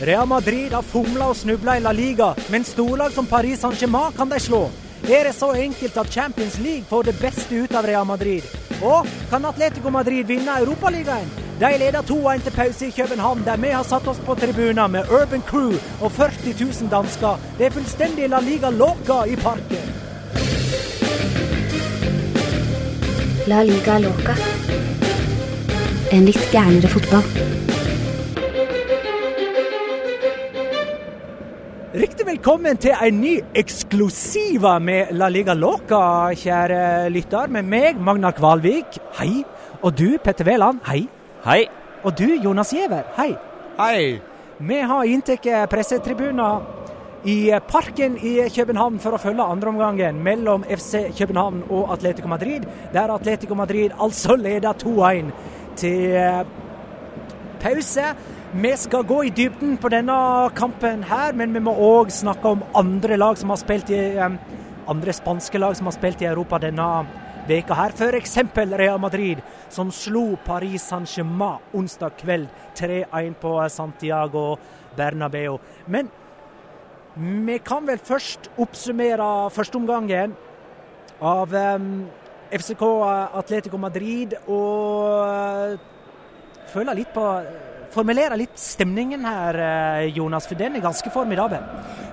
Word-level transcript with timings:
Real 0.00 0.26
Madrid 0.26 0.72
har 0.72 0.82
fomla 0.82 1.26
og 1.32 1.36
snubla 1.36 1.74
i 1.76 1.80
La 1.82 1.90
Liga, 1.92 2.28
men 2.54 2.62
storlag 2.64 3.10
som 3.10 3.26
Paris 3.26 3.64
Saint-Germain 3.64 4.12
kan 4.14 4.30
de 4.30 4.38
slå. 4.38 4.68
Er 5.10 5.24
det 5.26 5.34
så 5.34 5.50
enkelt 5.58 5.96
at 5.98 6.12
Champions 6.14 6.58
League 6.62 6.86
får 6.86 7.08
det 7.08 7.14
beste 7.18 7.54
ut 7.54 7.74
av 7.74 7.86
Real 7.86 8.06
Madrid? 8.06 8.46
Og 8.78 9.06
kan 9.30 9.44
Atletico 9.44 9.90
Madrid 9.90 10.26
vinne 10.26 10.54
Europaligaen? 10.60 11.26
De 11.58 11.70
leder 11.82 12.06
2-1 12.06 12.44
til 12.46 12.54
pause 12.54 12.86
i 12.86 12.94
København, 12.94 13.42
der 13.44 13.56
vi 13.58 13.74
har 13.74 13.82
satt 13.82 14.06
oss 14.06 14.20
på 14.26 14.34
tribuner 14.38 14.86
med 14.86 15.10
Urban 15.10 15.42
Crew 15.42 15.74
og 16.00 16.12
40 16.12 16.54
000 16.60 16.90
dansker. 16.90 17.40
Det 17.58 17.66
er 17.66 17.74
fullstendig 17.74 18.30
La 18.30 18.38
Liga 18.40 18.70
Loca 18.70 19.24
i 19.26 19.34
parken. 19.36 19.82
La 23.48 23.62
liga 23.62 23.98
loca. 23.98 24.36
En 26.12 26.28
litt 26.28 26.52
gærnere 26.52 26.88
fotball. 26.92 27.67
Riktig 31.98 32.28
velkommen 32.28 32.76
til 32.78 32.92
en 32.94 33.16
ny 33.18 33.32
eksklusiva 33.58 34.76
med 34.78 35.08
La 35.18 35.26
Liga 35.34 35.56
Loca, 35.58 36.30
kjære 36.30 37.08
lytter. 37.10 37.50
Med 37.50 37.66
meg, 37.66 37.98
Magna 37.98 38.30
Kvalvik. 38.30 39.00
Hei. 39.18 39.40
Og 39.82 39.96
du, 39.98 40.12
Petter 40.22 40.46
Wæland. 40.46 40.78
Hei. 40.86 41.08
Hei! 41.42 41.64
Og 42.06 42.14
du, 42.14 42.28
Jonas 42.44 42.70
Giæver. 42.70 43.02
Hei. 43.16 43.32
Hei. 43.80 44.04
Vi 44.60 44.78
har 44.92 45.10
inntatt 45.10 45.50
pressetribuner 45.72 47.26
i 47.26 47.50
Parken 47.66 48.14
i 48.22 48.36
København 48.46 49.02
for 49.02 49.18
å 49.18 49.22
følge 49.24 49.50
andreomgangen 49.50 50.22
mellom 50.22 50.70
FC 50.70 51.08
København 51.18 51.64
og 51.66 51.96
Atletico 51.96 52.30
Madrid, 52.30 52.70
der 52.94 53.10
Atletico 53.10 53.58
Madrid 53.58 53.90
altså 53.98 54.38
leder 54.38 54.78
2-1 54.86 55.34
til 55.82 56.14
pause. 57.58 58.12
Vi 58.52 58.70
skal 58.76 59.02
gå 59.04 59.24
i 59.24 59.30
dybden 59.30 59.74
på 59.76 59.90
denne 59.92 60.14
kampen 60.56 61.02
her, 61.04 61.34
men 61.36 61.52
vi 61.52 61.60
må 61.60 61.74
òg 61.84 62.08
snakke 62.08 62.48
om 62.48 62.62
andre 62.80 63.18
lag 63.20 63.36
som 63.36 63.50
har 63.52 63.60
spilt 63.60 63.90
i 63.92 63.98
andre 64.88 65.12
spanske 65.12 65.60
lag 65.60 65.76
som 65.76 65.90
har 65.90 65.92
spilt 65.92 66.24
i 66.24 66.28
Europa 66.30 66.56
denne 66.62 66.86
veka 67.44 67.76
her. 67.76 67.92
F.eks. 67.92 68.38
Real 68.72 68.96
Madrid, 69.04 69.44
som 69.68 69.92
slo 69.92 70.38
Paris 70.46 70.88
Saint-Germain 70.88 71.60
onsdag 71.76 72.16
kveld 72.22 72.48
3-1 72.80 73.36
på 73.36 73.52
Santiago 73.68 74.56
Bernabeu. 74.96 75.60
Men 75.84 76.08
vi 77.20 77.60
kan 77.60 77.84
vel 77.84 78.00
først 78.00 78.48
oppsummere 78.56 79.50
førsteomgangen 79.52 80.32
av 81.20 81.52
FCK 82.48 82.84
Atletico 83.44 83.76
Madrid 83.76 84.38
og 84.46 85.18
uh, 85.20 85.80
føle 86.72 86.96
litt 86.96 87.12
på 87.12 87.28
Formulere 87.92 88.36
litt 88.36 88.58
stemningen 88.60 89.24
her, 89.24 89.58
uh, 89.58 90.08
Jonas, 90.12 90.46
for 90.48 90.58
den 90.60 90.76
er 90.76 90.84
ganske 90.84 91.10
formidabel. 91.12 91.64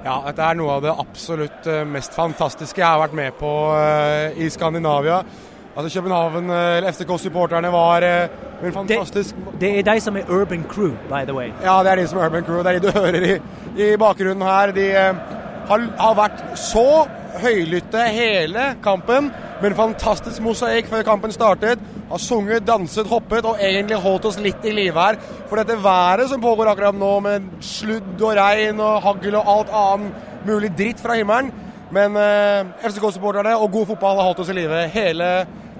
Ja, 0.05 0.19
dette 0.27 0.45
er 0.45 0.57
noe 0.59 0.77
av 0.77 0.83
det 0.85 0.93
absolutt 0.93 1.65
eh, 1.65 1.81
mest 1.89 2.13
fantastiske 2.13 2.77
jeg 2.77 2.85
har 2.85 2.99
vært 3.01 3.15
med 3.17 3.33
på 3.39 3.51
eh, 3.73 4.37
i 4.45 4.49
Skandinavia. 4.53 5.23
Altså 5.75 5.99
København, 5.99 6.49
eh, 6.53 6.91
FCK-supporterne 6.91 7.71
var 7.73 8.05
eh, 8.05 8.27
en 8.63 8.73
fantastisk 8.73 9.35
det 9.59 9.71
er 9.79 9.87
de 9.87 9.99
som 9.99 10.15
er 10.17 10.29
Urban 10.29 10.63
Crew, 10.69 10.93
by 11.09 11.25
the 11.25 11.33
way. 11.33 11.49
Ja, 11.63 11.79
det 11.83 11.91
er 11.91 11.95
de 11.95 12.07
som 12.07 12.19
er 12.19 12.29
Urban 12.29 12.43
Crew. 12.43 12.61
Det 12.63 12.75
er 12.75 12.79
de 12.79 12.87
du 12.87 12.91
hører 12.99 13.27
i, 13.33 13.33
i 13.81 13.97
bakgrunnen 13.97 14.45
her. 14.45 14.71
De 14.77 14.85
eh, 14.91 15.15
har, 15.67 15.87
har 15.97 16.15
vært 16.21 16.45
så 16.59 17.07
høylytte 17.41 18.05
hele 18.13 18.75
kampen, 18.83 19.31
med 19.61 19.71
en 19.71 19.77
fantastisk 19.77 20.41
mosaikk 20.45 20.87
før 20.91 21.03
kampen 21.07 21.33
startet. 21.33 21.81
Har 22.09 22.21
sunget, 22.21 22.65
danset, 22.67 23.07
hoppet 23.09 23.47
og 23.49 23.57
egentlig 23.57 23.97
holdt 23.97 24.27
oss 24.29 24.37
litt 24.41 24.65
i 24.67 24.73
live 24.75 25.01
her. 25.01 25.17
For 25.49 25.57
dette 25.57 25.77
været 25.81 26.29
som 26.29 26.43
pågår 26.43 26.69
akkurat 26.69 26.97
nå, 26.97 27.11
med 27.25 27.47
sludd 27.65 28.21
og 28.21 28.35
regn 28.37 28.81
og 28.83 29.01
hagl 29.05 29.39
og 29.39 29.49
alt 29.55 29.73
annet 29.81 30.45
mulig 30.45 30.69
dritt 30.77 31.01
fra 31.01 31.17
himmelen. 31.17 31.49
Men 31.95 32.17
eh, 32.19 32.73
FCK-supporterne 32.85 33.55
og 33.57 33.71
god 33.73 33.89
fotball 33.93 34.19
har 34.19 34.29
holdt 34.29 34.43
oss 34.45 34.53
i 34.53 34.57
live 34.57 34.85
hele 34.93 35.29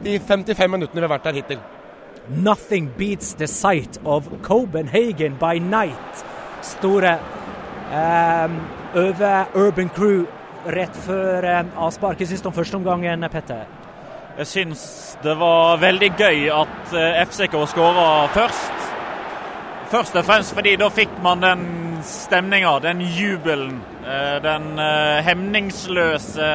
de 0.06 0.18
55 0.19 0.72
minuttene 0.72 1.01
vi 1.01 1.06
har 1.06 1.13
vært 1.13 1.30
der 1.30 1.39
hittil. 1.39 1.62
Nothing 2.30 2.89
beats 2.98 3.33
the 3.38 3.48
sight 3.48 4.00
of 4.04 4.30
Copenhagen 4.42 5.38
by 5.38 5.60
night. 5.60 6.25
Store 6.62 7.19
um, 7.94 8.60
over 8.95 9.45
Urban 9.54 9.89
Crew 9.89 10.25
rett 10.66 10.95
før 11.06 11.45
um, 11.60 11.74
avspark. 11.86 12.18
Hva 12.18 12.30
syns 12.30 12.42
du 12.42 12.50
om 12.50 12.56
førsteomgangen, 12.57 13.30
Petter? 13.30 13.85
Jeg 14.36 14.48
syns 14.52 14.82
det 15.24 15.32
var 15.40 15.78
veldig 15.80 16.10
gøy 16.20 16.42
at 16.52 16.92
eh, 16.92 17.22
FCK 17.24 17.54
skåra 17.72 18.08
først. 18.36 18.82
Først 19.88 20.18
og 20.20 20.26
fremst 20.28 20.52
fordi 20.58 20.74
da 20.82 20.90
fikk 20.92 21.14
man 21.24 21.40
den 21.40 21.62
stemninga, 22.04 22.74
den 22.84 23.00
jubelen. 23.16 23.78
eh, 24.04 24.36
Den 24.44 24.74
eh, 24.76 25.22
hemningsløse 25.24 26.50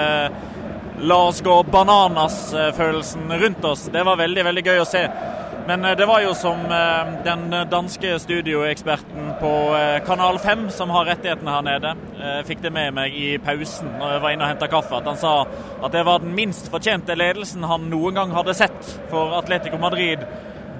la 1.00 1.16
oss 1.30 1.40
gå 1.40 1.54
bananas-følelsen 1.72 3.32
rundt 3.40 3.64
oss. 3.64 3.86
Det 3.88 4.04
var 4.04 4.20
veldig, 4.20 4.44
veldig 4.50 4.66
gøy 4.66 4.82
å 4.82 4.88
se. 4.88 5.06
Men 5.70 5.84
det 5.94 6.06
var 6.06 6.18
jo 6.24 6.32
som 6.34 6.64
den 7.22 7.44
danske 7.70 8.16
studioeksperten 8.18 9.28
på 9.38 9.52
Kanal 10.02 10.40
5, 10.42 10.64
som 10.74 10.90
har 10.90 11.06
rettighetene 11.06 11.52
her 11.54 11.62
nede, 11.62 11.92
fikk 12.48 12.64
det 12.64 12.72
med 12.74 12.96
meg 12.96 13.14
i 13.14 13.28
pausen 13.38 13.92
når 14.00 14.16
jeg 14.16 14.22
var 14.24 14.34
inne 14.34 14.48
og 14.48 14.50
henta 14.50 14.70
kaffe, 14.72 14.98
at 14.98 15.06
han 15.06 15.20
sa 15.20 15.34
at 15.78 15.94
det 15.94 16.02
var 16.08 16.24
den 16.24 16.34
minst 16.34 16.72
fortjente 16.72 17.14
ledelsen 17.14 17.68
han 17.70 17.86
noen 17.92 18.18
gang 18.18 18.34
hadde 18.34 18.56
sett 18.58 18.94
for 19.12 19.36
Atletico 19.38 19.78
Madrid 19.78 20.26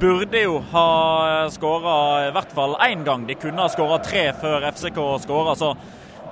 burde 0.00 0.42
jo 0.42 0.58
ha 0.72 1.48
skåra 1.54 1.96
i 2.26 2.34
hvert 2.34 2.52
fall 2.56 2.76
én 2.82 3.06
gang. 3.06 3.26
De 3.30 3.38
kunne 3.38 3.62
ha 3.62 3.70
skåra 3.70 3.98
tre 4.02 4.30
før 4.40 4.66
FCK 4.72 5.00
skåra. 5.22 5.54
Så 5.54 5.74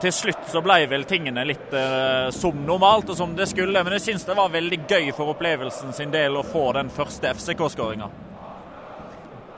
til 0.02 0.14
slutt 0.14 0.46
så 0.48 0.62
ble 0.64 0.80
vel 0.90 1.04
tingene 1.08 1.44
litt 1.46 1.74
eh, 1.76 2.30
som 2.34 2.64
normalt 2.66 3.12
og 3.12 3.18
som 3.18 3.36
det 3.36 3.48
skulle. 3.50 3.82
Men 3.84 3.98
jeg 3.98 4.06
syns 4.08 4.26
det 4.28 4.38
var 4.38 4.54
veldig 4.54 4.80
gøy 4.88 5.12
for 5.12 5.34
opplevelsen 5.34 5.92
sin 5.96 6.14
del 6.14 6.38
å 6.38 6.46
få 6.46 6.70
den 6.78 6.90
første 6.94 7.34
FCK-skåringa. 7.36 8.08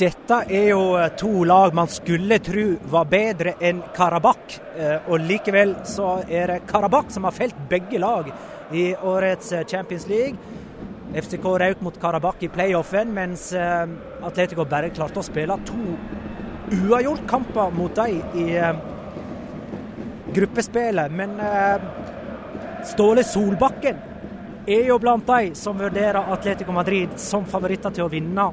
Dette 0.00 0.36
er 0.48 0.70
jo 0.70 0.94
eh, 0.96 1.10
to 1.20 1.42
lag 1.44 1.74
man 1.76 1.88
skulle 1.92 2.38
tro 2.40 2.62
var 2.88 3.08
bedre 3.10 3.52
enn 3.60 3.82
Karabakh. 3.92 4.54
Eh, 4.72 5.10
og 5.12 5.20
likevel 5.28 5.74
så 5.84 6.22
er 6.24 6.54
det 6.54 6.62
Karabakh 6.70 7.10
som 7.12 7.26
har 7.28 7.36
felt 7.36 7.58
begge 7.68 8.00
lag 8.00 8.30
i 8.72 8.94
årets 8.96 9.52
eh, 9.52 9.66
Champions 9.68 10.06
League. 10.08 10.38
FCK 11.20 11.44
røk 11.44 11.82
mot 11.84 11.98
Karabakh 12.00 12.46
i 12.46 12.48
playoffen, 12.48 13.10
mens 13.12 13.48
Atletico 13.52 14.62
bare 14.70 14.92
klarte 14.94 15.18
å 15.18 15.26
spille 15.26 15.56
to 15.66 15.80
uavgjort-kamper 16.78 17.74
mot 17.74 17.98
dem 17.98 18.38
i 18.38 18.54
gruppespillet. 20.30 21.10
Men 21.10 21.34
Ståle 22.86 23.26
Solbakken 23.26 23.98
er 24.70 24.86
jo 24.86 25.00
blant 25.02 25.26
de 25.26 25.50
som 25.58 25.82
vurderer 25.82 26.30
Atletico 26.30 26.78
Madrid 26.78 27.18
som 27.18 27.42
favoritter 27.42 27.98
til 27.98 28.06
å 28.06 28.12
vinne 28.14 28.46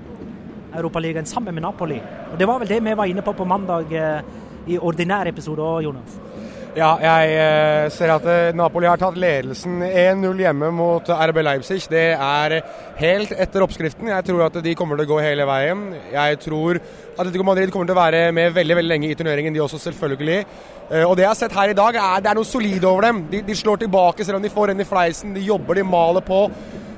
Europaligaen 0.75 1.25
sammen 1.25 1.55
med 1.55 1.63
Napoli. 1.63 1.99
Og 2.31 2.39
Det 2.39 2.47
var 2.47 2.59
vel 2.59 2.67
det 2.67 2.83
vi 2.83 2.95
var 2.97 3.05
inne 3.05 3.21
på 3.21 3.33
på 3.33 3.45
mandag 3.47 3.91
eh, 3.93 4.21
i 4.67 4.77
ordinær 4.77 5.27
episode 5.27 5.63
òg, 5.63 5.83
Jonas? 5.83 6.17
Ja, 6.77 6.91
jeg 7.01 7.31
eh, 7.33 7.87
ser 7.89 8.11
at 8.13 8.25
eh, 8.29 8.53
Napoli 8.53 8.85
har 8.85 8.99
tatt 9.01 9.15
ledelsen 9.17 9.79
1-0 9.81 10.43
hjemme 10.43 10.69
mot 10.75 11.09
RB 11.09 11.39
Leipzig. 11.41 11.79
Det 11.89 12.11
er 12.13 12.59
helt 12.99 13.31
etter 13.33 13.65
oppskriften. 13.65 14.11
Jeg 14.11 14.27
tror 14.27 14.43
at 14.45 14.59
de 14.61 14.75
kommer 14.77 14.99
til 14.99 15.07
å 15.07 15.13
gå 15.15 15.21
hele 15.25 15.47
veien. 15.49 15.87
Jeg 16.13 16.39
tror 16.43 16.77
Atletico 17.17 17.47
Madrid 17.47 17.73
kommer 17.73 17.89
til 17.89 17.97
å 17.97 18.01
være 18.03 18.27
med 18.35 18.53
veldig 18.53 18.77
veldig 18.77 18.93
lenge 18.93 19.09
i 19.09 19.17
turneringen, 19.17 19.55
de 19.55 19.63
også, 19.63 19.79
selvfølgelig. 19.87 20.43
Og 21.07 21.17
det 21.17 21.25
jeg 21.25 21.31
har 21.31 21.39
sett 21.39 21.55
her 21.57 21.73
i 21.73 21.75
dag, 21.75 21.97
er 21.97 22.21
det 22.21 22.29
er 22.29 22.37
noe 22.37 22.47
solid 22.47 22.85
over 22.85 23.09
dem. 23.09 23.23
De, 23.31 23.41
de 23.43 23.55
slår 23.57 23.81
tilbake 23.81 24.23
selv 24.23 24.37
om 24.37 24.45
de 24.45 24.53
får 24.53 24.71
en 24.71 24.83
i 24.83 24.87
fleisen. 24.87 25.33
De 25.35 25.47
jobber, 25.47 25.81
de 25.81 25.87
maler 25.87 26.23
på. 26.29 26.45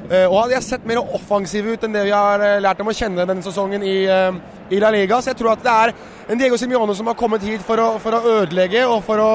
Eh, 0.10 0.26
og 0.26 0.50
de 0.50 0.58
har 0.58 0.66
sett 0.66 0.86
mer 0.90 1.04
offensive 1.04 1.76
ut 1.76 1.84
enn 1.86 1.94
det 1.94 2.08
vi 2.08 2.14
har 2.16 2.42
eh, 2.42 2.60
lært 2.64 2.80
dem 2.82 2.90
å 2.90 2.96
kjenne 2.98 3.28
denne 3.30 3.46
sesongen 3.46 3.84
i, 3.86 3.98
eh, 4.10 4.40
i 4.74 4.80
La 4.82 4.90
Liga. 4.94 5.20
Så 5.22 5.30
jeg 5.30 5.38
tror 5.38 5.54
at 5.54 5.66
det 5.66 5.74
er 5.74 5.94
en 6.34 6.40
Diego 6.40 6.58
Simione 6.58 6.96
som 6.98 7.12
har 7.12 7.18
kommet 7.20 7.46
hit 7.46 7.62
for 7.66 7.78
å, 7.78 7.92
for 8.02 8.18
å 8.18 8.38
ødelegge 8.40 8.88
og 8.90 9.04
for 9.06 9.22
å 9.22 9.32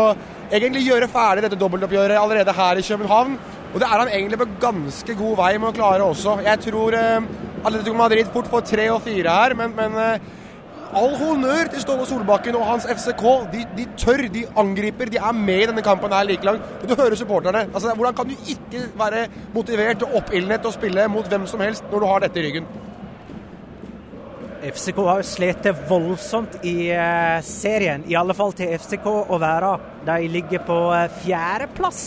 egentlig 0.51 0.83
gjøre 0.89 1.11
ferdig 1.11 1.47
dette 1.47 1.59
dobbeltoppgjøret 1.61 2.19
allerede 2.19 2.57
her 2.59 2.81
i 2.81 2.87
København. 2.87 3.39
Og 3.75 3.81
det 3.83 3.87
er 3.87 4.03
han 4.03 4.11
egentlig 4.11 4.41
på 4.43 4.51
ganske 4.63 5.17
god 5.19 5.39
vei 5.41 5.53
med 5.59 5.71
å 5.71 5.77
klare 5.79 6.07
også. 6.07 6.41
Jeg 6.47 6.63
tror 6.67 6.99
eh, 6.99 7.29
Atletico 7.63 7.97
Madrid 7.99 8.35
fort 8.35 8.51
får 8.51 8.67
tre 8.75 8.89
og 8.95 9.03
fire 9.07 9.39
her, 9.39 9.55
men, 9.59 9.75
men 9.79 10.01
eh, 10.03 10.33
all 10.99 11.17
honnør 11.19 11.71
til 11.73 11.83
Ståle 11.83 12.07
Solbakken 12.09 12.57
og 12.59 12.67
hans 12.69 12.87
FCK. 12.87 13.25
De, 13.53 13.65
de, 13.77 13.87
tør, 14.01 14.25
de 14.33 14.45
angriper, 14.61 15.11
de 15.11 15.21
er 15.21 15.37
med 15.37 15.63
i 15.65 15.69
denne 15.71 15.85
kampen 15.85 16.15
her 16.15 16.27
like 16.29 16.47
langt. 16.47 16.65
Du 16.83 16.95
hører 16.95 17.19
supporterne. 17.19 17.67
Altså, 17.73 17.95
hvordan 17.95 18.15
kan 18.15 18.31
du 18.31 18.35
ikke 18.55 18.87
være 18.99 19.27
motivert 19.55 20.07
og 20.07 20.21
oppildnet 20.23 20.63
til 20.63 20.71
å 20.73 20.77
spille 20.79 21.09
mot 21.13 21.29
hvem 21.29 21.47
som 21.51 21.63
helst 21.65 21.87
når 21.91 22.05
du 22.05 22.11
har 22.11 22.25
dette 22.27 22.41
i 22.41 22.47
ryggen? 22.49 22.69
FCK 24.65 25.01
har 25.05 25.27
slitt 25.29 25.67
voldsomt 25.91 26.57
i 26.65 26.89
uh, 26.97 27.43
serien, 27.45 28.07
i 28.09 28.17
alle 28.17 28.33
fall 28.37 28.55
til 28.57 28.73
FCK 28.79 29.05
å 29.05 29.39
være. 29.41 29.75
De 30.07 30.31
ligger 30.33 30.65
på 30.65 30.79
uh, 30.89 31.05
fjerdeplass 31.21 32.01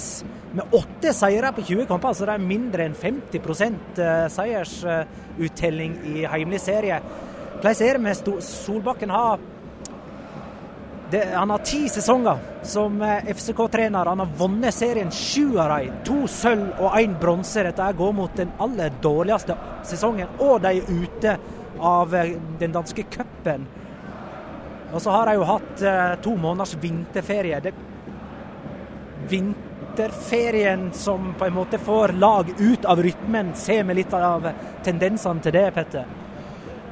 med 0.58 0.74
åtte 0.74 1.14
seire 1.14 1.52
på 1.54 1.62
20 1.68 1.86
kamper. 1.90 2.18
Så 2.18 2.26
det 2.26 2.34
er 2.34 2.50
mindre 2.50 2.88
enn 2.88 2.98
50 2.98 3.46
uh, 3.46 4.26
seiersuttelling 4.34 6.00
i 6.16 6.26
heimelig 6.26 6.64
serie. 6.66 7.02
Hvordan 7.58 7.88
er 7.88 7.94
det 7.94 8.02
med 8.02 8.42
Solbakken? 8.44 9.10
Har 9.10 9.40
det, 11.12 11.24
han 11.34 11.50
har 11.50 11.58
ti 11.58 11.90
sesonger 11.90 12.38
som 12.64 13.02
eh, 13.02 13.26
FCK-trener. 13.34 14.06
Han 14.06 14.20
har 14.20 14.34
vunnet 14.38 14.76
serien 14.76 15.12
sju 15.12 15.58
av 15.60 15.72
dem. 15.72 16.02
To 16.06 16.28
sølv 16.28 16.82
og 16.84 16.98
én 17.00 17.16
bronse. 17.20 17.64
Dette 17.64 17.88
går 17.98 18.14
mot 18.14 18.36
den 18.36 18.52
aller 18.60 18.92
dårligste 19.02 19.56
sesongen, 19.88 20.36
og 20.44 20.60
de 20.66 20.74
er 20.76 20.92
ute 20.92 21.38
av 21.80 22.16
eh, 22.16 22.36
den 22.60 22.76
danske 22.76 23.08
cupen. 23.14 23.66
Og 24.92 25.02
så 25.02 25.16
har 25.16 25.28
de 25.28 25.36
jo 25.36 25.48
hatt 25.48 25.82
uh, 25.84 26.14
to 26.24 26.36
måneders 26.40 26.78
vinterferie. 26.80 27.58
Det, 27.60 27.74
vinterferien 29.28 30.86
som 30.96 31.34
på 31.40 31.48
en 31.48 31.58
måte 31.58 31.80
får 31.80 32.16
lag 32.16 32.54
ut 32.56 32.86
av 32.86 33.02
rytmen. 33.04 33.52
Ser 33.56 33.84
vi 33.84 33.98
litt 34.00 34.16
av 34.16 34.48
tendensene 34.88 35.44
til 35.44 35.56
det, 35.58 35.66
Petter? 35.76 36.08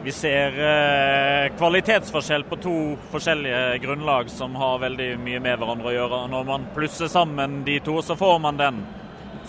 Vi 0.05 0.11
ser 0.11 0.53
eh, 0.61 1.57
kvalitetsforskjell 1.57 2.43
på 2.45 2.55
to 2.61 2.73
forskjellige 3.09 3.77
grunnlag 3.81 4.27
som 4.29 4.53
har 4.55 4.83
veldig 4.83 5.07
mye 5.17 5.39
med 5.41 5.57
hverandre 5.57 5.89
å 5.89 5.93
gjøre. 5.95 6.19
Når 6.29 6.43
man 6.45 6.67
plusser 6.75 7.09
sammen 7.09 7.63
de 7.65 7.79
to, 7.81 7.95
så 8.05 8.13
får 8.13 8.35
man 8.43 8.59
den 8.59 8.83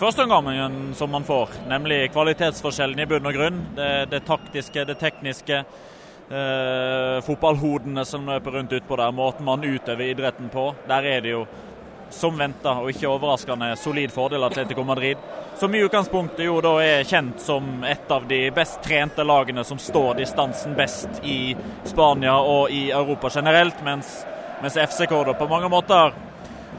førsteomgangen 0.01 0.95
som 0.97 1.13
man 1.13 1.27
får. 1.27 1.53
Nemlig 1.69 2.07
kvalitetsforskjellen 2.15 3.03
i 3.03 3.05
bunn 3.05 3.29
og 3.29 3.37
grunn. 3.37 3.61
Det, 3.77 3.91
det 4.15 4.23
taktiske, 4.25 4.87
det 4.89 4.97
tekniske. 4.97 5.61
Eh, 5.61 7.19
fotballhodene 7.29 8.01
som 8.09 8.25
løper 8.25 8.57
rundt 8.57 8.73
utpå 8.79 8.97
der. 8.97 9.13
Måten 9.13 9.45
man 9.45 9.61
utøver 9.61 10.09
idretten 10.09 10.49
på. 10.49 10.71
Der 10.89 11.05
er 11.05 11.21
det 11.21 11.35
jo 11.35 11.45
som 12.09 12.37
venta, 12.37 12.77
og 12.81 12.91
ikke 12.91 13.09
overraskende 13.09 13.73
solid 13.79 14.11
fordel 14.11 14.43
Atletico 14.43 14.83
Madrid. 14.83 15.17
Som 15.57 15.75
i 15.75 15.81
utgangspunktet 15.83 16.45
jo 16.45 16.59
da 16.61 16.75
er 16.83 17.07
kjent 17.07 17.41
som 17.41 17.83
et 17.83 18.11
av 18.11 18.27
de 18.29 18.43
best 18.55 18.81
trente 18.85 19.23
lagene 19.25 19.63
som 19.65 19.79
står 19.81 20.19
distansen 20.19 20.75
best 20.77 21.21
i 21.23 21.55
Spania 21.85 22.37
og 22.37 22.71
i 22.71 22.89
Europa 22.91 23.31
generelt, 23.33 23.81
mens, 23.83 24.19
mens 24.61 24.77
FCK 24.77 25.15
da 25.27 25.37
på 25.37 25.49
mange 25.49 25.69
måter 25.73 26.13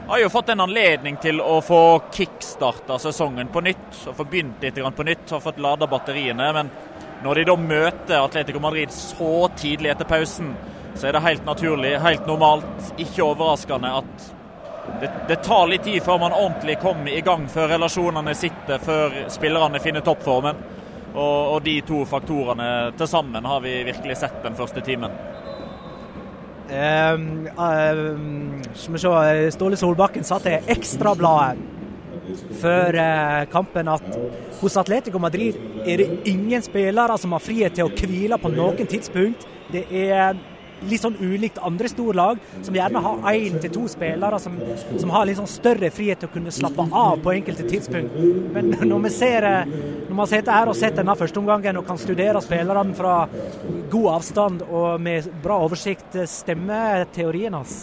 har 0.09 0.19
jo 0.19 0.29
fått 0.29 0.49
en 0.49 0.63
anledning 0.63 1.19
til 1.21 1.41
å 1.41 1.59
få 1.61 1.81
kickstarta 2.13 2.97
sesongen 2.99 3.51
på 3.53 3.61
nytt. 3.61 4.07
og 4.07 4.15
Få 4.17 4.25
begynt 4.25 4.63
litt 4.63 4.79
på 4.95 5.05
nytt, 5.05 5.29
har 5.29 5.43
fått 5.43 5.59
lada 5.59 5.87
batteriene. 5.87 6.53
Men 6.53 6.71
når 7.23 7.35
de 7.35 7.43
da 7.45 7.55
møter 7.55 8.23
Atletico 8.23 8.59
Madrid 8.63 8.91
så 8.95 9.49
tidlig 9.59 9.91
etter 9.91 10.09
pausen, 10.09 10.55
så 10.95 11.07
er 11.07 11.13
det 11.13 11.21
helt 11.27 11.45
naturlig, 11.45 11.93
helt 12.01 12.25
normalt, 12.27 12.93
ikke 12.97 13.27
overraskende 13.27 13.91
at 14.01 14.29
det, 15.01 15.09
det, 15.27 15.39
tar 15.45 15.67
litt 15.69 15.83
tid 15.87 16.03
før 16.03 16.19
man 16.21 16.35
ordentlig 16.35 16.79
kommer 16.81 17.11
i 17.13 17.23
gang, 17.25 17.47
før 17.51 17.73
relasjonene 17.75 18.35
sitter, 18.37 18.81
før 18.83 19.23
spillerne 19.31 19.81
finner 19.83 20.05
toppformen. 20.05 20.61
Og, 21.09 21.55
og 21.55 21.63
de 21.65 21.79
to 21.81 22.03
faktorene 22.05 22.69
til 22.97 23.09
sammen 23.09 23.45
har 23.49 23.63
vi 23.63 23.79
virkelig 23.87 24.19
sett 24.21 24.43
den 24.43 24.57
første 24.57 24.83
timen. 24.85 25.15
Um, 26.69 27.47
um, 27.57 28.61
Ståle 28.77 29.77
Solbakken 29.79 30.27
sa 30.27 30.37
til 30.43 30.69
Ekstrabladet 30.69 31.57
før 32.61 32.93
uh, 32.93 33.47
kampen 33.49 33.89
at 33.89 34.05
hos 34.59 34.77
Atletico 34.77 35.17
Madrid 35.17 35.57
er 35.81 36.03
det 36.03 36.27
ingen 36.29 36.61
spillere 36.61 37.17
som 37.17 37.33
har 37.33 37.41
frihet 37.41 37.73
til 37.73 37.89
å 37.89 37.93
hvile 37.95 38.37
på 38.37 38.51
noen 38.53 38.89
tidspunkt. 38.89 39.47
Det 39.73 39.87
er 39.89 40.37
litt 40.87 41.03
sånn 41.03 41.17
ulikt 41.19 41.59
andre 41.65 41.89
storlag, 41.91 42.39
som 42.63 42.75
gjerne 42.75 43.03
har 43.03 43.29
én 43.33 43.59
til 43.61 43.73
to 43.73 43.85
spillere 43.91 44.39
som, 44.41 44.57
som, 44.95 45.11
har 45.13 45.27
litt 45.27 45.39
sånn 45.39 45.49
større 45.49 45.91
frihet 45.93 46.21
til 46.21 46.29
å 46.29 46.33
kunne 46.33 46.53
slappe 46.53 46.85
av 46.89 47.19
på 47.23 47.33
enkelte 47.35 47.67
tidspunkt. 47.69 48.17
Men 48.55 48.73
når 48.79 49.05
vi 49.07 49.13
ser 49.13 49.49
når 50.09 50.15
man 50.17 50.29
sitter 50.29 50.55
her 50.55 50.71
og 50.71 50.77
sett 50.77 50.97
denne 50.97 51.15
førsteomgangen 51.17 51.79
og 51.79 51.87
kan 51.87 51.99
studere 52.01 52.41
spillerne 52.43 52.95
fra 52.97 53.21
god 53.91 54.11
avstand 54.15 54.63
og 54.67 54.99
med 55.01 55.29
bra 55.43 55.59
oversikt, 55.65 56.17
stemmer 56.29 57.05
teorien 57.13 57.57
hans? 57.57 57.79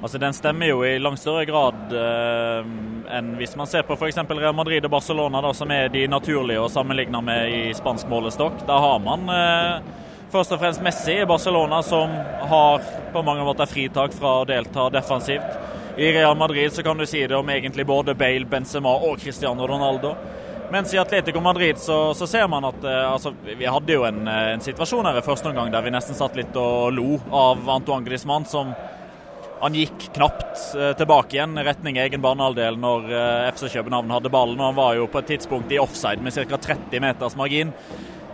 Altså 0.00 0.18
Den 0.18 0.32
stemmer 0.32 0.70
jo 0.70 0.80
i 0.86 0.98
langt 0.98 1.20
større 1.20 1.44
grad 1.48 1.92
eh, 1.92 2.68
enn 3.16 3.34
hvis 3.36 3.52
man 3.58 3.68
ser 3.68 3.84
på 3.84 3.98
f.eks. 3.98 4.20
Real 4.30 4.56
Madrid 4.56 4.86
og 4.86 4.94
Barcelona, 4.94 5.42
da, 5.44 5.50
som 5.56 5.70
er 5.74 5.90
de 5.92 6.06
naturlige 6.08 6.62
å 6.62 6.70
sammenligne 6.72 7.20
med 7.24 7.52
i 7.52 7.62
spansk 7.76 8.08
målestokk. 8.08 8.64
Da 8.68 8.78
har 8.80 9.02
man 9.04 9.28
eh, 9.34 9.90
først 10.30 10.54
og 10.54 10.60
fremst 10.62 10.82
Messi 10.84 11.16
i 11.20 11.26
Barcelona, 11.26 11.82
som 11.82 12.12
har 12.50 12.84
på 13.12 13.22
mange 13.26 13.44
måter 13.46 13.68
fritak 13.70 14.14
fra 14.14 14.40
å 14.40 14.46
delta 14.48 14.88
defensivt. 14.92 15.58
I 15.98 16.12
Real 16.14 16.36
Madrid 16.38 16.72
så 16.72 16.84
kan 16.86 16.98
du 16.98 17.06
si 17.06 17.24
det 17.26 17.36
om 17.36 17.50
egentlig 17.50 17.86
både 17.86 18.14
Bale, 18.14 18.46
Benzema 18.46 18.92
og 18.94 19.18
Cristiano 19.20 19.66
Ronaldo. 19.66 20.14
Mens 20.70 20.94
i 20.94 21.00
Atletico 21.02 21.40
Madrid 21.42 21.78
så, 21.82 22.14
så 22.14 22.28
ser 22.30 22.46
man 22.48 22.64
at 22.68 22.84
eh, 22.86 23.12
altså, 23.12 23.32
Vi 23.42 23.66
hadde 23.66 23.90
jo 23.90 24.04
en, 24.06 24.20
eh, 24.30 24.52
en, 24.52 24.62
situasjon 24.62 25.08
her 25.08 25.18
i 25.18 25.24
første 25.26 25.50
omgang 25.50 25.72
der 25.72 25.82
vi 25.82 25.90
nesten 25.90 26.14
satt 26.14 26.38
litt 26.38 26.54
og 26.54 26.92
lo 26.94 27.16
av 27.34 27.66
Antoine 27.74 28.06
Griezmann, 28.06 28.46
som 28.46 28.70
han 29.60 29.74
gikk 29.76 30.06
knapt 30.14 30.62
eh, 30.78 30.92
tilbake 30.96 31.36
igjen 31.36 31.58
i 31.58 31.64
retning 31.66 31.98
egen 32.00 32.22
banehalvdel 32.22 32.78
når 32.80 33.10
eh, 33.10 33.48
FC 33.50 33.66
København 33.74 34.14
hadde 34.14 34.32
ballen. 34.32 34.60
og 34.60 34.70
Han 34.70 34.78
var 34.78 34.94
jo 35.00 35.10
på 35.10 35.20
et 35.20 35.34
tidspunkt 35.34 35.74
i 35.74 35.82
offside 35.82 36.22
med 36.22 36.38
ca. 36.38 36.62
30 36.70 37.02
meters 37.02 37.36
margin. 37.36 37.74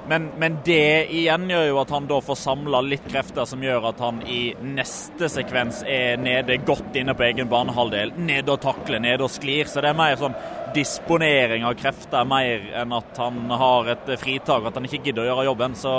Men, 0.09 0.29
men, 0.39 0.59
det 0.65 1.09
igjen 1.11 1.49
gjør 1.51 1.65
jo 1.67 1.79
at 1.81 1.91
han 1.91 2.07
da 2.07 2.21
får 2.23 2.39
samla 2.39 2.81
litt 2.87 3.09
krefter 3.11 3.47
som 3.49 3.63
gjør 3.63 3.89
at 3.91 4.03
han 4.05 4.21
i 4.23 4.55
neste 4.63 5.27
sekvens 5.33 5.83
er 5.83 6.21
nede 6.23 6.61
godt 6.63 6.95
inne 6.99 7.17
på 7.19 7.27
egen 7.27 7.51
banehalvdel. 7.51 8.15
Nede 8.23 8.55
og 8.55 8.63
takler, 8.63 9.03
nede 9.03 9.27
og 9.27 9.33
sklir. 9.35 9.67
Så 9.67 9.83
det 9.83 9.91
er 9.91 9.99
mer 9.99 10.15
sånn 10.21 10.37
disponering 10.77 11.67
av 11.67 11.75
krefter 11.81 12.29
mer 12.29 12.71
enn 12.83 12.95
at 12.95 13.19
han 13.19 13.45
har 13.51 13.95
et 13.97 14.17
fritak, 14.23 14.69
at 14.69 14.79
han 14.79 14.87
ikke 14.87 15.09
gidder 15.09 15.25
å 15.25 15.31
gjøre 15.33 15.49
jobben. 15.51 15.75
Så 15.79 15.97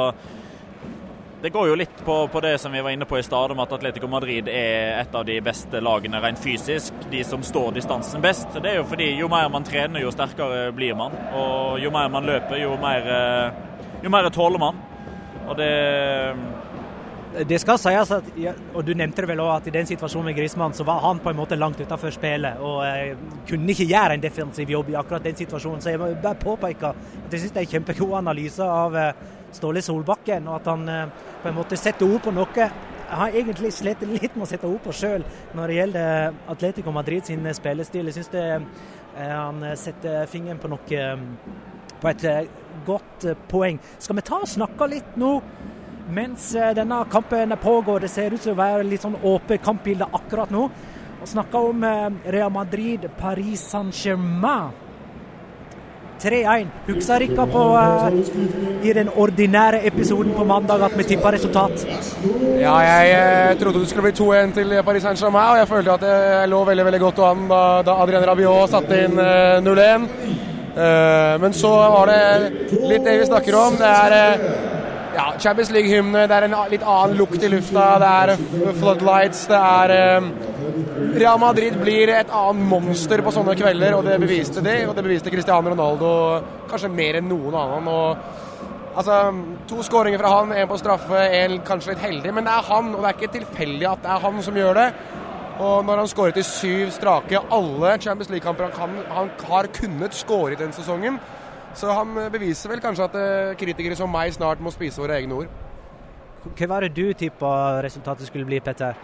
det 1.41 1.51
går 1.53 1.67
jo 1.69 1.75
litt 1.77 1.99
på, 2.05 2.15
på, 2.31 2.41
det 2.41 2.55
som 2.57 2.71
vi 2.73 2.81
var 2.81 2.95
inne 2.95 3.05
på 3.05 3.19
i 3.19 3.25
stad, 3.25 3.51
om 3.51 3.59
at 3.61 3.73
Atletico 3.75 4.07
Madrid 4.09 4.47
er 4.49 5.01
et 5.03 5.13
av 5.15 5.27
de 5.27 5.35
beste 5.43 5.83
lagene 5.83 6.21
rent 6.23 6.39
fysisk. 6.41 6.95
De 7.11 7.21
som 7.27 7.43
står 7.45 7.75
distansen 7.75 8.23
best. 8.23 8.55
Det 8.55 8.71
er 8.71 8.79
jo 8.79 8.87
fordi 8.89 9.11
jo 9.19 9.29
mer 9.29 9.51
man 9.53 9.67
trener, 9.67 10.01
jo 10.01 10.15
sterkere 10.15 10.71
blir 10.73 10.95
man. 10.97 11.13
Og 11.37 11.83
jo 11.83 11.91
mer 11.93 12.09
man 12.13 12.25
løper, 12.25 12.57
jo 12.63 12.73
mer 12.81 13.11
eh, 13.13 13.66
jo 14.03 14.13
mer 14.13 14.29
tåler 14.33 14.61
man. 14.61 14.79
Og 15.47 15.57
det 15.57 15.71
det 17.45 17.59
skal 17.61 17.77
sies 17.77 18.11
at, 18.15 18.29
og 18.73 18.85
du 18.85 18.93
nevnte 18.97 19.21
det 19.21 19.29
vel 19.29 19.41
også, 19.43 19.57
at 19.59 19.67
i 19.69 19.73
den 19.75 19.87
situasjonen 19.89 20.29
med 20.29 20.37
Grismann, 20.39 20.73
så 20.73 20.85
var 20.87 21.01
han 21.03 21.19
på 21.21 21.29
en 21.29 21.37
måte 21.37 21.57
langt 21.59 21.79
utenfor 21.79 22.13
spillet 22.13 22.61
og 22.63 22.81
eh, 22.87 23.17
kunne 23.49 23.73
ikke 23.73 23.87
gjøre 23.91 24.17
en 24.17 24.23
defensiv 24.23 24.71
jobb 24.71 24.91
i 24.93 24.97
akkurat 24.97 25.25
den 25.27 25.37
situasjonen. 25.37 25.83
Så 25.83 25.93
jeg 25.93 26.01
må 26.01 26.09
bare 26.23 26.39
påpeke 26.41 26.93
at 26.93 27.33
jeg 27.33 27.43
syns 27.43 27.53
det 27.53 27.61
er 27.61 27.67
en 27.67 27.73
kjempegod 27.75 28.15
analyse 28.17 28.63
av 28.63 28.97
eh, 28.97 29.25
Ståle 29.53 29.83
Solbakken, 29.83 30.47
og 30.49 30.59
at 30.59 30.69
han 30.71 30.89
eh, 30.89 31.31
på 31.43 31.51
en 31.51 31.57
måte 31.59 31.79
setter 31.79 32.07
ord 32.07 32.23
på 32.25 32.33
noe 32.35 32.69
har 33.07 33.35
egentlig 33.39 33.71
slitt 33.71 34.01
litt 34.03 34.33
med 34.35 34.43
å 34.43 34.49
sette 34.49 34.67
ord 34.67 34.81
på 34.83 34.91
sjøl 34.95 35.23
når 35.55 35.69
det 35.69 35.75
gjelder 35.77 36.39
Atletico 36.51 36.91
Madrid 36.91 37.27
sin 37.29 37.45
spillestil. 37.55 38.09
Jeg 38.09 38.17
syns 38.17 38.65
han 39.17 39.63
setter 39.79 40.27
fingeren 40.29 40.59
på 40.61 40.69
noe 40.69 41.05
på 42.01 42.11
et 42.11 42.25
eh, 42.27 42.47
godt 42.87 43.27
eh, 43.27 43.39
poeng. 43.49 43.79
Skal 43.99 44.19
vi 44.19 44.25
ta 44.27 44.41
og 44.41 44.49
snakke 44.49 44.89
litt 44.91 45.17
nå? 45.19 45.33
Mens 46.13 46.53
eh, 46.55 46.73
denne 46.77 47.03
kampen 47.11 47.55
pågår, 47.61 48.05
det 48.05 48.13
ser 48.13 48.35
ut 48.35 48.43
til 48.43 48.55
å 48.55 48.59
være 48.59 48.87
litt 48.87 49.05
sånn 49.05 49.19
åpent 49.23 49.63
kampbilde 49.65 50.09
akkurat 50.19 50.53
nå. 50.53 50.67
Og 51.17 51.29
snakke 51.29 51.59
om 51.71 51.81
Real 52.29 52.51
Madrid, 52.53 53.07
Paris 53.17 53.63
Saint-Germain. 53.71 54.83
3-1. 56.17 56.69
Husker 56.87 57.21
dere 57.21 57.43
på 57.51 57.63
i 58.89 58.93
den 58.97 59.09
ordinære 59.21 59.83
episoden 59.85 60.33
på 60.33 60.45
mandag 60.49 60.81
at 60.87 60.95
vi 60.97 61.05
tippa 61.11 61.29
resultat? 61.33 61.83
Ja, 62.57 62.73
jeg 62.81 63.59
trodde 63.61 63.83
det 63.83 63.91
skulle 63.91 64.07
bli 64.07 64.15
2-1 64.17 64.55
til 64.57 64.73
Paris 64.85 65.05
Saint-Germain, 65.05 65.51
og 65.53 65.61
jeg 65.61 65.69
følte 65.69 65.97
at 65.99 66.07
jeg 66.09 66.49
lå 66.49 66.63
veldig 66.71 66.89
veldig 66.89 67.03
godt 67.05 67.23
an 67.29 67.45
da, 67.53 67.61
da 67.85 67.99
Adrian 68.01 68.25
Rabiot 68.31 68.73
satte 68.73 69.01
inn 69.05 69.21
uh, 69.21 69.61
0-1. 69.61 70.46
Eh, 70.77 71.39
men 71.41 71.53
så 71.53 71.69
var 71.73 72.11
det 72.11 72.49
litt 72.85 73.05
det 73.05 73.15
vi 73.17 73.25
snakker 73.25 73.55
om. 73.57 73.77
Det 73.79 73.87
er 73.89 74.15
eh, 74.17 74.43
ja, 75.17 75.31
Champions 75.41 75.71
League-hymne, 75.73 76.27
det 76.29 76.35
er 76.37 76.45
en 76.45 76.57
litt 76.69 76.85
annen 76.85 77.17
lukt 77.17 77.41
i 77.41 77.49
lufta, 77.49 77.87
det 78.03 78.11
er 78.21 78.73
floodlights, 78.77 79.47
det 79.49 79.57
er 79.57 79.93
eh, 79.95 80.27
Real 81.17 81.39
Madrid 81.41 81.79
blir 81.81 82.11
et 82.13 82.29
annet 82.29 82.69
monster 82.69 83.23
på 83.25 83.33
sånne 83.33 83.55
kvelder, 83.57 83.95
og 83.97 84.05
det 84.05 84.19
beviste 84.21 84.61
de. 84.61 84.83
Og 84.85 84.93
det 84.93 85.05
beviste 85.07 85.33
Cristiano 85.33 85.73
Ronaldo 85.73 86.11
kanskje 86.69 86.93
mer 86.93 87.17
enn 87.17 87.29
noen 87.31 87.57
annen. 87.57 87.89
Og, 87.89 88.67
altså, 88.99 89.21
To 89.71 89.81
skåringer 89.85 90.21
fra 90.21 90.35
han, 90.35 90.53
én 90.53 90.69
på 90.69 90.77
straffe, 90.77 91.23
én 91.39 91.57
kanskje 91.65 91.95
litt 91.95 92.05
heldig, 92.05 92.35
men 92.37 92.45
det 92.45 92.53
er 92.53 92.69
han. 92.69 92.93
Og 92.93 93.01
det 93.01 93.09
er 93.09 93.17
ikke 93.17 93.33
tilfeldig 93.39 93.89
at 93.95 94.05
det 94.05 94.13
er 94.13 94.25
han 94.27 94.43
som 94.45 94.61
gjør 94.61 94.77
det. 94.83 94.87
Og 95.57 95.85
når 95.85 96.03
han 96.03 96.09
skåret 96.11 96.37
i 96.37 96.45
syv 96.45 96.91
strake, 96.93 97.39
alle 97.51 97.95
Champions 98.01 98.29
League-kamper 98.29 98.69
han, 98.77 98.97
han, 99.09 99.31
har 99.49 99.69
kunnet 99.73 100.13
skåre 100.13 100.53
i 100.53 100.59
den 100.59 100.73
sesongen, 100.75 101.17
så 101.77 101.93
han 101.97 102.13
beviser 102.33 102.69
vel 102.69 102.81
kanskje 102.81 103.07
at 103.07 103.17
eh, 103.17 103.55
kritikere 103.57 103.97
som 103.97 104.11
meg 104.13 104.33
snart 104.35 104.61
må 104.61 104.73
spise 104.73 105.01
våre 105.01 105.17
egne 105.17 105.41
ord. 105.41 105.63
Hva 106.47 106.69
var 106.69 106.85
det 106.85 106.93
du 106.95 107.09
tippa 107.17 107.81
resultatet 107.83 108.29
skulle 108.29 108.45
bli, 108.45 108.61
Petter? 108.61 108.95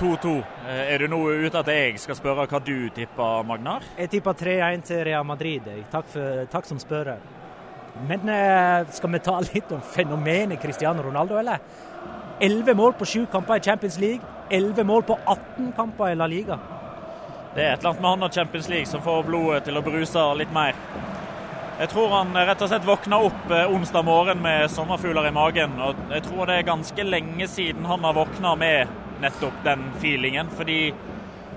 2-2. 0.00 0.32
Eh, 0.66 0.82
er 0.94 1.04
du 1.04 1.12
nå 1.12 1.20
ute 1.44 1.60
at 1.60 1.68
jeg 1.68 2.00
skal 2.00 2.18
spørre 2.18 2.48
hva 2.48 2.60
du 2.64 2.88
tipper, 2.96 3.44
Magnar? 3.46 3.84
Jeg 4.00 4.10
tipper 4.16 4.36
3-1 4.40 4.88
til 4.88 5.04
Real 5.06 5.28
Madrid. 5.28 5.68
Takk, 5.92 6.08
for, 6.10 6.42
takk 6.52 6.68
som 6.68 6.80
spør. 6.80 7.12
Men 8.08 8.28
eh, 8.32 8.88
skal 8.96 9.12
vi 9.12 9.20
ta 9.22 9.36
litt 9.44 9.72
om 9.76 9.84
fenomenet 9.84 10.60
Cristiano 10.62 11.04
Ronaldo, 11.04 11.36
eller? 11.38 11.60
11 12.40 12.74
mål 12.74 12.92
på 12.98 13.04
7 13.04 13.26
kamper 13.32 13.56
i 13.56 13.60
Champions 13.60 13.98
League. 13.98 14.20
11 14.50 14.84
mål 14.84 15.02
på 15.02 15.18
18 15.26 15.72
kamper 15.76 16.12
i 16.12 16.14
La 16.14 16.26
Liga. 16.26 16.58
Det 17.54 17.64
er 17.64 17.72
et 17.74 17.80
eller 17.80 17.90
annet 17.90 18.02
med 18.02 18.10
han 18.10 18.22
og 18.22 18.34
Champions 18.34 18.68
League 18.68 18.88
som 18.88 19.02
får 19.04 19.26
blodet 19.28 19.64
til 19.66 19.76
å 19.76 19.84
bruse 19.84 20.22
litt 20.40 20.52
mer. 20.54 20.76
Jeg 21.82 21.88
tror 21.92 22.12
han 22.14 22.36
rett 22.36 22.60
og 22.62 22.68
slett 22.70 22.84
våkna 22.86 23.18
opp 23.26 23.50
eh, 23.50 23.70
onsdag 23.72 24.04
morgen 24.06 24.42
med 24.44 24.70
sommerfugler 24.70 25.28
i 25.28 25.34
magen. 25.34 25.72
og 25.80 25.98
Jeg 26.12 26.24
tror 26.28 26.46
det 26.46 26.58
er 26.58 26.68
ganske 26.68 27.04
lenge 27.04 27.48
siden 27.48 27.88
han 27.88 28.04
har 28.04 28.16
våkna 28.16 28.54
med 28.56 28.92
nettopp 29.20 29.64
den 29.64 29.88
feelingen. 30.00 30.52
Fordi 30.52 30.92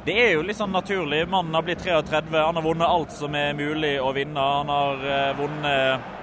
det 0.06 0.16
er 0.22 0.34
jo 0.36 0.44
litt 0.48 0.58
sånn 0.58 0.76
naturlig. 0.76 1.26
Mannen 1.30 1.56
har 1.56 1.66
blitt 1.68 1.84
33, 1.84 2.22
han 2.38 2.58
har 2.60 2.66
vunnet 2.66 2.88
alt 2.88 3.14
som 3.16 3.36
er 3.36 3.56
mulig 3.58 3.96
å 4.02 4.12
vinne. 4.16 4.50
Han 4.60 4.72
har 4.72 5.08
eh, 5.12 5.32
vunnet 5.40 6.15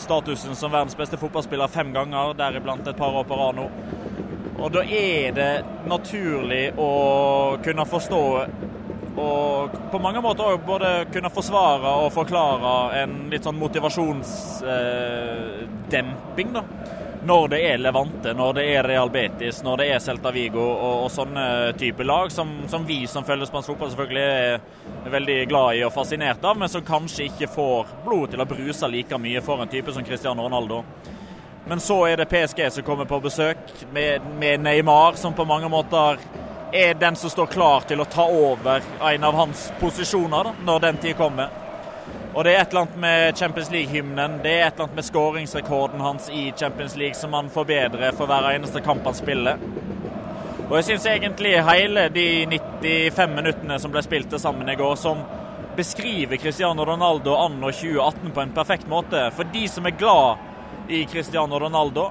statusen 0.00 0.56
som 0.56 0.72
verdens 0.72 0.96
beste 0.98 1.18
fotballspiller 1.20 1.72
fem 1.72 1.92
ganger, 1.94 2.34
deriblant 2.38 2.86
et 2.86 2.98
par 2.98 3.16
år 3.16 3.26
på 3.28 3.38
rad 3.38 3.58
nå. 3.58 3.66
Og 4.56 4.72
da 4.72 4.82
er 4.84 5.34
det 5.36 5.52
naturlig 5.88 6.70
å 6.80 6.90
kunne 7.64 7.84
forstå 7.88 8.22
og 9.16 9.72
på 9.90 9.98
mange 10.02 10.20
måter 10.20 10.44
òg 10.44 10.60
både 10.66 11.06
kunne 11.12 11.30
forsvare 11.32 11.88
og 12.02 12.12
forklare 12.12 13.00
en 13.00 13.30
litt 13.32 13.44
sånn 13.46 13.60
motivasjonsdemping, 13.60 16.48
eh, 16.48 16.52
da. 16.52 16.62
Når 17.26 17.48
det 17.48 17.58
er 17.72 17.78
Levante, 17.78 18.32
når 18.38 18.52
det 18.54 18.64
er 18.70 18.86
Real 18.86 19.10
Betis, 19.10 19.56
når 19.66 19.80
det 19.80 19.86
er 19.90 20.02
Celta 20.04 20.30
Vigo 20.30 20.62
og, 20.62 21.06
og 21.06 21.08
sånne 21.10 21.72
type 21.78 22.04
lag, 22.06 22.30
som, 22.30 22.52
som, 22.70 22.84
vi 22.86 23.00
som 23.10 23.26
følger 23.26 23.48
spansk 23.48 23.72
fotball 23.72 23.90
selvfølgelig 23.90 24.22
er 24.22 25.10
veldig 25.10 25.38
glad 25.50 25.74
i 25.74 25.82
og 25.82 25.90
fascinert 25.96 26.46
av, 26.46 26.54
men 26.60 26.70
som 26.70 26.84
kanskje 26.86 27.26
ikke 27.26 27.48
får 27.50 27.90
blodet 28.04 28.36
til 28.36 28.44
å 28.44 28.46
bruse 28.52 28.90
like 28.92 29.18
mye 29.18 29.42
for 29.42 29.64
en 29.64 29.72
type 29.72 29.96
som 29.96 30.06
Cristiano 30.06 30.46
Ronaldo. 30.46 30.84
Men 31.66 31.82
så 31.82 31.98
er 32.06 32.22
det 32.22 32.28
PSG 32.30 32.62
som 32.76 32.86
kommer 32.86 33.10
på 33.10 33.18
besøk, 33.26 33.74
med, 33.90 34.22
med, 34.38 34.62
Neymar, 34.62 35.18
som 35.18 35.34
på 35.34 35.48
mange 35.50 35.72
måter 35.72 36.22
er 36.70 36.94
den 36.94 37.18
som 37.18 37.32
står 37.32 37.50
klar 37.50 37.90
til 37.90 38.04
å 38.04 38.10
ta 38.10 38.28
over 38.30 38.86
en 39.10 39.26
av 39.26 39.42
hans 39.42 39.66
posisjoner 39.82 40.52
da, 40.52 40.58
når 40.68 40.86
den 40.86 41.06
tid 41.08 41.18
kommer. 41.18 41.65
Og 42.36 42.44
det 42.44 42.52
er 42.52 42.60
et 42.60 42.68
eller 42.68 42.82
annet 42.84 42.96
med 43.00 43.36
Champions 43.36 43.70
League-hymnen, 43.72 44.34
det 44.44 44.50
er 44.52 44.66
et 44.66 44.74
eller 44.74 44.84
annet 44.84 44.98
med 44.98 45.06
skåringsrekorden 45.06 46.02
hans 46.04 46.26
i 46.28 46.50
Champions 46.56 46.96
League 47.00 47.16
som 47.16 47.32
han 47.32 47.48
forbedrer 47.48 48.12
for 48.12 48.28
hver 48.28 48.50
eneste 48.50 48.82
kamp 48.84 49.08
han 49.08 49.16
spiller. 49.16 49.62
Og 50.66 50.74
jeg 50.76 50.84
syns 50.90 51.06
egentlig 51.08 51.54
hele 51.64 52.08
de 52.12 52.26
95 52.50 53.32
minuttene 53.38 53.78
som 53.80 53.94
ble 53.94 54.02
spilt 54.04 54.36
sammen 54.42 54.68
i 54.68 54.76
går, 54.76 54.94
som 55.00 55.24
beskriver 55.78 56.36
Cristiano 56.36 56.84
Ronaldo 56.84 57.38
anno 57.40 57.70
2018 57.72 58.34
på 58.36 58.44
en 58.44 58.52
perfekt 58.52 58.88
måte. 58.90 59.30
For 59.32 59.48
de 59.56 59.64
som 59.72 59.88
er 59.88 59.96
glad 59.96 60.92
i 60.92 61.06
Cristiano 61.08 61.60
Ronaldo. 61.62 62.10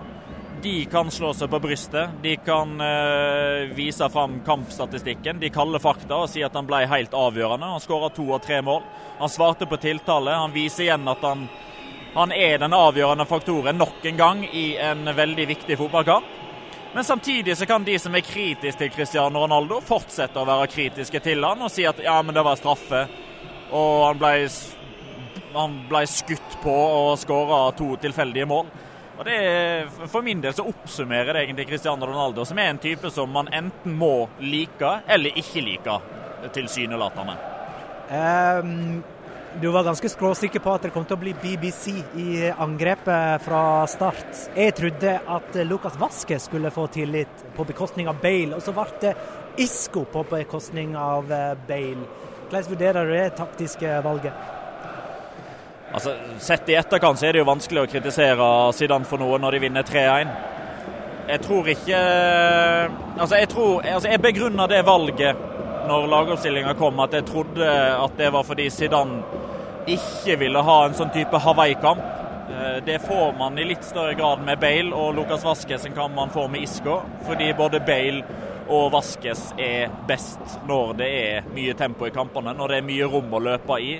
De 0.65 0.85
kan 0.85 1.11
slå 1.11 1.29
seg 1.37 1.49
på 1.53 1.59
brystet, 1.61 2.09
de 2.23 2.31
kan 2.41 2.71
uh, 2.81 3.69
vise 3.77 4.07
fram 4.09 4.39
kampstatistikken. 4.45 5.37
De 5.37 5.51
kaller 5.53 5.77
fakta 5.77 6.23
og 6.23 6.31
sier 6.31 6.47
at 6.47 6.55
han 6.57 6.65
ble 6.65 6.79
helt 6.89 7.13
avgjørende. 7.13 7.67
Han 7.75 7.83
skåra 7.83 8.09
to 8.09 8.23
av 8.33 8.41
tre 8.41 8.63
mål. 8.65 8.79
Han 9.19 9.29
svarte 9.29 9.67
på 9.69 9.77
tiltale. 9.77 10.33
Han 10.33 10.55
viser 10.55 10.87
igjen 10.87 11.05
at 11.11 11.21
han, 11.21 11.43
han 12.15 12.33
er 12.33 12.57
den 12.63 12.73
avgjørende 12.73 13.27
faktoren 13.29 13.77
nok 13.77 14.07
en 14.09 14.17
gang 14.17 14.41
i 14.49 14.63
en 14.81 15.05
veldig 15.05 15.45
viktig 15.51 15.77
fotballkamp. 15.83 16.33
Men 16.95 17.05
samtidig 17.05 17.57
så 17.59 17.69
kan 17.69 17.85
de 17.85 17.99
som 18.01 18.17
er 18.17 18.25
kritiske 18.25 18.81
til 18.81 18.93
Cristiano 18.97 19.45
Ronaldo, 19.45 19.83
fortsette 19.85 20.41
å 20.41 20.47
være 20.49 20.71
kritiske 20.73 21.21
til 21.29 21.45
han 21.45 21.61
og 21.61 21.69
si 21.75 21.85
at 21.85 22.01
ja, 22.01 22.17
men 22.25 22.33
det 22.33 22.41
var 22.41 22.57
straffe, 22.57 23.03
og 23.69 23.93
han 24.07 24.17
ble 24.17 24.33
han 25.53 25.77
ble 25.93 26.01
skutt 26.09 26.57
på 26.65 26.73
og 26.73 27.19
skåra 27.21 27.61
to 27.77 27.93
tilfeldige 28.01 28.49
mål. 28.49 28.73
Og 29.17 29.25
det, 29.25 29.35
er, 29.35 29.89
For 30.11 30.25
min 30.25 30.41
del 30.43 30.53
så 30.55 30.67
oppsummerer 30.67 31.33
det 31.33 31.45
egentlig 31.45 31.69
Cristiano 31.69 32.07
Ronaldo, 32.09 32.45
som 32.45 32.59
er 32.59 32.73
en 32.73 32.81
type 32.83 33.11
som 33.13 33.31
man 33.31 33.51
enten 33.53 33.95
må 33.95 34.27
like 34.43 34.99
eller 35.07 35.39
ikke 35.39 35.63
like, 35.63 35.99
tilsynelatende. 36.53 37.37
Um, 38.05 39.03
du 39.61 39.67
var 39.67 39.83
ganske 39.83 40.09
skråsikker 40.09 40.59
på 40.59 40.73
at 40.75 40.83
det 40.83 40.91
kom 40.91 41.05
til 41.07 41.15
å 41.15 41.21
bli 41.21 41.31
BBC 41.39 41.93
i 42.19 42.49
angrepet 42.51 43.43
fra 43.45 43.61
start. 43.87 44.49
Jeg 44.51 44.75
trodde 44.75 45.13
at 45.37 45.55
Lucas 45.63 45.95
Vasque 45.99 46.39
skulle 46.43 46.73
få 46.75 46.89
tillit 46.91 47.45
på 47.55 47.63
bekostning 47.63 48.11
av 48.11 48.19
Bale, 48.21 48.57
og 48.57 48.65
så 48.65 48.75
ble 48.75 48.85
det 48.99 49.13
Isco 49.63 50.03
på 50.11 50.25
bekostning 50.27 50.97
av 50.99 51.31
eh, 51.31 51.53
Bale. 51.69 52.03
Hvordan 52.49 52.67
vurderer 52.73 53.07
du 53.07 53.15
det 53.15 53.29
taktiske 53.39 53.95
valget? 54.03 54.43
Altså, 55.95 56.13
Sett 56.43 56.69
i 56.69 56.75
etterkant 56.75 57.19
så 57.19 57.29
er 57.29 57.35
det 57.37 57.43
jo 57.43 57.47
vanskelig 57.47 57.85
å 57.85 57.89
kritisere 57.89 58.49
Zidane 58.75 59.07
for 59.07 59.21
noe 59.21 59.39
når 59.39 59.55
de 59.55 59.63
vinner 59.63 59.85
3-1. 59.87 60.33
Jeg 61.25 61.41
tror 61.41 61.69
ikke 61.71 61.99
Altså, 63.17 63.35
jeg 63.39 63.49
tror 63.49 63.79
altså 63.81 64.11
Jeg 64.11 64.21
begrunner 64.21 64.69
det 64.69 64.83
valget 64.85 65.51
når 65.85 66.07
lagoppstillinga 66.09 66.71
kom, 66.79 66.97
at 67.03 67.13
jeg 67.13 67.27
trodde 67.29 67.65
at 67.69 68.13
det 68.17 68.31
var 68.33 68.41
fordi 68.47 68.63
Zidane 68.73 69.19
ikke 69.85 70.33
ville 70.41 70.63
ha 70.65 70.77
en 70.87 70.95
sånn 70.97 71.11
type 71.13 71.37
Hawaii-kamp. 71.43 71.99
Eh, 72.49 72.79
Det 72.87 72.95
får 73.03 73.35
man 73.37 73.59
i 73.61 73.67
litt 73.69 73.85
større 73.85 74.15
grad 74.17 74.41
med 74.41 74.57
Bale 74.63 74.89
og 74.97 75.13
Lukas 75.13 75.45
Vaskes 75.45 75.85
hva 75.93 76.07
man 76.09 76.33
får 76.33 76.49
med 76.49 76.65
Isco. 76.65 76.95
Fordi 77.27 77.51
både 77.53 77.83
Bale 77.85 78.23
og 78.65 78.91
Vaskes 78.95 79.51
er 79.61 79.93
best 80.09 80.57
når 80.65 80.95
det 80.97 81.11
er 81.21 81.53
mye 81.53 81.77
tempo 81.77 82.07
i 82.09 82.15
kampene, 82.15 82.55
når 82.57 82.67
det 82.73 82.77
er 82.81 82.89
mye 82.89 83.11
rom 83.13 83.29
å 83.37 83.43
løpe 83.51 83.77
i. 83.77 83.99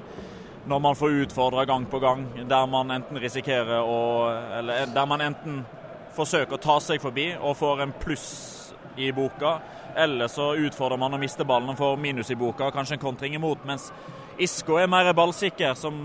Når 0.66 0.80
man 0.82 0.96
får 0.96 1.10
utfordra 1.10 1.66
gang 1.66 1.86
på 1.86 2.00
gang, 2.00 2.26
der 2.50 2.66
man 2.66 2.92
enten 2.92 3.20
risikerer 3.22 3.86
å 3.86 4.00
Eller 4.60 4.88
der 4.90 5.06
man 5.06 5.22
enten 5.22 5.66
forsøker 6.16 6.56
å 6.56 6.62
ta 6.64 6.80
seg 6.80 7.02
forbi 7.04 7.34
og 7.36 7.58
får 7.60 7.82
en 7.84 7.94
pluss 8.00 8.28
i 8.96 9.12
boka, 9.12 9.58
eller 9.96 10.30
så 10.32 10.54
utfordrer 10.56 10.98
man 10.98 11.14
å 11.14 11.20
miste 11.20 11.44
ballen 11.44 11.74
og 11.74 11.78
får 11.78 11.98
minus 12.00 12.32
i 12.32 12.38
boka, 12.40 12.70
kanskje 12.72 12.96
en 12.96 13.02
kontring 13.02 13.36
imot. 13.36 13.66
Mens 13.68 13.90
Isco 14.40 14.78
er 14.80 14.88
mer 14.88 15.12
ballsikker, 15.14 15.74
som 15.76 15.98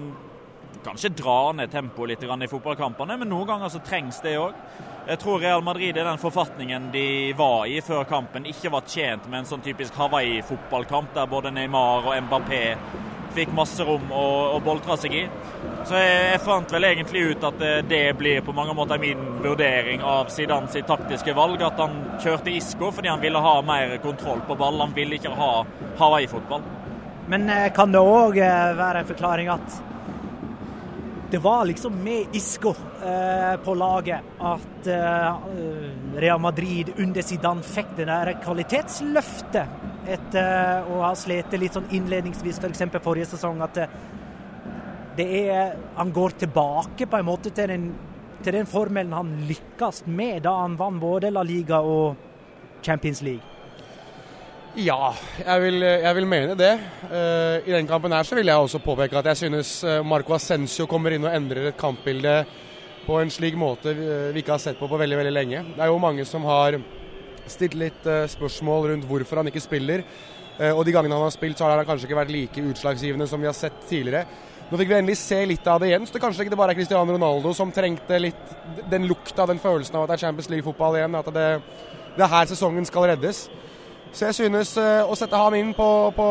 kanskje 0.85 1.13
drar 1.15 1.53
ned 1.55 1.71
tempoet 1.71 2.11
litt 2.17 2.25
i 2.25 2.51
fotballkampene, 2.51 3.17
men 3.19 3.31
noen 3.31 3.47
ganger 3.47 3.71
så 3.71 3.79
trengs 3.87 4.19
det 4.25 4.35
òg. 4.39 4.59
Jeg 5.07 5.19
tror 5.23 5.41
Real 5.41 5.63
Madrid 5.63 5.97
i 5.97 6.05
den 6.05 6.19
forfatningen 6.19 6.91
de 6.93 7.33
var 7.39 7.67
i 7.67 7.81
før 7.81 8.05
kampen, 8.05 8.47
ikke 8.47 8.71
var 8.71 8.87
tjent 8.87 9.29
med 9.29 9.41
en 9.41 9.49
sånn 9.49 9.63
typisk 9.65 9.95
Hawaii-fotballkamp 9.95 11.15
der 11.15 11.31
både 11.31 11.55
Neymar 11.55 12.11
og 12.11 12.19
Mbappé 12.27 12.65
fikk 13.37 13.53
masse 13.57 13.85
rom 13.87 14.11
å, 14.13 14.25
å 14.57 14.61
boltre 14.65 14.97
seg 15.01 15.17
i. 15.17 15.25
Så 15.89 15.99
jeg, 15.99 16.17
jeg 16.33 16.43
fant 16.45 16.73
vel 16.75 16.89
egentlig 16.91 17.25
ut 17.33 17.47
at 17.49 17.59
det, 17.61 17.75
det 17.91 18.03
blir 18.19 18.43
på 18.47 18.55
mange 18.57 18.75
måter 18.77 19.01
min 19.03 19.21
vurdering 19.45 20.05
av 20.07 20.31
Zidane 20.33 20.71
sitt 20.73 20.89
taktiske 20.91 21.35
valg. 21.37 21.63
At 21.67 21.81
han 21.81 21.97
kjørte 22.23 22.55
Isco 22.55 22.91
fordi 22.95 23.13
han 23.13 23.23
ville 23.23 23.43
ha 23.43 23.57
mer 23.67 23.97
kontroll 24.05 24.43
på 24.49 24.59
ball. 24.61 24.81
Han 24.85 24.97
ville 24.97 25.19
ikke 25.19 25.35
ha 25.37 25.53
Hawaii-fotball. 26.01 26.67
Men 27.31 27.47
eh, 27.51 27.71
kan 27.75 27.93
det 27.95 28.03
òg 28.03 28.41
være 28.41 29.05
en 29.05 29.09
forklaring 29.15 29.55
at 29.55 29.81
det 31.31 31.39
var 31.39 31.65
liksom 31.65 32.05
med 32.05 32.27
Isco 32.33 32.71
eh, 33.05 33.57
på 33.65 33.75
laget 33.75 34.21
at 34.39 34.87
eh, 34.87 35.35
Real 36.17 36.41
Madrid 36.43 36.91
under 36.99 37.23
Zidane 37.23 37.63
fikk 37.63 37.93
det 37.97 38.09
der 38.09 38.33
kvalitetsløftet 38.43 39.90
etter 40.15 40.89
å 40.91 41.01
ha 41.05 41.13
slitt 41.19 41.55
litt 41.59 41.77
sånn 41.77 41.91
innledningsvis, 41.97 42.61
f.eks. 42.61 42.85
For 42.91 43.05
forrige 43.11 43.31
sesong, 43.33 43.61
at 43.65 43.83
eh, 43.83 43.99
det 45.17 45.27
er 45.51 45.77
Han 45.97 46.13
går 46.15 46.39
tilbake 46.45 47.07
på 47.07 47.19
en 47.19 47.29
måte 47.29 47.53
til 47.55 47.69
den, 47.69 47.87
til 48.45 48.57
den 48.57 48.69
formelen 48.71 49.13
han 49.13 49.33
lykkes 49.49 50.05
med 50.07 50.45
da 50.47 50.61
han 50.63 50.79
vant 50.81 51.01
både 51.01 51.33
La 51.35 51.43
Liga 51.45 51.83
og 51.83 52.17
Champions 52.83 53.23
League. 53.23 53.45
Ja, 54.79 55.11
jeg 55.43 55.63
vil, 55.65 55.83
jeg 55.83 56.15
vil 56.15 56.27
mene 56.31 56.55
det. 56.55 56.73
Uh, 57.11 57.59
I 57.67 57.75
den 57.75 57.89
kampen 57.91 58.15
her 58.15 58.23
så 58.23 58.39
vil 58.39 58.47
jeg 58.47 58.57
også 58.57 58.79
påpeke 58.85 59.19
at 59.19 59.27
jeg 59.33 59.41
synes 59.41 59.73
eh, 59.83 59.99
Marco 60.07 60.37
Ascencio 60.37 60.87
kommer 60.87 61.17
inn 61.17 61.27
og 61.27 61.35
endrer 61.35 61.73
et 61.73 61.81
kampbilde 61.81 62.45
på 63.03 63.19
en 63.19 63.33
slik 63.33 63.57
måte 63.59 63.97
vi 63.97 64.39
ikke 64.39 64.55
har 64.55 64.63
sett 64.63 64.79
på 64.79 64.87
på 64.87 65.01
veldig 65.01 65.19
veldig 65.19 65.33
lenge. 65.35 65.63
Det 65.75 65.83
er 65.83 65.91
jo 65.91 65.99
mange 65.99 66.25
som 66.29 66.47
har 66.47 66.79
stilt 67.53 67.75
litt 67.79 68.07
uh, 68.09 68.25
spørsmål 68.31 68.91
rundt 68.91 69.09
hvorfor 69.09 69.41
han 69.41 69.51
ikke 69.51 69.63
spiller. 69.63 70.05
Uh, 70.61 70.73
og 70.75 70.85
de 70.87 70.95
gangene 70.95 71.17
han 71.17 71.27
har 71.27 71.35
spilt, 71.35 71.59
så 71.59 71.67
har 71.67 71.81
han 71.81 71.89
kanskje 71.89 72.09
ikke 72.09 72.19
vært 72.21 72.33
like 72.35 72.65
utslagsgivende 72.73 73.29
som 73.31 73.41
vi 73.43 73.49
har 73.49 73.57
sett 73.57 73.77
tidligere. 73.89 74.25
Nå 74.71 74.79
fikk 74.79 74.91
vi 74.93 74.99
endelig 75.01 75.19
se 75.19 75.39
litt 75.51 75.67
av 75.67 75.81
det 75.83 75.89
igjen, 75.91 76.05
så 76.07 76.15
det 76.15 76.23
kanskje 76.23 76.45
ikke 76.47 76.59
bare 76.59 76.75
er 76.75 76.79
Cristiano 76.79 77.17
Ronaldo 77.17 77.51
som 77.59 77.73
trengte 77.75 78.21
litt 78.23 78.53
den 78.93 79.09
lukta, 79.11 79.49
den 79.51 79.59
følelsen 79.59 79.99
av 79.99 80.05
at 80.05 80.13
det 80.13 80.19
er 80.19 80.25
Champions 80.29 80.51
League-fotball 80.53 81.01
igjen. 81.01 81.17
At 81.19 81.31
det, 81.35 81.47
det 82.15 82.25
er 82.27 82.33
her 82.37 82.51
sesongen 82.53 82.87
skal 82.87 83.09
reddes. 83.11 83.49
Så 84.11 84.29
jeg 84.29 84.39
synes 84.41 84.75
uh, 84.79 85.07
å 85.11 85.17
sette 85.19 85.39
ham 85.39 85.55
inn 85.59 85.73
på, 85.75 85.89
på 86.15 86.29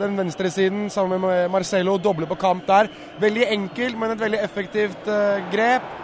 den 0.00 0.16
venstre 0.16 0.52
siden 0.52 0.86
sammen 0.92 1.20
med 1.24 1.52
Marcelo, 1.52 1.98
doble 2.00 2.28
på 2.28 2.40
kamp 2.40 2.64
der. 2.68 2.88
Veldig 3.20 3.48
enkelt, 3.58 4.00
men 4.00 4.14
et 4.14 4.24
veldig 4.24 4.40
effektivt 4.44 5.12
grep. 5.52 6.01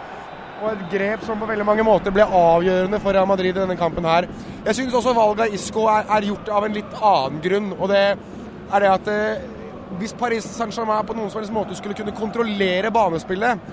Og 0.59 0.73
et 0.73 0.81
grep 0.91 1.21
som 1.23 1.39
på 1.39 1.47
veldig 1.47 1.65
mange 1.67 1.83
måter 1.87 2.11
ble 2.11 2.25
avgjørende 2.25 2.99
for 2.99 3.15
Real 3.15 3.27
Madrid 3.29 3.53
i 3.53 3.61
denne 3.61 3.77
kampen 3.79 4.07
her. 4.07 4.27
Jeg 4.65 4.75
synes 4.75 4.97
også 4.97 5.13
valget 5.15 5.45
av 5.45 5.55
Isco 5.55 5.85
er, 5.87 6.03
er, 6.03 6.27
gjort 6.27 6.51
av 6.51 6.67
en 6.67 6.75
litt 6.75 6.97
annen 6.99 7.39
grunn. 7.45 7.69
Og 7.77 7.87
det 7.91 8.01
er 8.09 8.83
det 8.83 8.89
at 8.91 9.07
eh, 9.13 9.45
hvis 10.01 10.15
Paris 10.19 10.49
Saint-Germain 10.57 11.07
på 11.07 11.15
noen 11.15 11.31
som 11.31 11.39
helst 11.39 11.55
måte 11.55 11.77
skulle 11.79 11.95
kunne 11.95 12.15
kontrollere 12.17 12.91
banespillet, 12.91 13.63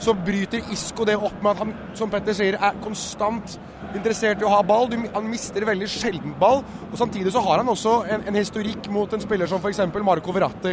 så 0.00 0.16
bryter 0.16 0.64
Isco 0.72 1.04
det 1.04 1.18
opp 1.20 1.42
med 1.44 1.52
at 1.52 1.60
han, 1.60 1.76
som 1.98 2.08
Petter 2.12 2.36
sier, 2.36 2.56
er 2.56 2.80
konstant 2.80 3.58
interessert 3.92 4.40
i 4.40 4.48
å 4.48 4.54
ha 4.54 4.62
ball. 4.64 4.88
Han 5.12 5.28
mister 5.28 5.68
veldig 5.68 5.92
sjelden 5.92 6.32
ball. 6.40 6.64
og 6.88 6.98
Samtidig 6.98 7.34
så 7.36 7.44
har 7.44 7.60
han 7.60 7.68
også 7.68 7.98
en, 8.08 8.24
en 8.32 8.40
historikk 8.40 8.88
mot 8.92 9.12
en 9.12 9.22
spiller 9.22 9.50
som 9.50 9.60
f.eks. 9.60 9.84
Marco 10.00 10.32
Verratti. 10.32 10.72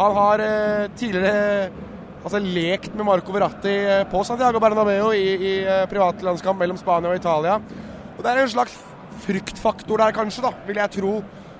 Han 0.00 0.16
har 0.16 0.46
eh, 0.46 0.86
tidligere 0.96 1.91
altså, 2.22 2.40
lekt 2.42 2.94
med 2.94 3.06
Marco 3.06 3.34
Verratti 3.34 3.74
eh, 3.82 4.02
på 4.10 4.22
Santiago 4.26 4.60
Bernabeu 4.62 5.12
i, 5.14 5.28
i 5.36 5.52
eh, 5.66 5.84
privatlandskamp 5.90 6.58
mellom 6.62 6.80
Spania 6.80 7.12
og 7.12 7.20
Italia. 7.20 7.58
Og 8.16 8.24
Det 8.24 8.32
er 8.32 8.42
en 8.42 8.52
slags 8.54 8.74
fryktfaktor 9.22 10.02
der, 10.02 10.14
kanskje, 10.16 10.44
da, 10.46 10.52
vil 10.66 10.80
jeg 10.82 10.94
tro. 10.98 11.12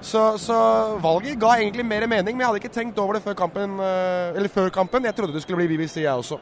Så, 0.03 0.23
så, 0.43 0.57
valget 0.99 1.39
ga 1.39 1.53
egentlig 1.61 1.85
mer 1.87 2.09
mening, 2.11 2.35
men 2.35 2.43
jeg 2.43 2.49
hadde 2.51 2.61
ikke 2.65 2.75
tenkt 2.75 2.99
over 2.99 3.19
det 3.19 3.23
før 3.23 3.39
kampen. 3.39 3.79
eh, 3.79 4.35
Eller 4.37 4.51
før 4.51 4.73
kampen. 4.75 5.05
Jeg 5.07 5.15
trodde 5.15 5.37
det 5.37 5.45
skulle 5.45 5.63
bli 5.63 5.77
BBC, 5.77 6.01
jeg 6.03 6.11
også. 6.13 6.41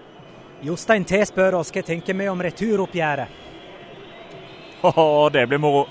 Jostein 0.65 1.05
T 1.09 1.21
spør 1.25 1.59
oss 1.61 1.73
hva 1.73 1.83
tenker 1.85 2.17
vi 2.17 2.29
om 2.29 2.41
returoppgjøret. 2.45 3.39
Oh, 4.85 5.29
det 5.33 5.47
blir 5.49 5.61
moro. 5.61 5.85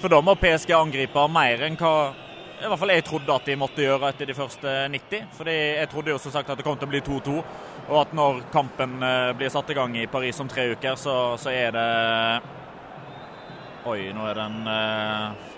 For 0.00 0.10
da 0.10 0.18
må 0.22 0.34
PSG 0.34 0.72
angripe 0.74 1.22
mer 1.30 1.62
enn 1.62 1.76
hva 1.78 1.94
i 2.62 2.68
hvert 2.70 2.78
fall 2.78 2.92
jeg 2.94 3.02
trodde 3.06 3.34
at 3.34 3.48
de 3.48 3.54
måtte 3.58 3.82
gjøre 3.82 4.12
etter 4.12 4.28
de 4.28 4.36
første 4.36 4.72
90. 4.92 5.24
Fordi 5.34 5.54
jeg 5.54 5.88
trodde 5.90 6.12
jo 6.12 6.18
som 6.22 6.34
sagt 6.34 6.50
at 6.52 6.60
det 6.60 6.66
kom 6.66 6.76
til 6.78 6.86
å 6.86 6.92
bli 6.92 7.00
2-2. 7.02 7.34
Og 7.88 7.96
at 7.98 8.12
når 8.14 8.42
kampen 8.54 9.02
eh, 9.02 9.30
blir 9.38 9.50
satt 9.50 9.72
i 9.72 9.76
gang 9.76 9.96
i 9.98 10.06
Paris 10.10 10.38
om 10.42 10.50
tre 10.50 10.68
uker, 10.76 10.94
så, 11.00 11.16
så 11.42 11.50
er 11.50 11.74
det 11.74 11.86
Oi, 13.90 14.12
nå 14.14 14.28
er 14.30 14.38
det 14.38 14.44
en 14.46 14.68
eh, 14.70 15.48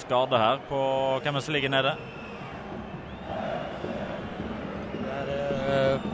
skade 0.00 0.40
her 0.40 0.62
på 0.70 0.78
hvem 1.20 1.40
som 1.44 1.52
ligger 1.52 1.74
nede. 1.74 1.92
Det 4.94 5.18
er 5.18 5.34
eh, 5.76 6.08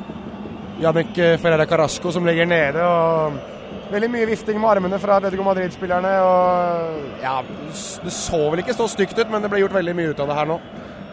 Jannik 0.83 1.14
Ferreira 1.14 1.66
Carasco 1.70 2.11
som 2.14 2.26
ligger 2.26 2.50
nede. 2.50 2.83
og 2.83 3.48
Veldig 3.88 4.09
mye 4.12 4.27
vifting 4.29 4.59
med 4.61 4.68
armene 4.68 4.98
fra 5.01 5.16
Atletico 5.16 5.44
Madrid-spillerne. 5.46 6.11
og 6.20 7.22
ja, 7.22 7.38
Det 8.05 8.12
så 8.12 8.40
vel 8.51 8.61
ikke 8.61 8.77
så 8.77 8.88
stygt 8.88 9.16
ut, 9.16 9.31
men 9.33 9.40
det 9.40 9.48
ble 9.48 9.62
gjort 9.62 9.79
veldig 9.79 9.94
mye 9.96 10.11
ut 10.12 10.20
av 10.20 10.29
det 10.29 10.37
her 10.37 10.51
nå. 10.51 10.59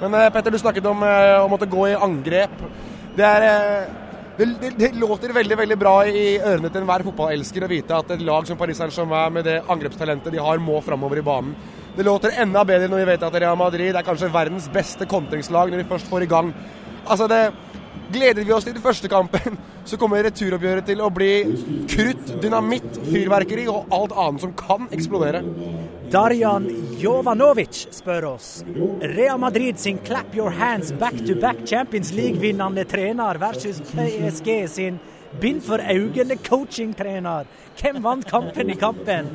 Men 0.02 0.18
uh, 0.18 0.28
Petter, 0.28 0.52
du 0.52 0.60
snakket 0.60 0.90
om 0.92 1.06
uh, 1.08 1.46
å 1.46 1.48
måtte 1.48 1.70
gå 1.72 1.86
i 1.88 1.96
angrep. 1.96 2.58
Det 3.16 3.24
er 3.24 3.46
det, 4.36 4.50
det, 4.60 4.74
det, 4.76 4.90
låter 5.00 5.32
veldig 5.32 5.58
veldig 5.58 5.78
bra 5.80 5.94
i 6.04 6.26
ørene 6.36 6.68
til 6.68 6.82
enhver 6.82 7.06
fotballelsker 7.08 7.64
å 7.64 7.70
vite 7.72 7.96
at 7.96 8.10
et 8.12 8.26
lag 8.28 8.44
som 8.50 8.60
Paris 8.60 8.82
Saint-Germain 8.82 9.32
med 9.32 9.48
det 9.48 9.62
angrepstalentet 9.72 10.36
de 10.36 10.44
har, 10.44 10.60
må 10.60 10.82
framover 10.84 11.22
i 11.22 11.24
banen. 11.24 11.56
Det 11.96 12.04
låter 12.04 12.36
enda 12.44 12.66
bedre 12.68 12.90
når 12.92 13.06
vi 13.06 13.08
vet 13.14 13.24
at 13.24 13.38
Real 13.40 13.56
Madrid 13.56 13.96
er 13.96 14.04
kanskje 14.04 14.28
verdens 14.34 14.68
beste 14.74 15.08
kontringslag 15.08 15.72
når 15.72 15.86
de 15.86 15.88
først 15.94 16.12
får 16.12 16.26
i 16.26 16.32
gang. 16.34 16.52
Altså 17.08 17.30
det 17.32 17.40
Gleder 18.12 18.44
vi 18.44 18.54
oss 18.54 18.68
til 18.68 18.76
den 18.76 18.84
første 18.84 19.10
kampen, 19.12 19.58
så 19.90 19.98
kommer 20.02 20.24
returoppgjøret 20.26 20.88
til 20.90 21.02
å 21.02 21.10
bli 21.14 21.32
krutt, 21.92 22.36
dynamitt, 22.44 23.02
fyrverkeri 23.08 23.68
og 23.72 23.92
alt 23.96 24.16
annet 24.16 24.46
som 24.46 24.54
kan 24.58 24.88
eksplodere. 24.96 25.44
Darjan 26.14 26.68
Jovanovic 27.02 27.88
spør 27.96 28.30
oss. 28.36 28.50
Real 29.16 29.40
Madrid 29.42 29.80
sin 29.82 29.98
'clap 29.98 30.36
your 30.36 30.50
hands 30.50 30.92
back-to-back 30.92 31.66
Champions 31.66 32.12
League'-vinnende 32.14 32.86
trener 32.86 33.40
versus 33.42 33.82
PSG 33.82 34.68
sin 34.70 35.00
bind 35.42 35.64
for 35.64 35.82
øynene 35.82 36.38
coaching-trener. 36.44 37.46
Hvem 37.76 38.00
vant 38.04 38.26
kampen 38.30 38.70
i 38.72 38.76
kampen? 38.80 39.28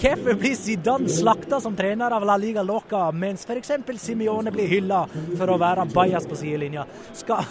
Hvorfor 0.00 0.36
blir 0.36 0.56
Zidane 0.58 1.08
slakta 1.08 1.60
som 1.64 1.76
trener 1.76 2.12
av 2.12 2.26
La 2.28 2.36
Liga 2.36 2.62
Loca, 2.62 3.06
mens 3.12 3.46
f.eks. 3.48 3.72
Simione 4.02 4.52
blir 4.52 4.68
hylla 4.68 5.06
for 5.38 5.52
å 5.52 5.58
være 5.60 5.86
bajas 5.94 6.28
på 6.28 6.36
sidelinja? 6.36 6.84
Skal, 7.16 7.44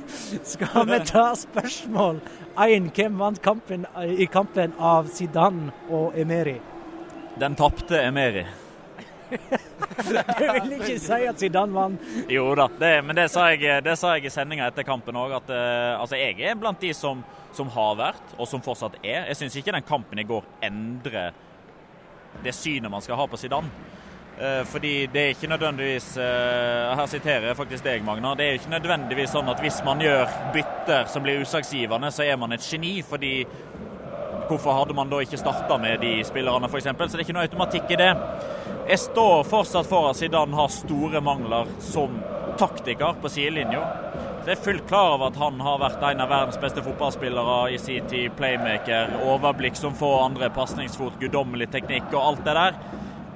skal 0.54 0.88
vi 0.88 1.02
ta 1.10 1.26
spørsmål 1.36 2.22
én? 2.64 2.88
Hvem 2.96 3.20
vant 3.20 3.42
kampen 3.44 3.86
i 4.16 4.28
kampen 4.32 4.72
av 4.78 5.12
Zidane 5.12 5.74
og 5.90 6.16
Emeri? 6.18 6.56
Den 7.40 7.54
tapte 7.56 8.00
Emeri. 8.00 8.46
Det 9.30 10.48
vil 10.54 10.72
ikke 10.78 10.96
si 11.02 11.18
at 11.28 11.42
Zidane 11.42 11.74
vant. 11.74 12.08
Jo 12.30 12.48
da, 12.58 12.66
det, 12.80 12.92
men 13.06 13.18
det 13.18 13.28
sa 13.32 13.50
jeg, 13.52 13.82
det 13.84 13.96
sa 13.98 14.14
jeg 14.16 14.28
i 14.28 14.32
sendinga 14.32 14.68
etter 14.70 14.86
kampen 14.86 15.18
òg. 15.18 15.36
At 15.40 15.52
uh, 15.52 16.00
altså, 16.00 16.18
jeg 16.20 16.40
er 16.40 16.58
blant 16.58 16.80
de 16.82 16.92
som, 16.96 17.22
som, 17.56 17.70
har 17.74 17.94
vært, 18.00 18.34
og 18.38 18.48
som 18.50 18.64
fortsatt 18.64 18.98
er. 19.02 19.28
Jeg 19.30 19.40
syns 19.42 19.60
ikke 19.60 19.76
den 19.76 19.86
kampen 19.86 20.20
i 20.22 20.26
går 20.28 20.46
endrer 20.66 21.32
det 22.44 22.52
synet 22.54 22.90
man 22.92 23.02
skal 23.02 23.18
ha 23.18 23.26
på 23.26 23.38
Zidane. 23.40 23.70
Uh, 24.40 24.62
fordi 24.64 24.94
det 25.12 25.20
er 25.20 25.34
ikke 25.34 25.50
nødvendigvis 25.50 26.14
uh, 26.16 26.94
Her 26.96 27.06
siterer 27.10 27.50
jeg 27.50 27.56
faktisk 27.58 27.84
deg, 27.84 28.04
Magna. 28.06 28.32
Det 28.38 28.46
er 28.46 28.56
ikke 28.56 28.72
nødvendigvis 28.72 29.34
sånn 29.34 29.50
at 29.52 29.60
hvis 29.60 29.82
man 29.84 30.00
gjør 30.00 30.24
bytter 30.54 31.10
som 31.12 31.26
blir 31.26 31.42
utslagsgivende, 31.42 32.12
så 32.14 32.24
er 32.24 32.40
man 32.40 32.56
et 32.56 32.64
geni. 32.64 33.00
fordi 33.02 33.34
Hvorfor 34.50 34.74
hadde 34.74 34.94
man 34.98 35.10
da 35.10 35.20
ikke 35.22 35.38
starta 35.38 35.76
med 35.78 36.00
de 36.02 36.24
spillerne, 36.26 36.66
f.eks.? 36.66 36.88
Så 36.90 37.06
det 37.06 37.20
er 37.20 37.22
ikke 37.22 37.34
noe 37.36 37.44
automatikk 37.46 37.92
i 37.94 37.98
det. 38.00 38.08
Jeg 38.90 38.98
står 38.98 39.44
fortsatt 39.46 39.86
for 39.86 40.08
at 40.10 40.18
Zidane 40.18 40.56
har 40.58 40.70
store 40.74 41.20
mangler 41.22 41.68
som 41.78 42.16
taktiker 42.58 43.20
på 43.22 43.30
sidelinja. 43.30 43.84
Så 44.42 44.50
er 44.50 44.64
fullt 44.64 44.88
klar 44.90 45.12
over 45.12 45.28
at 45.28 45.38
han 45.38 45.60
har 45.62 45.78
vært 45.78 46.02
en 46.08 46.22
av 46.24 46.32
verdens 46.32 46.58
beste 46.58 46.82
fotballspillere 46.82 47.58
i 47.70 47.78
sin 47.78 48.08
tid. 48.10 48.34
Playmaker, 48.34 49.12
overblikk 49.30 49.78
som 49.78 49.94
få 49.94 50.10
andre, 50.24 50.48
pasningsfot, 50.56 51.20
guddommelig 51.22 51.70
teknikk 51.70 52.10
og 52.10 52.18
alt 52.32 52.42
det 52.48 52.56
der. 52.58 52.82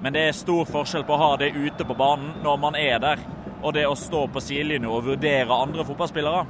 Men 0.03 0.19
det 0.19 0.27
er 0.27 0.37
stor 0.41 0.67
forskjell 0.75 1.07
på 1.07 1.15
å 1.15 1.23
ha 1.23 1.31
det 1.45 1.53
ute 1.55 1.87
på 1.87 2.01
banen 2.03 2.35
når 2.43 2.61
man 2.67 2.81
er 2.83 2.99
der, 3.07 3.23
og 3.63 3.79
det 3.79 3.87
å 3.87 3.95
stå 3.95 4.27
på 4.35 4.43
sidelinja 4.43 4.91
og 4.91 5.07
vurdere 5.13 5.63
andre 5.69 5.87
fotballspillere. 5.87 6.43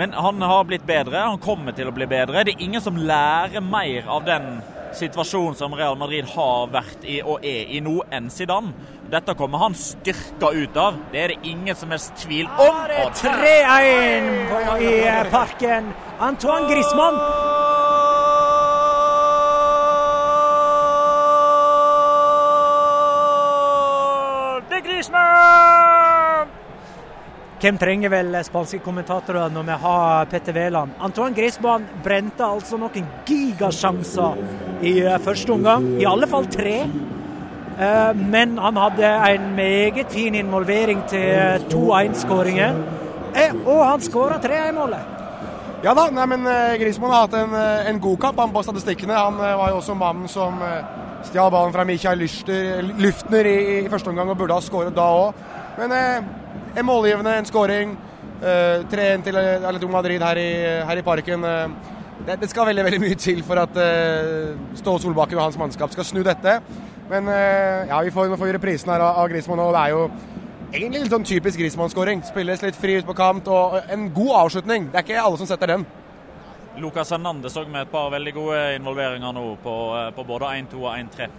Men 0.00 0.16
han 0.16 0.40
har 0.40 0.64
blitt 0.64 0.88
bedre, 0.88 1.20
han 1.34 1.42
kommer 1.42 1.76
til 1.76 1.92
å 1.92 1.96
bli 2.00 2.08
bedre. 2.08 2.48
Det 2.48 2.56
er 2.56 2.64
ingen 2.64 2.80
som 2.80 2.96
lærer 2.96 3.60
mer 3.60 4.08
av 4.08 4.24
den 4.24 4.54
situasjonen 4.96 5.56
som 5.58 5.74
Real 5.74 5.96
Madrid 5.98 6.28
har 6.34 6.70
vært 6.72 7.04
i 7.04 7.20
og 7.22 7.44
er 7.46 7.70
i 7.70 7.80
nå, 7.84 8.00
enn 8.12 8.30
Zidane. 8.32 8.72
Dette 9.10 9.34
kommer 9.38 9.64
han 9.64 9.74
styrka 9.74 10.52
ut 10.54 10.76
av. 10.78 11.00
Det 11.12 11.22
er 11.22 11.34
det 11.34 11.50
ingen 11.50 11.76
som 11.76 11.90
helst 11.90 12.14
tvil 12.22 12.46
om. 12.46 12.60
Og 12.62 12.94
er 12.94 13.10
3-1 13.16 14.86
i 14.86 14.94
parken. 15.32 15.90
Antoine 16.20 16.70
Griezmann 16.70 17.18
Hvem 27.60 27.76
trenger 27.76 28.08
vel 28.08 28.36
spanske 28.40 28.78
kommentatorer 28.80 29.50
når 29.52 29.66
vi 29.68 29.74
har 29.82 30.28
Petter 30.32 30.54
Wæland? 30.56 30.94
Antoine 31.04 31.36
Griezmann 31.36 31.84
brente 32.00 32.40
altså 32.46 32.78
noen 32.80 33.04
gigasjanser 33.28 34.38
i 34.80 34.94
eh, 35.04 35.18
første 35.20 35.52
omgang. 35.52 35.84
I 36.00 36.06
alle 36.08 36.28
fall 36.30 36.48
tre. 36.48 36.78
Eh, 36.88 38.14
Men 38.16 38.56
han 38.56 38.80
hadde 38.80 39.12
en 39.34 39.52
meget 39.58 40.08
fin 40.08 40.40
involvering 40.40 41.04
til 41.12 41.68
2-1-skåringen. 41.68 42.80
Og 43.66 43.84
han 43.84 44.00
skåra 44.08 44.40
3-1-målet. 44.40 45.04
Ja 45.84 45.92
da, 45.96 46.08
nei, 46.16 46.26
men 46.32 46.48
eh, 46.48 46.78
Griezmann 46.80 47.12
har 47.12 47.28
hatt 47.28 47.38
en, 47.42 47.54
eh, 47.60 47.92
en 47.92 48.00
god 48.00 48.18
kamp 48.24 48.40
han 48.40 48.56
på 48.56 48.64
statistikkene. 48.64 49.20
Han 49.20 49.36
eh, 49.36 49.56
var 49.60 49.74
jo 49.74 49.82
også 49.84 50.00
mannen 50.00 50.32
som 50.32 50.60
eh, 50.64 50.80
stjal 51.28 51.52
ballen 51.52 51.76
fra 51.76 51.84
Michael 51.88 52.24
Lüftner 52.24 53.52
i, 53.52 53.58
i 53.84 53.88
første 53.92 54.12
omgang 54.12 54.32
og 54.32 54.40
burde 54.40 54.56
ha 54.56 54.64
skåret 54.64 54.96
da 54.96 55.12
òg. 55.26 55.48
Men 55.78 55.92
eh, 55.96 56.38
en 56.76 56.86
målgivende, 56.86 57.36
en 57.38 57.48
skåring. 57.48 57.96
Eh, 58.40 58.84
3-1 58.90 59.24
til 59.26 59.36
Atletico 59.36 59.90
Madrid 59.92 60.22
her 60.22 60.40
i, 60.40 60.50
her 60.88 61.00
i 61.00 61.04
parken. 61.04 61.44
Eh, 61.44 61.68
det, 62.26 62.40
det 62.42 62.50
skal 62.50 62.68
veldig 62.68 62.84
veldig 62.84 63.00
mye 63.00 63.18
til 63.20 63.42
for 63.46 63.60
at 63.62 63.76
eh, 63.80 64.56
Ståle 64.78 65.00
Solbakken 65.02 65.38
og 65.38 65.46
hans 65.48 65.58
mannskap 65.60 65.92
skal 65.94 66.06
snu 66.08 66.22
dette. 66.26 66.58
Men 67.10 67.28
eh, 67.28 67.88
ja, 67.90 68.00
vi 68.06 68.12
får, 68.14 68.28
nå 68.30 68.38
får 68.40 68.54
reprisen 68.58 68.92
her 68.92 69.02
av, 69.02 69.22
av 69.22 69.30
Griezmann, 69.32 69.62
og 69.64 69.72
det 69.74 69.80
er 69.82 69.94
jo 69.96 70.02
egentlig 70.70 71.02
litt 71.02 71.14
sånn 71.14 71.26
typisk 71.26 71.58
Griezmann-skåring. 71.58 72.22
Spilles 72.28 72.62
litt 72.62 72.78
fri 72.78 73.00
ut 73.00 73.08
på 73.08 73.16
kant, 73.18 73.48
og 73.50 73.80
en 73.90 74.06
god 74.14 74.36
avslutning. 74.44 74.90
Det 74.92 75.00
er 75.00 75.08
ikke 75.08 75.24
alle 75.24 75.40
som 75.40 75.50
setter 75.50 75.74
den. 75.74 75.86
Lucas 76.80 77.10
Hernandez 77.10 77.56
òg 77.58 77.68
med 77.68 77.82
et 77.82 77.92
par 77.92 78.12
veldig 78.14 78.32
gode 78.36 78.60
involveringer 78.76 79.34
nå 79.36 79.46
på, 79.64 79.76
eh, 79.98 80.10
på 80.14 80.26
både 80.28 80.54
1-2 80.62 80.84
og 80.84 80.92
1-3. 80.94 81.30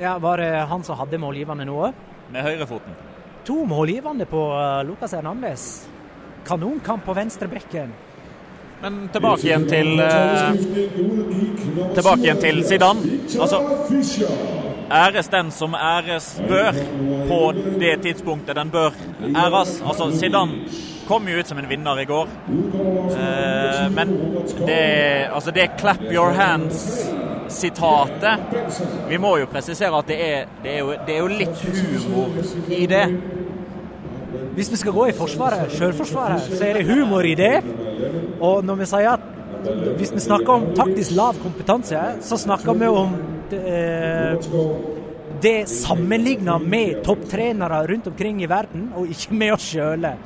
Ja, 0.00 0.16
Var 0.18 0.40
det 0.40 0.52
han 0.70 0.82
som 0.82 0.96
hadde 0.96 1.20
målgivende 1.20 1.68
nå 1.68 1.76
òg? 1.90 2.04
Med 2.32 2.46
høyrefoten. 2.46 2.96
To 3.44 3.64
målgivende 3.64 4.24
på 4.24 4.42
Lukas 4.46 4.86
Lucas 4.86 5.12
Hernandez. 5.12 5.86
Kanonkamp 6.46 7.04
på 7.04 7.12
venstrebekken. 7.14 7.92
Men 8.82 9.08
tilbake 9.12 9.46
igjen 9.46 9.64
til 9.70 10.00
eh, 10.02 10.56
Tilbake 11.94 12.24
igjen 12.24 12.40
til 12.42 12.64
Zidane. 12.66 13.18
Altså 13.40 13.60
Æres 14.92 15.28
den 15.30 15.50
som 15.54 15.74
æres 15.74 16.32
bør 16.48 16.72
på 17.28 17.40
det 17.80 18.00
tidspunktet 18.02 18.56
den 18.58 18.70
bør 18.70 18.90
æres. 19.22 19.78
Altså 19.86 20.10
Zidane 20.18 20.66
kom 21.08 21.28
jo 21.28 21.38
ut 21.38 21.48
som 21.48 21.58
en 21.58 21.68
vinner 21.70 22.02
i 22.02 22.04
går. 22.10 22.28
Eh, 22.50 23.86
men 23.94 24.18
det, 24.66 24.82
altså 25.34 25.50
det 25.50 25.70
'clap 25.78 26.02
your 26.10 26.32
hands'-sitatet 27.52 29.08
Vi 29.08 29.18
må 29.18 29.36
jo 29.38 29.48
presisere 29.50 29.98
at 29.98 30.08
det 30.08 30.18
er, 30.18 30.46
det 30.62 30.72
er, 30.72 30.78
jo, 30.80 30.94
det 31.06 31.14
er 31.14 31.20
jo 31.20 31.28
litt 31.28 31.58
humor 32.06 32.28
i 32.72 32.86
det. 32.86 33.04
Hvis 34.56 34.70
vi 34.72 34.80
skal 34.80 34.92
gå 34.92 35.08
i 35.08 35.16
forsvaret, 35.16 35.72
Sjølforsvaret, 35.72 36.48
så 36.52 36.64
er 36.66 36.80
det 36.80 36.86
humor 36.88 37.24
i 37.24 37.34
det. 37.36 37.62
Og 38.40 38.64
når 38.64 38.82
vi 38.82 38.88
sier 38.88 39.14
at 39.14 39.28
hvis 39.98 40.12
vi 40.12 40.24
snakker 40.24 40.52
om 40.52 40.70
taktisk 40.76 41.14
lav 41.14 41.38
kompetanse, 41.42 42.00
så 42.24 42.38
snakker 42.40 42.74
vi 42.74 42.88
om 42.90 43.14
det, 43.52 43.60
eh, 43.62 44.50
det 45.42 45.68
sammenligna 45.70 46.58
med 46.58 47.02
topptrenere 47.04 47.86
rundt 47.86 48.06
omkring 48.10 48.42
i 48.42 48.48
verden, 48.50 48.90
og 48.96 49.10
ikke 49.10 49.34
med 49.34 49.52
oss 49.54 49.68
sjøle. 49.74 50.16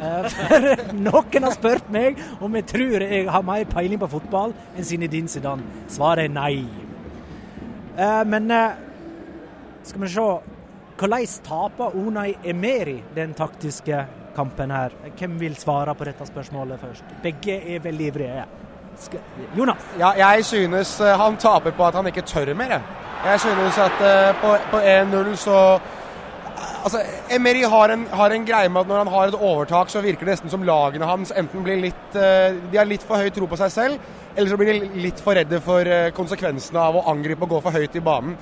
For 0.00 0.68
noen 1.06 1.46
har 1.46 1.56
spurt 1.56 1.90
meg 1.92 2.20
om 2.40 2.54
jeg 2.56 2.66
tror 2.72 3.04
jeg 3.04 3.26
har 3.28 3.42
mer 3.46 3.66
peiling 3.70 4.00
på 4.00 4.08
fotball 4.14 4.54
enn 4.76 4.86
Zinedine 4.86 5.28
Zidane. 5.28 5.66
Svaret 5.92 6.28
er 6.28 6.32
nei. 6.34 6.64
Eh, 7.96 8.22
Men 8.26 8.50
eh, 8.50 8.78
skal 9.84 10.06
vi 10.06 10.08
se 10.14 10.30
Hvordan 11.00 11.26
taper 11.44 11.94
Unai 11.96 12.34
Emeri 12.44 12.98
den 13.16 13.32
taktiske 13.34 14.02
kampen 14.36 14.70
her? 14.70 14.92
Hvem 15.16 15.38
vil 15.40 15.54
svare 15.56 15.94
på 15.96 16.04
dette 16.04 16.26
spørsmålet 16.28 16.80
først? 16.82 17.14
Begge 17.24 17.56
er 17.74 17.80
veldig 17.80 18.06
ivrige. 18.10 18.44
Jonas? 19.56 19.86
Ja, 19.98 20.10
jeg 20.18 20.44
synes 20.44 21.00
eh, 21.00 21.16
han 21.16 21.36
taper 21.40 21.72
på 21.72 21.86
at 21.86 21.94
han 21.96 22.06
ikke 22.06 22.26
tør 22.28 22.52
mer. 22.54 22.80
jeg. 23.24 23.40
Synes 23.40 23.78
at 23.78 24.00
eh, 24.04 24.34
på 24.70 24.76
1-0 24.76 25.34
så 25.36 25.56
Altså, 26.80 27.02
Emery 27.32 27.62
har 27.68 27.92
en, 27.92 28.06
har 28.06 28.32
en 28.32 28.44
greie 28.48 28.68
med 28.72 28.82
at 28.82 28.88
når 28.88 29.02
han 29.02 29.12
har 29.12 29.28
et 29.28 29.36
overtak, 29.36 29.90
så 29.92 30.02
virker 30.04 30.26
det 30.26 30.36
nesten 30.36 30.52
som 30.52 30.64
lagene 30.64 31.08
hans 31.08 31.32
enten 31.36 31.64
blir 31.64 31.80
litt 31.80 32.16
eh, 32.16 32.56
De 32.72 32.80
har 32.80 32.88
litt 32.88 33.04
for 33.06 33.20
høy 33.20 33.28
tro 33.34 33.48
på 33.50 33.58
seg 33.60 33.72
selv, 33.74 34.10
eller 34.34 34.50
så 34.50 34.58
blir 34.60 34.72
de 34.72 35.02
litt 35.04 35.20
for 35.20 35.36
redde 35.36 35.60
for 35.64 35.88
eh, 35.88 36.10
konsekvensene 36.16 36.80
av 36.80 36.96
å 37.00 37.06
angripe 37.12 37.44
og 37.44 37.56
gå 37.56 37.62
for 37.66 37.76
høyt 37.76 37.96
i 37.96 38.04
banen. 38.04 38.36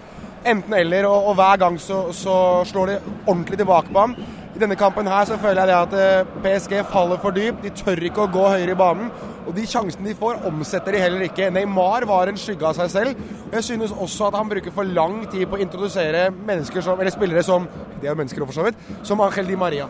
Enten 0.47 0.75
eller, 0.79 1.09
og, 1.11 1.33
og 1.33 1.39
hver 1.39 1.59
gang 1.65 1.79
så, 1.83 2.09
så 2.15 2.37
slår 2.69 2.93
de 2.93 2.99
ordentlig 3.27 3.59
tilbake 3.59 3.91
på 3.91 4.05
ham. 4.07 4.15
I 4.59 4.61
denne 4.65 4.75
kampen 4.75 5.07
her 5.07 5.23
så 5.29 5.37
føler 5.39 5.61
jeg 5.63 5.71
det 5.71 5.75
at 5.79 5.93
eh, 5.95 6.31
PSG 6.43 6.73
faller 6.91 7.21
for 7.23 7.31
dypt. 7.31 7.61
De 7.63 7.71
tør 7.79 8.01
ikke 8.09 8.25
å 8.25 8.31
gå 8.35 8.43
høyere 8.43 8.73
i 8.75 8.79
banen. 8.79 9.13
Og 9.47 9.53
de 9.55 9.63
sjansene 9.71 10.09
de 10.11 10.17
får, 10.19 10.41
omsetter 10.49 10.97
de 10.97 11.03
heller 11.05 11.23
ikke. 11.29 11.47
Neymar 11.55 12.09
var 12.11 12.27
en 12.27 12.41
skygge 12.43 12.67
av 12.67 12.75
seg 12.75 12.91
selv. 12.91 13.21
Og 13.45 13.55
jeg 13.55 13.67
synes 13.69 13.95
også 13.95 14.27
at 14.27 14.39
han 14.41 14.51
bruker 14.51 14.75
for 14.75 14.91
lang 14.99 15.21
tid 15.31 15.47
på 15.47 15.61
å 15.61 15.63
introdusere 15.63 16.25
mennesker 16.35 16.83
som, 16.83 16.99
eller 16.99 17.15
spillere 17.15 17.47
som 17.47 17.71
De 17.71 18.09
er 18.09 18.11
jo 18.11 18.19
mennesker 18.19 18.49
for 18.49 18.59
så 18.59 18.67
vidt. 18.67 18.83
Som 19.07 19.23
Angel 19.23 19.47
Di 19.47 19.61
Maria. 19.63 19.87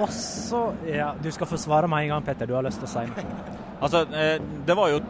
Og 0.00 0.08
så 0.16 0.64
Ja, 0.88 1.12
du 1.20 1.28
skal 1.36 1.52
få 1.52 1.60
svare 1.60 1.92
med 1.92 2.06
en 2.06 2.16
gang, 2.16 2.24
Petter. 2.24 2.48
Du 2.48 2.56
har 2.56 2.64
lyst 2.64 2.80
til 2.80 2.88
å 2.88 2.94
si 2.96 3.06
noe. 3.12 3.28
Altså, 3.76 4.06
eh, 4.08 4.38
det 4.64 4.72
var 4.72 4.88
jo 4.88 5.02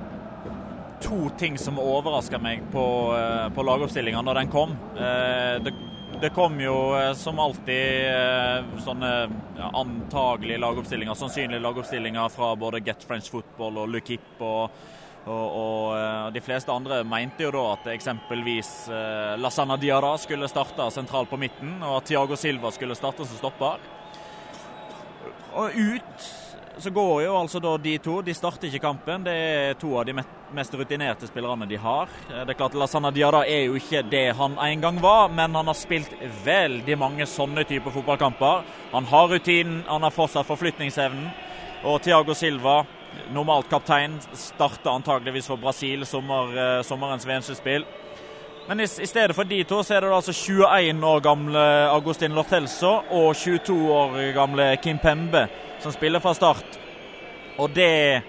to 1.07 1.29
ting 1.38 1.55
som 1.55 1.79
overraska 1.79 2.38
meg 2.42 2.64
på, 2.73 2.83
eh, 3.14 3.45
på 3.55 3.62
lagoppstillinga 3.62 4.25
når 4.27 4.40
den 4.40 4.51
kom. 4.51 4.75
Eh, 4.99 5.62
Det, 5.62 5.73
det 6.21 6.31
kom 6.31 6.61
jo 6.61 6.77
eh, 6.97 7.12
som 7.12 7.38
alltid 7.38 8.07
eh, 8.09 8.64
sånne 8.85 9.11
antagelige 9.77 10.61
lagoppstillinger, 10.62 11.14
sannsynlige 11.14 11.61
lagoppstillinger 11.61 12.31
fra 12.33 12.55
både 12.57 12.81
Get 12.81 13.05
French 13.05 13.29
Football 13.31 13.83
og 13.83 13.90
Lukip 13.97 14.40
og 14.40 14.87
og, 15.27 15.47
og 15.59 15.97
eh, 15.99 16.27
De 16.37 16.40
fleste 16.40 16.71
andre 16.71 17.01
mente 17.03 17.42
jo 17.42 17.51
da 17.51 17.64
at 17.73 17.88
eksempelvis 17.90 18.69
Lasana 19.42 19.75
Diara 19.77 20.12
skulle 20.23 20.47
starte 20.47 20.87
sentralt 20.95 21.33
på 21.33 21.40
midten, 21.40 21.81
og 21.83 21.97
at 21.99 22.07
Tiago 22.12 22.38
Silva 22.38 22.71
skulle 22.71 22.95
starte 22.95 23.27
som 23.27 23.40
stopper. 23.40 23.83
Og 25.59 25.75
ut 25.75 26.29
så 26.78 26.90
går 26.90 27.22
jo 27.24 27.36
altså 27.38 27.60
da 27.62 27.72
de 27.80 27.96
to. 28.02 28.18
De 28.22 28.34
starter 28.36 28.68
ikke 28.68 28.82
kampen. 28.84 29.24
Det 29.24 29.32
er 29.34 29.78
to 29.80 29.94
av 29.98 30.04
de 30.08 30.14
mest 30.56 30.74
rutinerte 30.76 31.28
spillerne 31.28 31.68
de 31.68 31.78
har. 31.80 32.08
Eh, 32.30 32.44
Det 32.44 32.50
er 32.54 32.58
klart 32.58 32.74
Lasana 32.74 33.10
Diada 33.10 33.44
er 33.46 33.66
jo 33.66 33.74
ikke 33.78 34.02
det 34.10 34.36
han 34.36 34.58
en 34.58 34.80
gang 34.80 35.00
var, 35.02 35.28
men 35.28 35.54
han 35.54 35.66
har 35.66 35.74
spilt 35.74 36.12
veldig 36.44 36.98
mange 36.98 37.26
sånne 37.26 37.64
typer 37.64 37.90
fotballkamper. 37.90 38.64
Han 38.92 39.04
har 39.04 39.28
rutinen, 39.28 39.84
han 39.88 40.02
har 40.02 40.10
fortsatt 40.10 40.46
forflytningsevnen. 40.46 41.30
Og 41.84 42.02
Tiago 42.02 42.34
Silva, 42.34 42.84
normalt 43.32 43.68
kaptein, 43.70 44.18
starter 44.34 44.90
antageligvis 44.90 45.46
for 45.46 45.56
Brasil 45.56 46.04
sommer, 46.06 46.52
eh, 46.56 46.82
sommerens 46.82 47.24
VM-sluttspill. 47.26 47.84
Men 48.68 48.81
i, 48.81 48.83
i 48.83 49.07
stedet 49.07 49.37
for 49.37 49.44
de 49.44 49.64
to, 49.64 49.83
så 49.85 49.94
er 49.94 50.00
det 50.02 50.14
altså 50.14 50.33
21 50.35 51.05
år 51.07 51.20
gamle 51.22 51.66
Agustin 51.92 52.35
Lortelso 52.35 52.96
og 53.14 53.37
22 53.38 53.76
år 53.94 54.16
gamle 54.35 54.72
Kim 54.83 54.98
Pembe 54.98 55.44
som 55.83 55.94
spiller 55.94 56.20
fra 56.20 56.35
start. 56.35 56.81
Og 57.62 57.70
det 57.70 58.22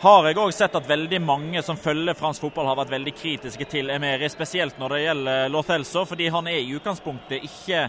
har 0.00 0.26
jeg 0.28 0.38
òg 0.40 0.54
sett 0.56 0.74
at 0.76 0.88
veldig 0.88 1.20
mange 1.24 1.62
som 1.64 1.76
følger 1.76 2.16
fransk 2.16 2.46
fotball, 2.46 2.68
har 2.70 2.80
vært 2.80 2.94
veldig 2.96 3.12
kritiske 3.16 3.68
til 3.68 3.92
Emeri, 3.92 4.28
spesielt 4.32 4.80
når 4.80 4.94
det 4.94 5.04
gjelder 5.04 5.52
Lortelso, 5.52 6.04
fordi 6.08 6.28
han 6.32 6.48
er 6.48 6.58
i 6.62 6.74
utgangspunktet 6.76 7.44
ikke 7.44 7.86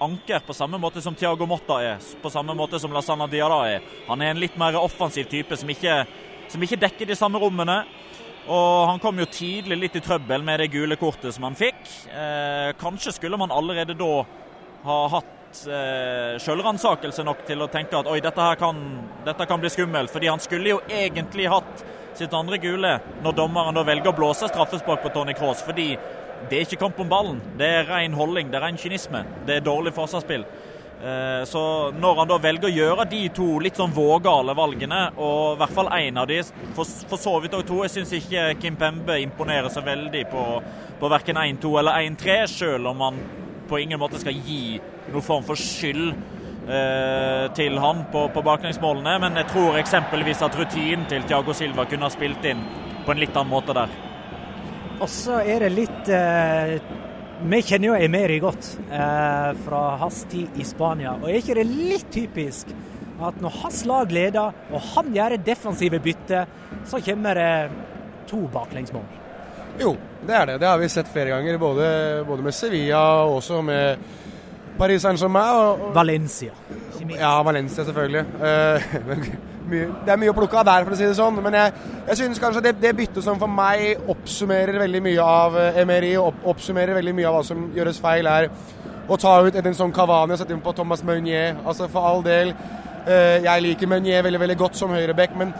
anker 0.00 0.40
på 0.46 0.56
samme 0.56 0.80
måte 0.80 1.02
som 1.04 1.16
Thiago 1.16 1.44
Motta 1.48 1.76
er, 1.84 2.00
på 2.22 2.32
samme 2.32 2.56
måte 2.56 2.80
som 2.80 2.92
Lasana 2.92 3.28
Diarra 3.28 3.62
er. 3.68 3.84
Han 4.08 4.20
er 4.24 4.32
en 4.32 4.40
litt 4.40 4.56
mer 4.60 4.80
offensiv 4.80 5.28
type 5.28 5.56
som 5.60 5.68
ikke, 5.68 6.02
som 6.48 6.64
ikke 6.64 6.80
dekker 6.86 7.08
de 7.12 7.16
samme 7.20 7.40
rommene. 7.40 7.82
Og 8.50 8.86
han 8.88 8.98
kom 8.98 9.20
jo 9.20 9.28
tidlig 9.30 9.76
litt 9.78 9.98
i 10.00 10.02
trøbbel 10.02 10.42
med 10.42 10.58
det 10.58 10.72
gule 10.72 10.96
kortet 10.98 11.36
som 11.36 11.46
han 11.46 11.58
fikk. 11.58 11.78
Eh, 12.10 12.72
kanskje 12.80 13.14
skulle 13.14 13.38
man 13.38 13.52
allerede 13.54 13.94
da 13.94 14.24
ha 14.82 14.96
hatt 15.12 15.60
eh, 15.70 16.34
selvransakelse 16.42 17.22
nok 17.26 17.44
til 17.46 17.62
å 17.62 17.70
tenke 17.70 18.00
at 18.00 18.10
oi, 18.10 18.18
dette 18.24 18.42
her 18.42 18.58
kan, 18.58 18.80
dette 19.26 19.46
kan 19.46 19.62
bli 19.62 19.70
skummelt. 19.70 20.10
Fordi 20.10 20.32
han 20.32 20.42
skulle 20.42 20.72
jo 20.74 20.80
egentlig 20.88 21.46
hatt 21.52 21.84
sitt 22.18 22.34
andre 22.34 22.58
gule 22.58 22.96
når 23.22 23.36
dommeren 23.38 23.76
da 23.76 23.86
velger 23.86 24.10
å 24.10 24.18
blåse 24.18 24.50
straffespark 24.50 25.04
på 25.04 25.14
Tony 25.14 25.36
Cross. 25.38 25.62
Fordi 25.66 25.92
det 26.50 26.58
er 26.58 26.66
ikke 26.66 26.80
kamp 26.88 26.98
om 27.04 27.10
ballen. 27.12 27.38
Det 27.60 27.70
er 27.70 27.86
ren 27.86 28.18
holdning, 28.18 28.50
det 28.50 28.58
er 28.58 28.66
ren 28.66 28.80
kynisme. 28.80 29.22
Det 29.46 29.60
er 29.60 29.66
dårlig 29.66 29.94
forsvarsspill. 29.94 30.48
Eh, 31.00 31.44
så 31.44 31.90
når 31.96 32.18
han 32.18 32.28
da 32.28 32.36
velger 32.42 32.68
å 32.68 32.74
gjøre 32.74 33.06
de 33.08 33.22
to 33.32 33.46
litt 33.64 33.78
sånn 33.80 33.94
vågale 33.96 34.52
valgene, 34.56 34.98
og 35.16 35.54
i 35.54 35.60
hvert 35.62 35.76
fall 35.78 35.88
én 35.96 36.20
av 36.20 36.26
de, 36.28 36.42
for, 36.76 36.88
for 37.08 37.20
så 37.20 37.38
vidt 37.40 37.56
òg 37.56 37.64
to 37.68 37.78
Jeg 37.86 37.94
syns 37.94 38.12
ikke 38.18 38.42
Kim 38.60 38.76
Pembe 38.76 39.16
imponerer 39.22 39.72
så 39.72 39.80
veldig 39.86 40.26
på, 40.28 40.44
på 41.00 41.12
verken 41.12 41.40
1-2 41.40 41.72
eller 41.80 42.04
1-3, 42.04 42.36
selv 42.52 42.92
om 42.92 43.00
han 43.06 43.22
på 43.70 43.80
ingen 43.80 44.02
måte 44.02 44.20
skal 44.20 44.36
gi 44.44 44.76
noen 45.10 45.24
form 45.24 45.46
for 45.46 45.56
skyld 45.56 46.10
eh, 46.68 47.46
til 47.56 47.80
han 47.80 48.04
på, 48.12 48.26
på 48.34 48.44
baklengsmålene. 48.44 49.16
Men 49.24 49.40
jeg 49.40 49.48
tror 49.54 49.80
eksempelvis 49.80 50.44
at 50.44 50.58
rutinen 50.60 51.08
til 51.08 51.24
Thiago 51.24 51.56
Silva 51.56 51.88
kunne 51.88 52.10
ha 52.10 52.12
spilt 52.12 52.44
inn 52.50 52.60
på 53.06 53.14
en 53.14 53.22
litt 53.24 53.32
annen 53.32 53.54
måte 53.54 53.76
der. 53.78 53.94
Og 55.00 55.08
så 55.08 55.40
er 55.48 55.64
det 55.64 55.72
litt 55.78 56.12
eh, 56.12 56.76
Vi 57.40 57.62
kjenner 57.64 57.88
jo 57.88 57.94
Emeri 57.96 58.36
godt 58.42 58.66
eh, 58.92 59.50
fra 59.64 59.80
hans 60.02 60.24
tid 60.28 60.58
i 60.60 60.64
Spania. 60.68 61.14
Og 61.16 61.30
er 61.30 61.38
ikke 61.38 61.56
det 61.56 61.64
litt 61.68 62.10
typisk 62.12 62.68
at 63.20 63.38
når 63.40 63.56
hans 63.62 63.80
lag 63.88 64.12
leder, 64.12 64.58
og 64.72 64.84
han 64.94 65.08
gjør 65.14 65.38
defensive 65.44 66.00
bytte, 66.04 66.44
så 66.88 67.00
kommer 67.04 67.40
det 67.40 67.52
to 68.28 68.42
baklengsmål? 68.52 69.04
Jo, 69.80 69.94
det 70.26 70.36
er 70.36 70.46
det. 70.50 70.58
Det 70.60 70.68
har 70.68 70.80
vi 70.80 70.88
sett 70.92 71.08
flere 71.12 71.32
ganger. 71.32 71.58
Både, 71.60 71.86
både 72.28 72.44
med 72.44 72.56
Sevilla 72.56 73.00
og 73.24 73.38
også 73.38 73.62
med 73.64 74.04
Paris 74.78 75.04
Saint-Germain. 75.04 75.62
Og, 75.64 75.86
og 75.88 75.94
Valencia. 75.96 76.52
Ja, 77.16 77.38
Valencia 77.46 77.84
selvfølgelig. 77.88 78.24
Uh, 79.70 79.94
det 80.06 80.12
er 80.12 80.20
mye 80.20 80.32
å 80.32 80.36
plukke 80.36 80.58
av 80.60 80.66
der, 80.68 80.86
for 80.86 80.96
å 80.96 80.98
si 80.98 81.06
det 81.06 81.16
sånn. 81.18 81.38
Men 81.44 81.56
jeg, 81.58 81.72
jeg 82.08 82.20
synes 82.22 82.42
kanskje 82.42 82.64
det, 82.68 82.74
det 82.82 82.92
byttet 82.98 83.24
som 83.26 83.38
for 83.40 83.50
meg 83.50 84.10
oppsummerer 84.10 84.80
veldig 84.82 85.02
mye 85.06 85.30
av 85.38 85.56
Emery, 85.70 86.12
opp, 86.20 86.44
oppsummerer 86.54 86.98
veldig 86.98 87.16
mye 87.16 87.30
av 87.30 87.38
hva 87.38 87.46
som 87.46 87.68
gjøres 87.76 88.02
feil, 88.02 88.28
er 88.30 88.50
å 89.10 89.18
ta 89.18 89.38
ut 89.42 89.56
en 89.58 89.74
sånn 89.74 89.94
Cavani 89.94 90.36
og 90.36 90.40
sette 90.42 90.54
inn 90.54 90.62
på 90.62 90.74
Thomas 90.76 91.02
Meunier. 91.06 91.56
Altså 91.64 91.88
for 91.90 92.06
all 92.06 92.22
del. 92.26 92.54
Uh, 93.06 93.40
jeg 93.42 93.64
liker 93.64 93.90
Meunier 93.90 94.26
veldig, 94.26 94.42
veldig 94.42 94.58
godt 94.60 94.78
som 94.78 94.92
høyreback, 94.94 95.36
men 95.38 95.54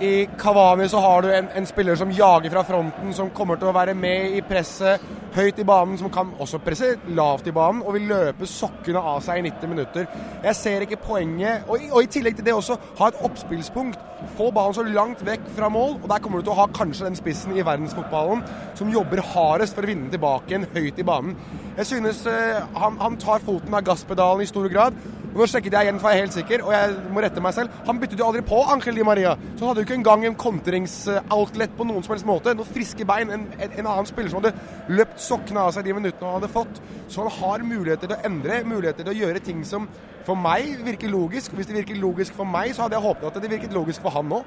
i 0.00 0.28
Kavani 0.38 0.88
så 0.88 0.98
har 0.98 1.22
du 1.22 1.28
en, 1.34 1.48
en, 1.54 1.66
spiller 1.66 1.96
som 1.96 2.10
jager 2.10 2.50
fra 2.50 2.64
fronten, 2.66 3.12
som 3.14 3.30
kommer 3.34 3.58
til 3.60 3.70
å 3.70 3.74
være 3.74 3.94
med 3.94 4.34
i 4.38 4.42
presset 4.46 5.02
høyt 5.34 5.58
i 5.58 5.66
banen, 5.66 5.96
som 5.98 6.10
kan 6.14 6.32
også 6.40 6.60
presse 6.62 6.92
lavt 7.14 7.48
i 7.50 7.54
banen 7.54 7.82
og 7.82 7.96
vil 7.96 8.08
løpe 8.10 8.46
sokkene 8.46 9.00
av 9.00 9.22
seg 9.24 9.40
i 9.40 9.46
90 9.48 9.70
minutter. 9.70 10.06
Jeg 10.44 10.58
ser 10.58 10.84
ikke 10.84 11.00
poenget. 11.02 11.66
Og, 11.68 11.88
og 11.90 12.02
i 12.02 12.10
tillegg 12.10 12.38
til 12.38 12.46
det 12.46 12.54
også 12.54 12.78
ha 13.00 13.10
et 13.10 13.22
oppspillspunkt. 13.26 13.98
Få 14.38 14.50
ballen 14.54 14.76
så 14.76 14.84
langt 14.86 15.24
vekk 15.26 15.48
fra 15.56 15.68
mål, 15.72 15.98
og 16.02 16.08
der 16.10 16.22
kommer 16.22 16.40
du 16.40 16.48
til 16.48 16.54
å 16.54 16.60
ha 16.62 16.68
kanskje 16.74 17.08
den 17.08 17.18
spissen 17.18 17.56
i 17.56 17.64
verdensfotballen 17.66 18.44
som 18.78 18.92
jobber 18.92 19.22
hardest 19.34 19.76
for 19.76 19.86
å 19.86 19.90
vinne 19.90 20.10
tilbake 20.12 20.52
igjen 20.52 20.68
høyt 20.74 21.02
i 21.02 21.06
banen. 21.06 21.36
Jeg 21.74 21.90
synes 21.90 22.22
uh, 22.30 22.62
han, 22.78 22.98
han 23.02 23.18
tar 23.20 23.42
foten 23.44 23.74
av 23.74 23.84
gasspedalen 23.86 24.44
i 24.44 24.50
stor 24.50 24.70
grad. 24.72 24.98
Og 25.34 25.40
Nå 25.40 25.46
sjekket 25.50 25.74
jeg 25.74 25.88
igjen, 25.88 25.96
for 25.98 26.12
jeg 26.12 26.20
er 26.20 26.22
helt 26.28 26.34
sikker, 26.36 26.62
og 26.62 26.70
jeg 26.70 26.90
må 27.10 27.22
rette 27.24 27.42
meg 27.42 27.54
selv. 27.56 27.78
Han 27.88 27.98
byttet 27.98 28.20
jo 28.20 28.26
aldri 28.28 28.42
på 28.46 28.60
Angel 28.70 28.94
Di 28.94 29.02
Maria. 29.02 29.32
Så 29.56 29.64
han 29.64 29.72
hadde 29.72 29.82
jo 29.82 29.86
ikke 29.88 29.96
engang 29.96 30.26
en 30.28 30.36
kontringsoutlet 30.38 31.74
på 31.74 31.86
noen 31.88 32.06
som 32.06 32.14
helst 32.14 32.28
måte. 32.28 32.54
Noen 32.54 32.70
friske 32.70 33.06
bein. 33.08 33.32
En, 33.34 33.48
en, 33.58 33.72
en, 33.72 33.88
annen 33.96 34.06
spiller 34.06 34.30
som 34.30 34.38
hadde 34.38 34.94
løpt 34.94 35.18
sokkene 35.24 35.66
av 35.66 35.74
seg 35.74 35.88
de 35.88 35.96
minuttene 35.98 36.30
han 36.30 36.38
hadde 36.38 36.52
fått. 36.54 36.78
Så 37.10 37.26
han 37.26 37.34
har 37.40 37.66
muligheter 37.66 38.06
til 38.06 38.14
å 38.14 38.30
endre, 38.30 38.62
muligheter 38.62 39.02
til 39.02 39.10
å 39.10 39.18
gjøre 39.24 39.42
ting 39.50 39.66
som 39.66 39.90
for 40.24 40.38
meg 40.38 40.78
virker 40.86 41.10
logisk. 41.10 41.58
Hvis 41.58 41.66
det 41.66 41.80
virker 41.80 41.98
logisk 41.98 42.38
for 42.38 42.46
meg, 42.46 42.70
så 42.70 42.86
hadde 42.86 43.00
jeg 43.00 43.06
håpet 43.10 43.30
at 43.32 43.42
det 43.42 43.54
virket 43.56 43.74
logisk 43.74 44.06
for 44.06 44.14
han 44.14 44.30
nå. 44.30 44.42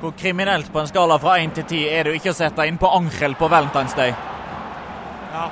Hvor 0.00 0.16
kriminelt 0.16 0.72
på 0.72 0.80
en 0.80 0.88
skala 0.88 1.20
fra 1.20 1.36
1 1.44 1.58
til 1.60 1.72
10 1.76 1.88
er 1.92 2.08
det 2.08 2.16
å 2.16 2.22
ikke 2.22 2.36
sette 2.36 2.64
inn 2.64 2.80
på 2.80 2.88
Angel 2.88 3.36
på 3.36 3.52
Valentine's 3.52 3.96
Day? 4.00 4.16
Ja. 5.32 5.50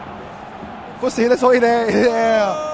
For 1.03 1.13
å 1.13 1.13
si 1.13 1.29
det 1.29 1.37
så 1.37 1.53
i 1.53 1.61
det, 1.61 1.75
i 1.93 2.07
det 2.09 2.74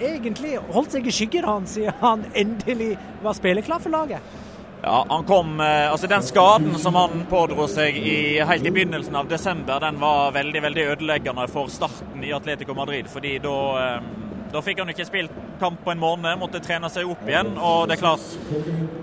egentlig 0.00 0.58
holdt 0.74 0.94
seg 0.96 1.06
i 1.06 1.14
skyggen 1.14 1.48
hans 1.48 1.76
siden 1.78 1.96
han 2.00 2.24
endelig 2.34 2.94
var 3.22 3.36
spilleklar 3.38 3.82
for 3.84 3.94
laget. 3.94 4.38
Ja, 4.82 5.06
han 5.08 5.24
kom, 5.24 5.60
altså 5.60 6.06
Den 6.06 6.22
skaden 6.22 6.78
som 6.78 6.94
han 6.94 7.24
pådro 7.30 7.66
seg 7.66 7.96
i, 7.98 8.38
helt 8.46 8.66
i 8.66 8.70
begynnelsen 8.70 9.16
av 9.18 9.26
desember, 9.28 9.80
den 9.82 9.98
var 9.98 10.30
veldig 10.36 10.62
veldig 10.62 10.84
ødeleggende 10.92 11.48
for 11.50 11.66
starten 11.72 12.22
i 12.24 12.32
Atletico 12.32 12.74
Madrid. 12.78 13.10
fordi 13.10 13.38
da, 13.42 13.56
da 14.52 14.62
fikk 14.62 14.78
han 14.78 14.92
ikke 14.94 15.08
spilt 15.08 15.34
kamp 15.58 15.82
på 15.84 15.90
en 15.90 15.98
måned, 15.98 16.38
måtte 16.38 16.62
trene 16.62 16.86
seg 16.94 17.10
opp 17.10 17.26
igjen. 17.26 17.56
og 17.58 17.88
det 17.88 17.96
er 17.96 18.04
klart, 18.04 18.22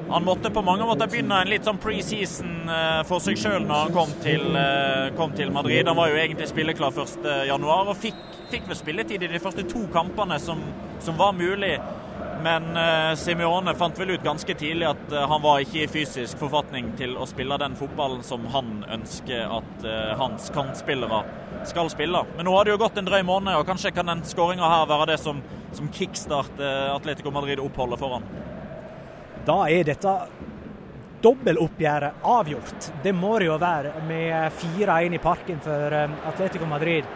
Han 0.09 0.23
måtte 0.23 0.49
på 0.53 0.63
mange 0.63 0.85
måter 0.85 1.09
begynne 1.11 1.41
en 1.41 1.49
litt 1.49 1.65
sånn 1.67 1.81
preseason 1.81 2.69
for 3.09 3.19
seg 3.19 3.37
sjøl 3.41 3.65
når 3.65 3.83
han 3.83 3.93
kom 3.93 4.11
til, 4.23 4.43
kom 5.17 5.35
til, 5.35 5.51
Madrid. 5.51 5.87
Han 5.87 5.97
var 5.97 6.13
jo 6.13 6.21
egentlig 6.21 6.47
spilleklar 6.47 6.95
1.1 6.95 7.67
og 7.67 7.95
fikk, 7.99 8.21
fikk 8.53 8.69
vel 8.69 8.79
spilletid 8.79 9.25
i 9.25 9.31
de 9.33 9.43
første 9.43 9.65
to 9.67 9.87
kampene 9.91 10.39
som, 10.39 10.61
som 10.99 11.17
var 11.17 11.33
mulig. 11.33 11.79
Men 12.45 12.77
uh, 12.77 13.15
Simione 13.15 13.73
fant 13.75 13.99
vel 13.99 14.09
ut 14.09 14.23
ganske 14.23 14.53
tidlig 14.53 14.85
at 14.85 15.13
uh, 15.13 15.23
han 15.29 15.41
var 15.41 15.63
ikke 15.63 15.85
i 15.85 15.89
fysisk 15.89 16.37
forfatning 16.37 16.91
til 16.99 17.15
å 17.17 17.25
spille 17.29 17.57
den 17.57 17.77
fotballen 17.79 18.21
som 18.27 18.43
han 18.53 18.83
ønsker 18.91 19.49
at 19.49 19.85
uh, 19.87 20.11
hans 20.19 20.51
kantspillere 20.53 21.23
skal 21.65 21.89
spille. 21.89 22.21
Men 22.35 22.45
nå 22.45 22.53
har 22.53 22.67
det 22.67 22.75
jo 22.75 22.81
gått 22.83 22.99
en 23.01 23.07
drøy 23.07 23.23
måned, 23.25 23.55
og 23.57 23.65
kanskje 23.65 23.93
kan 23.95 24.11
den 24.11 24.21
skåringa 24.27 24.67
her 24.69 24.85
være 24.91 25.13
det 25.13 25.19
som, 25.23 25.39
som 25.73 25.89
kickstarter 25.95 26.91
Atletico 26.93 27.33
Madrid-oppholdet 27.33 28.03
foran. 28.03 28.27
Da 29.47 29.57
er 29.71 29.87
dette 29.87 30.13
dobbeltoppgjøret 31.25 32.27
avgjort. 32.29 32.91
Det 33.01 33.15
må 33.15 33.39
det 33.39 33.49
jo 33.49 33.57
være, 33.61 33.95
med 34.05 34.53
4-1 34.61 35.17
i 35.17 35.23
parken 35.23 35.65
for 35.65 35.97
Atletico 36.29 36.69
Madrid. 36.69 37.09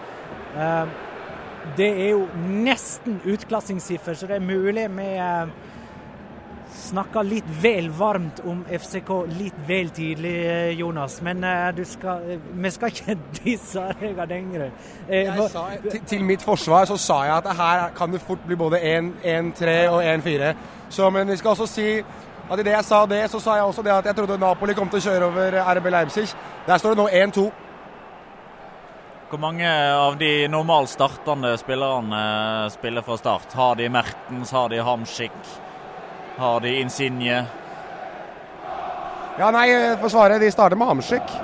Det 1.78 1.90
er 2.06 2.10
jo 2.10 2.28
nesten 2.66 3.20
utklassingssiffer, 3.26 4.14
så 4.14 4.28
det 4.28 4.40
er 4.40 4.46
mulig 4.46 4.88
vi 4.96 5.10
snakka 6.70 6.90
snakker 6.90 7.24
litt 7.24 7.50
vel 7.62 7.90
varmt 7.90 8.40
om 8.46 8.62
FCK 8.66 9.10
litt 9.38 9.58
vel 9.68 9.90
tidlig, 9.90 10.34
Jonas. 10.78 11.20
Men 11.26 11.44
eh, 11.44 11.84
skal, 11.86 12.40
vi 12.52 12.72
skal 12.72 12.94
ikke 12.94 13.16
disse 13.44 13.86
deg 14.00 14.20
av 14.20 14.30
den 14.30 14.52
grunn. 14.54 14.74
Eh, 15.08 15.42
til, 15.90 16.02
til, 16.06 16.24
mitt 16.26 16.46
forsvar 16.46 16.86
så 16.90 16.98
sa 16.98 17.20
jeg 17.26 17.36
at 17.38 17.52
her 17.58 17.86
kan 17.98 18.14
det 18.14 18.22
fort 18.22 18.46
bli 18.46 18.58
både 18.58 18.82
1-3 18.82 19.78
og 19.90 20.04
1-4. 20.04 20.54
Men 21.14 21.30
vi 21.30 21.38
skal 21.38 21.56
også 21.56 21.70
si 21.70 21.88
at 22.50 22.60
idet 22.60 22.74
jeg 22.74 22.86
sa 22.86 23.06
det, 23.06 23.24
så 23.30 23.40
sa 23.40 23.56
jeg 23.60 23.64
også 23.64 23.86
det 23.86 23.92
at 23.94 24.06
jeg 24.06 24.16
trodde 24.16 24.40
Napoli 24.42 24.74
kom 24.74 24.90
til 24.90 25.02
å 25.02 25.06
kjøre 25.06 25.26
over 25.30 25.60
RB 25.78 25.92
Leipzig. 25.94 26.30
Der 26.68 26.78
står 26.82 26.96
det 26.96 27.02
nå 27.04 27.10
1-2. 27.10 27.50
Hvor 29.30 29.38
mange 29.38 29.70
av 29.94 30.16
de 30.18 30.48
normalt 30.50 30.90
startende 30.90 31.52
spillerne 31.62 32.20
spiller 32.74 33.04
fra 33.06 33.14
start? 33.20 33.52
Har 33.54 33.76
de 33.78 33.86
Mertens, 33.94 34.50
har 34.50 34.72
de 34.72 34.80
Hamsik, 34.82 35.36
har 36.40 36.64
de 36.64 36.72
Insigne? 36.80 37.44
Ja, 39.38 39.52
nei, 39.54 39.68
for 40.02 40.10
svaret, 40.10 40.42
De 40.42 40.50
starter 40.50 40.82
med 40.82 40.90
Hamsik. 40.90 41.36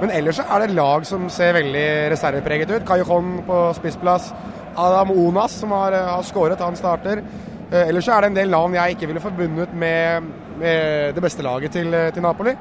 Men 0.00 0.10
ellers 0.16 0.40
er 0.42 0.64
det 0.64 0.74
lag 0.74 1.06
som 1.06 1.28
ser 1.30 1.54
veldig 1.54 1.86
reservepreget 2.10 2.72
ut. 2.74 2.88
Kajon 2.88 3.36
på 3.46 3.60
spissplass. 3.78 4.32
Adam 4.74 5.14
Onas, 5.14 5.54
som 5.60 5.70
har, 5.78 5.94
har 5.94 6.26
skåret, 6.26 6.58
han 6.58 6.74
starter. 6.76 7.22
Ellers 7.70 8.08
er 8.10 8.26
det 8.26 8.32
en 8.32 8.40
del 8.40 8.50
navn 8.50 8.74
jeg 8.74 8.96
ikke 8.96 9.12
ville 9.12 9.22
forbundet 9.22 9.78
med, 9.78 10.26
med 10.58 11.14
det 11.14 11.22
beste 11.22 11.46
laget 11.46 11.78
til, 11.78 11.94
til 12.10 12.26
Napoli. 12.26 12.56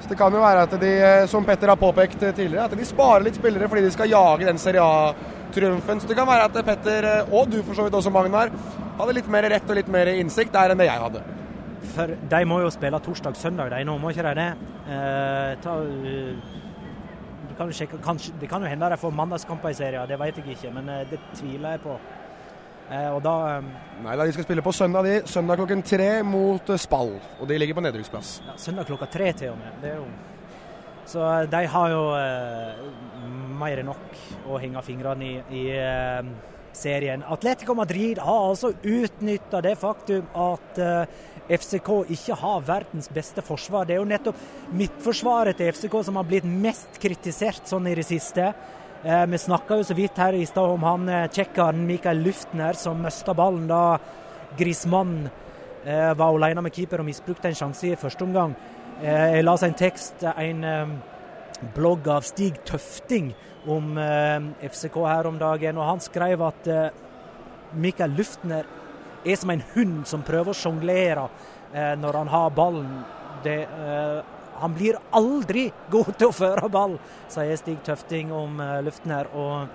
Så 0.00 0.08
Det 0.08 0.18
kan 0.18 0.32
jo 0.32 0.42
være 0.42 0.66
at 0.66 0.74
de, 0.80 0.92
som 1.30 1.44
Petter 1.44 1.70
har 1.72 1.80
påpekt 1.80 2.18
tidligere, 2.20 2.64
at 2.64 2.76
de 2.76 2.84
sparer 2.84 3.24
litt 3.24 3.38
spillere 3.38 3.68
fordi 3.68 3.86
de 3.86 3.92
skal 3.94 4.10
jage 4.10 4.48
den 4.48 4.58
Serie 4.60 4.82
A-triumfen. 4.82 6.00
Så 6.00 6.10
det 6.10 6.16
kan 6.18 6.28
være 6.28 6.50
at 6.50 6.58
Petter, 6.66 7.08
og 7.30 7.48
du 7.50 7.62
for 7.62 7.74
så 7.74 7.86
vidt 7.86 7.96
også, 7.96 8.12
Magnar, 8.12 8.52
hadde 8.98 9.16
litt 9.16 9.30
mer 9.30 9.48
rett 9.50 9.70
og 9.70 9.78
litt 9.78 9.88
mer 9.88 10.12
innsikt 10.12 10.52
der 10.54 10.74
enn 10.74 10.82
det 10.82 10.90
jeg 10.90 11.04
hadde. 11.06 11.24
For 11.94 12.10
de 12.30 12.42
må 12.48 12.60
jo 12.64 12.72
spille 12.72 13.00
torsdag-søndag, 13.00 13.70
de 13.70 13.84
nå, 13.86 13.96
må 14.00 14.12
ikke 14.12 14.26
de 14.26 14.34
det? 14.38 14.50
Eh, 14.90 15.50
ta, 15.62 15.78
uh, 15.78 16.60
kan 17.58 17.72
sjekke, 17.72 18.00
kanskje, 18.02 18.34
det 18.40 18.48
kan 18.50 18.62
jo 18.62 18.68
hende 18.68 18.90
de 18.90 18.98
får 18.98 19.14
mandagskamper 19.14 19.70
i 19.70 19.78
serien, 19.78 20.08
det 20.08 20.18
vet 20.20 20.38
jeg 20.40 20.56
ikke, 20.56 20.72
men 20.74 20.88
eh, 20.90 21.04
det 21.10 21.20
tviler 21.34 21.76
jeg 21.76 21.82
på. 21.84 21.98
Eh, 22.90 23.10
og 23.14 23.22
da 23.24 23.34
eh, 23.54 23.68
Nei 24.04 24.14
da, 24.18 24.26
de 24.26 24.34
skal 24.36 24.44
spille 24.44 24.64
på 24.64 24.72
søndag, 24.76 25.06
de. 25.08 25.16
Søndag 25.30 25.60
klokken 25.60 25.82
tre 25.86 26.10
mot 26.26 26.68
eh, 26.68 26.80
Spall. 26.80 27.14
Og 27.40 27.48
de 27.48 27.58
ligger 27.58 27.78
på 27.78 27.84
nedrykksplass. 27.86 28.36
ja, 28.46 28.56
Søndag 28.60 28.88
klokka 28.90 29.08
tre 29.10 29.32
til 29.32 29.54
og 29.54 29.60
med. 29.60 29.78
Det 29.82 29.92
er 29.94 30.00
jo 30.02 30.08
Så 31.08 31.20
eh, 31.24 31.46
de 31.52 31.62
har 31.76 31.92
jo 31.94 32.02
eh, 32.18 32.82
mer 33.60 33.80
enn 33.80 33.88
nok 33.92 34.18
å 34.50 34.58
henge 34.60 34.82
fingrene 34.84 35.30
i 35.30 35.62
i 35.62 35.68
eh, 35.78 36.34
serien. 36.74 37.22
Atletico 37.30 37.74
Madrid 37.78 38.18
har 38.18 38.48
altså 38.50 38.72
utnytta 38.82 39.60
det 39.62 39.76
faktum 39.78 40.26
at 40.34 40.80
eh, 40.82 41.20
FCK 41.54 41.90
ikke 42.16 42.36
har 42.40 42.64
verdens 42.66 43.10
beste 43.12 43.44
forsvar. 43.44 43.84
Det 43.86 43.94
er 43.94 44.00
jo 44.00 44.08
nettopp 44.08 44.72
midtforsvaret 44.74 45.56
til 45.60 45.70
FCK 45.72 45.98
som 46.08 46.16
har 46.18 46.26
blitt 46.28 46.48
mest 46.48 46.98
kritisert 47.00 47.68
sånn 47.68 47.86
i 47.90 47.94
det 47.94 48.06
siste. 48.08 48.50
Eh, 49.04 49.26
vi 49.26 49.38
snakka 49.38 49.76
jo 49.76 49.84
så 49.84 49.94
vidt 49.94 50.16
her 50.16 50.32
i 50.32 50.46
stad 50.48 50.70
om 50.72 50.84
han 50.86 51.08
eh, 51.12 51.26
tsjekkeren 51.28 51.82
Mikael 51.84 52.22
Luftner 52.24 52.72
som 52.72 53.02
mista 53.04 53.34
ballen 53.36 53.66
da 53.68 53.98
Grismannen 54.56 55.26
eh, 55.84 56.14
var 56.16 56.30
alene 56.30 56.62
med 56.64 56.72
keeper 56.72 57.02
og 57.02 57.10
misbrukte 57.10 57.50
en 57.50 57.58
sjanse 57.58 57.90
i 57.90 57.98
første 58.00 58.24
omgang. 58.24 58.54
Jeg 59.04 59.42
leste 59.44 59.68
en 59.68 59.76
tekst, 59.76 60.22
en 60.22 60.62
blogg 61.74 62.06
av 62.08 62.24
Stig 62.24 62.60
Tøfting 62.64 63.32
om 63.68 63.98
FCK 64.62 65.00
her 65.02 65.26
om 65.26 65.40
dagen, 65.40 65.80
og 65.82 65.88
han 65.88 66.00
skrev 66.00 66.44
at 66.46 66.68
Mikael 67.74 68.14
Luftner 68.14 68.68
er 69.26 69.40
som 69.40 69.50
en 69.50 69.64
hund 69.74 70.06
som 70.06 70.22
prøver 70.24 70.54
å 70.54 70.56
sjonglere 70.56 71.26
når 71.98 72.20
han 72.20 72.30
har 72.36 72.54
ballen. 72.54 72.94
Det, 73.42 73.58
han 74.60 74.74
blir 74.76 74.98
aldri 75.12 75.68
god 75.90 76.12
til 76.18 76.30
å 76.30 76.36
føre 76.36 76.70
ball, 76.72 76.98
sier 77.32 77.56
Stig 77.58 77.80
Tøfting 77.86 78.32
om 78.34 78.60
luften 78.86 79.12
her. 79.14 79.30
Og 79.34 79.66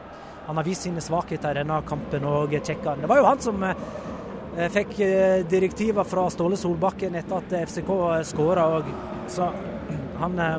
han 0.49 0.57
har 0.57 0.65
vist 0.65 0.81
sine 0.87 1.01
svakheter 1.03 1.53
i 1.53 1.61
denne 1.61 1.75
kampen 1.85 2.23
og 2.25 2.55
Tsjekkan. 2.57 3.03
Det 3.03 3.09
var 3.11 3.19
jo 3.19 3.27
han 3.27 3.41
som 3.43 3.61
eh, 3.67 4.69
fikk 4.73 4.95
eh, 5.05 5.43
direktiver 5.45 6.07
fra 6.09 6.23
Ståle 6.33 6.57
Solbakken 6.57 7.19
etter 7.19 7.37
at 7.37 7.53
FCK 7.69 7.91
skåra. 8.31 8.63
Så 9.29 9.51
han 10.17 10.41
eh, 10.41 10.57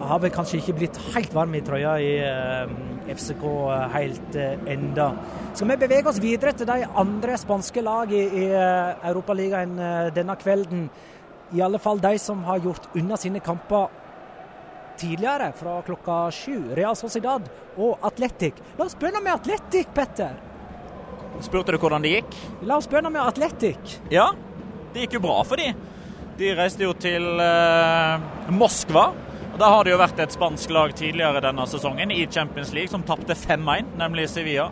har 0.00 0.22
vel 0.24 0.32
kanskje 0.32 0.62
ikke 0.62 0.78
blitt 0.78 1.02
helt 1.12 1.36
varm 1.36 1.52
i 1.58 1.60
trøya 1.66 1.98
i 2.00 2.14
eh, 2.24 2.72
FCK 3.12 3.44
helt 3.92 4.40
eh, 4.40 4.56
enda. 4.72 5.10
Skal 5.52 5.74
vi 5.74 5.80
bevege 5.84 6.08
oss 6.08 6.20
videre 6.22 6.56
til 6.56 6.68
de 6.70 6.88
andre 7.04 7.36
spanske 7.44 7.84
lag 7.84 8.12
i, 8.16 8.24
eh, 8.48 9.08
Europaligaen 9.10 9.76
eh, 9.76 10.12
denne 10.16 10.40
kvelden? 10.40 10.88
I 11.52 11.62
alle 11.62 11.78
fall 11.82 11.98
de 12.00 12.18
som 12.18 12.44
har 12.44 12.58
gjort 12.62 12.92
unna 12.94 13.16
sine 13.16 13.40
kamper 13.40 13.88
tidligere, 15.00 15.52
fra 15.56 15.82
klokka 15.82 16.30
sju. 16.30 16.74
Real 16.76 16.96
Sociedad 16.96 17.48
og 17.76 17.98
Atletic. 18.06 18.60
La 18.78 18.84
oss 18.84 18.96
begynne 18.98 19.22
med 19.24 19.34
Atletic, 19.34 19.88
Petter. 19.94 20.36
Spurte 21.40 21.72
du 21.72 21.80
hvordan 21.80 22.04
det 22.04 22.12
gikk? 22.18 22.36
La 22.68 22.76
oss 22.76 22.88
begynne 22.90 23.10
med 23.14 23.24
Atletic. 23.24 23.96
Ja, 24.12 24.28
det 24.92 25.06
gikk 25.06 25.18
jo 25.18 25.24
bra 25.24 25.40
for 25.48 25.60
de. 25.60 25.72
De 26.40 26.54
reiste 26.56 26.84
jo 26.84 26.94
til 26.96 27.26
eh, 27.42 28.30
Moskva. 28.54 29.10
Og 29.50 29.58
Der 29.58 29.74
har 29.74 29.84
det 29.84 29.92
jo 29.92 30.00
vært 30.00 30.20
et 30.22 30.32
spansk 30.36 30.70
lag 30.72 30.94
tidligere 30.96 31.42
denne 31.44 31.66
sesongen 31.68 32.12
i 32.14 32.22
Champions 32.30 32.70
League 32.76 32.92
som 32.92 33.02
tapte 33.04 33.34
5-1, 33.36 33.96
nemlig 34.00 34.28
Sevilla. 34.30 34.70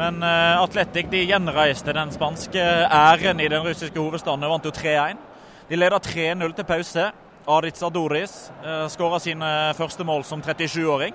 Men 0.00 0.22
eh, 0.24 0.60
Atletic 0.60 1.12
de 1.12 1.24
gjenreiste 1.28 1.94
den 1.96 2.12
spanske 2.16 2.64
æren 2.90 3.40
i 3.40 3.48
den 3.52 3.64
russiske 3.66 4.00
hovedstaden 4.00 4.48
og 4.48 4.56
vant 4.56 4.70
jo 4.70 4.74
3-1. 4.74 5.26
De 5.70 5.76
leder 5.78 6.02
3-0 6.02 6.54
til 6.58 6.66
pause. 6.66 7.02
Aritz 7.50 7.82
Adoris 7.86 8.32
eh, 8.64 8.86
skåra 8.90 9.20
sine 9.22 9.50
første 9.78 10.02
mål 10.02 10.24
som 10.26 10.42
37-åring. 10.42 11.14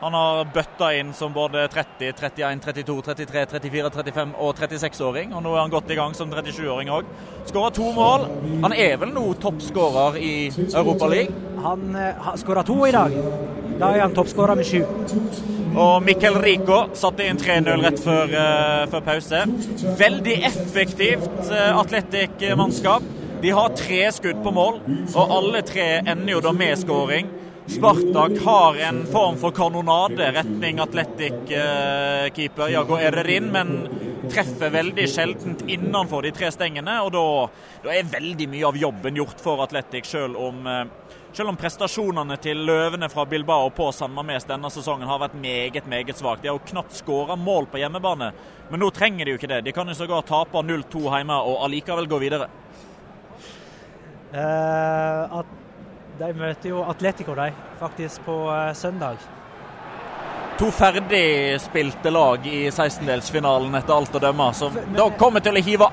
Han 0.00 0.14
har 0.14 0.46
bøtta 0.54 0.92
inn 0.96 1.10
som 1.12 1.34
både 1.34 1.64
30, 1.72 2.12
31, 2.14 2.62
32, 2.62 2.94
33, 3.08 3.42
34, 3.50 3.90
35 3.96 4.36
og 4.38 4.62
36-åring. 4.62 5.34
Og 5.34 5.42
nå 5.42 5.56
er 5.56 5.64
han 5.64 5.74
godt 5.74 5.90
i 5.90 5.98
gang 5.98 6.14
som 6.14 6.30
37-åring 6.30 6.92
òg. 6.94 7.10
Skåra 7.50 7.74
to 7.74 7.90
mål. 7.98 8.28
Han 8.62 8.78
er 8.78 8.94
vel 9.02 9.10
nå 9.12 9.26
toppskårer 9.42 10.22
i 10.22 10.32
Europaligaen? 10.70 11.34
Han 11.66 11.90
uh, 11.98 12.32
skåra 12.40 12.62
to 12.64 12.78
i 12.86 12.94
dag. 12.94 13.20
Da 13.82 13.90
er 13.90 14.06
han 14.06 14.14
toppskårer 14.16 14.56
med 14.56 14.70
sju. 14.70 14.86
Og 15.74 15.98
Mikkel 16.06 16.38
Rico 16.40 16.84
satte 16.98 17.26
inn 17.26 17.42
3-0 17.42 17.84
rett 17.84 18.00
før, 18.06 18.32
eh, 18.38 18.88
før 18.90 19.02
pause. 19.06 19.46
Veldig 19.98 20.42
effektivt 20.46 21.50
uh, 21.50 21.80
Atletic-mannskap. 21.82 23.16
De 23.40 23.50
har 23.50 23.68
tre 23.68 24.00
skudd 24.12 24.42
på 24.44 24.50
mål, 24.52 24.80
og 25.16 25.32
alle 25.32 25.62
tre 25.64 25.86
ender 26.02 26.34
jo 26.34 26.42
da 26.44 26.52
med 26.52 26.76
skåring. 26.76 27.30
Spartak 27.70 28.34
har 28.44 28.76
en 28.88 28.98
form 29.08 29.38
for 29.40 29.54
kanonade 29.56 30.26
retning 30.34 30.80
Atletic-keeper 30.82 32.72
Jago 32.74 32.98
Ererin, 33.00 33.48
men 33.54 33.70
treffer 34.28 34.72
veldig 34.74 35.06
sjeldent 35.08 35.64
innenfor 35.70 36.26
de 36.26 36.34
tre 36.36 36.50
stengene. 36.52 36.98
Og 37.06 37.12
da, 37.14 37.24
da 37.86 37.94
er 37.94 38.10
veldig 38.12 38.48
mye 38.52 38.68
av 38.68 38.78
jobben 38.80 39.20
gjort 39.22 39.40
for 39.40 39.64
Atletic, 39.64 40.08
selv 40.10 40.36
om, 40.36 40.60
eh, 40.66 40.84
selv 41.32 41.54
om 41.54 41.58
prestasjonene 41.60 42.36
til 42.44 42.60
løvene 42.68 43.08
fra 43.08 43.24
Bilbao 43.30 43.70
på 43.72 43.88
San 43.96 44.12
Mames 44.12 44.48
denne 44.50 44.68
sesongen 44.74 45.08
har 45.08 45.22
vært 45.22 45.38
meget 45.40 45.88
meget 45.88 46.12
svakt. 46.18 46.42
De 46.42 46.50
har 46.50 46.58
jo 46.58 46.72
knapt 46.74 46.98
skåra 47.00 47.38
mål 47.40 47.70
på 47.72 47.80
hjemmebane, 47.80 48.32
men 48.68 48.84
nå 48.84 48.90
trenger 48.92 49.24
de 49.24 49.32
jo 49.32 49.40
ikke 49.40 49.54
det. 49.54 49.64
De 49.64 49.72
kan 49.72 49.88
jo 49.88 49.96
sågar 49.96 50.26
tape 50.28 50.60
0-2 50.66 51.06
hjemme 51.08 51.40
og 51.40 51.62
allikevel 51.64 52.10
gå 52.10 52.20
videre. 52.28 52.50
Eh, 54.32 55.38
at 55.38 55.46
de 56.20 56.32
møter 56.36 56.70
jo 56.70 56.84
Atletico, 56.86 57.34
de, 57.34 57.50
faktisk 57.80 58.22
på 58.26 58.36
eh, 58.54 58.72
søndag. 58.78 59.22
To 60.60 60.68
ferdigspilte 60.76 62.12
lag 62.12 62.44
i 62.46 62.68
16-delsfinalen 62.68 63.74
etter 63.78 63.96
alt 63.96 64.14
å 64.14 64.22
dømme, 64.22 64.50
som 64.54 64.76
da 64.94 65.08
kommer 65.18 65.42
til 65.42 65.56
å 65.56 65.64
hive 65.64 65.88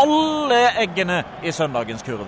alle 0.00 0.58
eggene 0.82 1.22
i 1.46 1.54
søndagens 1.54 2.02
kurv. 2.04 2.26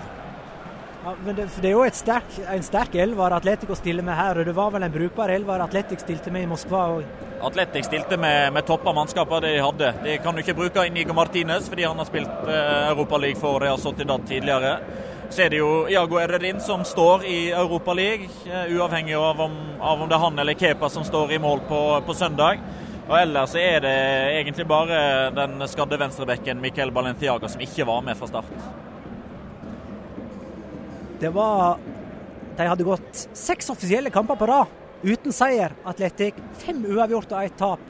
Ja, 1.01 1.15
men 1.25 1.35
det, 1.35 1.47
det 1.61 1.67
er 1.67 1.75
jo 1.75 1.85
sterk, 1.97 2.35
en 2.53 2.63
sterk 2.63 2.95
elver 3.01 3.33
Atletico 3.33 3.75
stiller 3.75 4.05
med 4.05 4.15
her, 4.15 4.39
og 4.39 4.47
det 4.47 4.53
var 4.55 4.71
vel 4.73 4.85
en 4.85 4.93
brukbar 4.93 5.33
elver 5.33 5.65
Atletic 5.65 6.03
stilte 6.05 6.33
med 6.33 6.45
i 6.45 6.49
Moskva 6.49 6.81
òg. 6.95 7.13
Atletic 7.41 7.89
stilte 7.89 8.19
med, 8.21 8.53
med 8.53 8.67
toppa 8.69 8.93
mannskaper 8.93 9.41
de 9.43 9.55
hadde. 9.57 9.93
De 10.05 10.17
kan 10.21 10.37
jo 10.37 10.45
ikke 10.45 10.57
bruke 10.59 10.85
Inigo 10.85 11.17
Martinez 11.17 11.69
fordi 11.69 11.87
han 11.89 11.97
har 11.97 12.07
spilt 12.09 12.45
eh, 12.45 12.91
Europaliga 12.91 13.39
for 13.41 13.59
Real 13.65 13.81
Sociedad 13.81 14.27
tidligere. 14.29 14.75
Så 15.31 15.45
er 15.45 15.51
det 15.53 15.61
jo 15.61 15.85
Iago 15.87 16.17
Eredin 16.19 16.57
som 16.59 16.81
står 16.83 17.21
i 17.23 17.35
Europaligaen, 17.55 18.27
eh, 18.51 18.73
uavhengig 18.75 19.15
av 19.15 19.39
om, 19.39 19.53
av 19.79 20.01
om 20.01 20.09
det 20.09 20.15
er 20.17 20.23
han 20.25 20.39
eller 20.43 20.57
Kepa 20.59 20.89
som 20.91 21.05
står 21.07 21.31
i 21.31 21.37
mål 21.39 21.61
på, 21.69 21.77
på 22.03 22.15
søndag. 22.19 22.59
Og 23.05 23.13
Ellers 23.15 23.53
er 23.55 23.79
det 23.79 23.93
egentlig 24.41 24.65
bare 24.67 24.97
den 25.31 25.63
skadde 25.71 25.99
venstrebekken 26.01 26.59
Miquel 26.59 26.91
Balenciaga 26.91 27.47
som 27.47 27.63
ikke 27.63 27.87
var 27.87 28.03
med 28.03 28.19
fra 28.19 28.27
start. 28.27 28.51
Det 31.21 31.31
var 31.31 31.79
De 32.57 32.67
hadde 32.67 32.83
gått 32.83 33.23
seks 33.31 33.71
offisielle 33.71 34.11
kamper 34.11 34.35
på 34.35 34.51
rad 34.51 34.77
uten 35.01 35.31
seier, 35.31 35.71
Atletic. 35.87 36.43
Fem 36.59 36.83
uavgjort 36.83 37.31
og 37.31 37.47
ett 37.47 37.57
tap. 37.57 37.87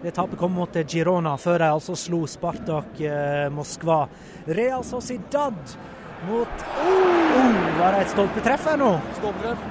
Det 0.00 0.14
tapet 0.16 0.40
kom 0.40 0.56
mot 0.56 0.80
Girona, 0.88 1.36
før 1.36 1.60
de 1.60 1.68
altså 1.68 1.94
slo 1.98 2.24
Spartak 2.30 3.00
eh, 3.04 3.46
Moskva. 3.52 4.06
Real 4.48 4.84
Sociedad 4.88 5.76
mot 6.26 6.64
oh, 6.82 7.58
Var 7.78 7.94
det 7.94 8.00
et 8.02 8.14
stolpetreff 8.14 8.64
her 8.70 8.80
nå? 8.80 8.94
Stolpetreff. 9.18 9.66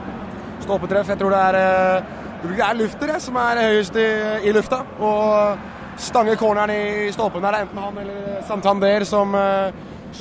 Stolpetreff. 0.64 1.10
Jeg 1.12 1.20
tror 1.20 1.34
det 1.34 1.42
er, 1.50 1.58
eh, 1.62 2.14
det 2.44 2.62
er 2.64 2.78
Lufter 2.80 3.12
jeg, 3.14 3.24
som 3.26 3.40
er 3.42 3.64
høyest 3.66 3.98
i, 4.00 4.08
i 4.48 4.54
lufta. 4.56 4.80
Og 5.04 6.00
stanger 6.02 6.38
corneren 6.40 6.72
i 6.72 7.12
stolpen 7.12 7.44
der. 7.44 7.52
Det 7.52 7.60
er 7.60 7.68
enten 7.68 7.84
han 7.84 8.00
eller 8.04 8.42
Santander 8.48 9.06
som 9.08 9.36
eh, 9.36 9.72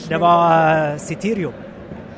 Det 0.09 0.21
var 0.21 0.93
uh, 0.93 0.99
Sitirio. 1.01 1.53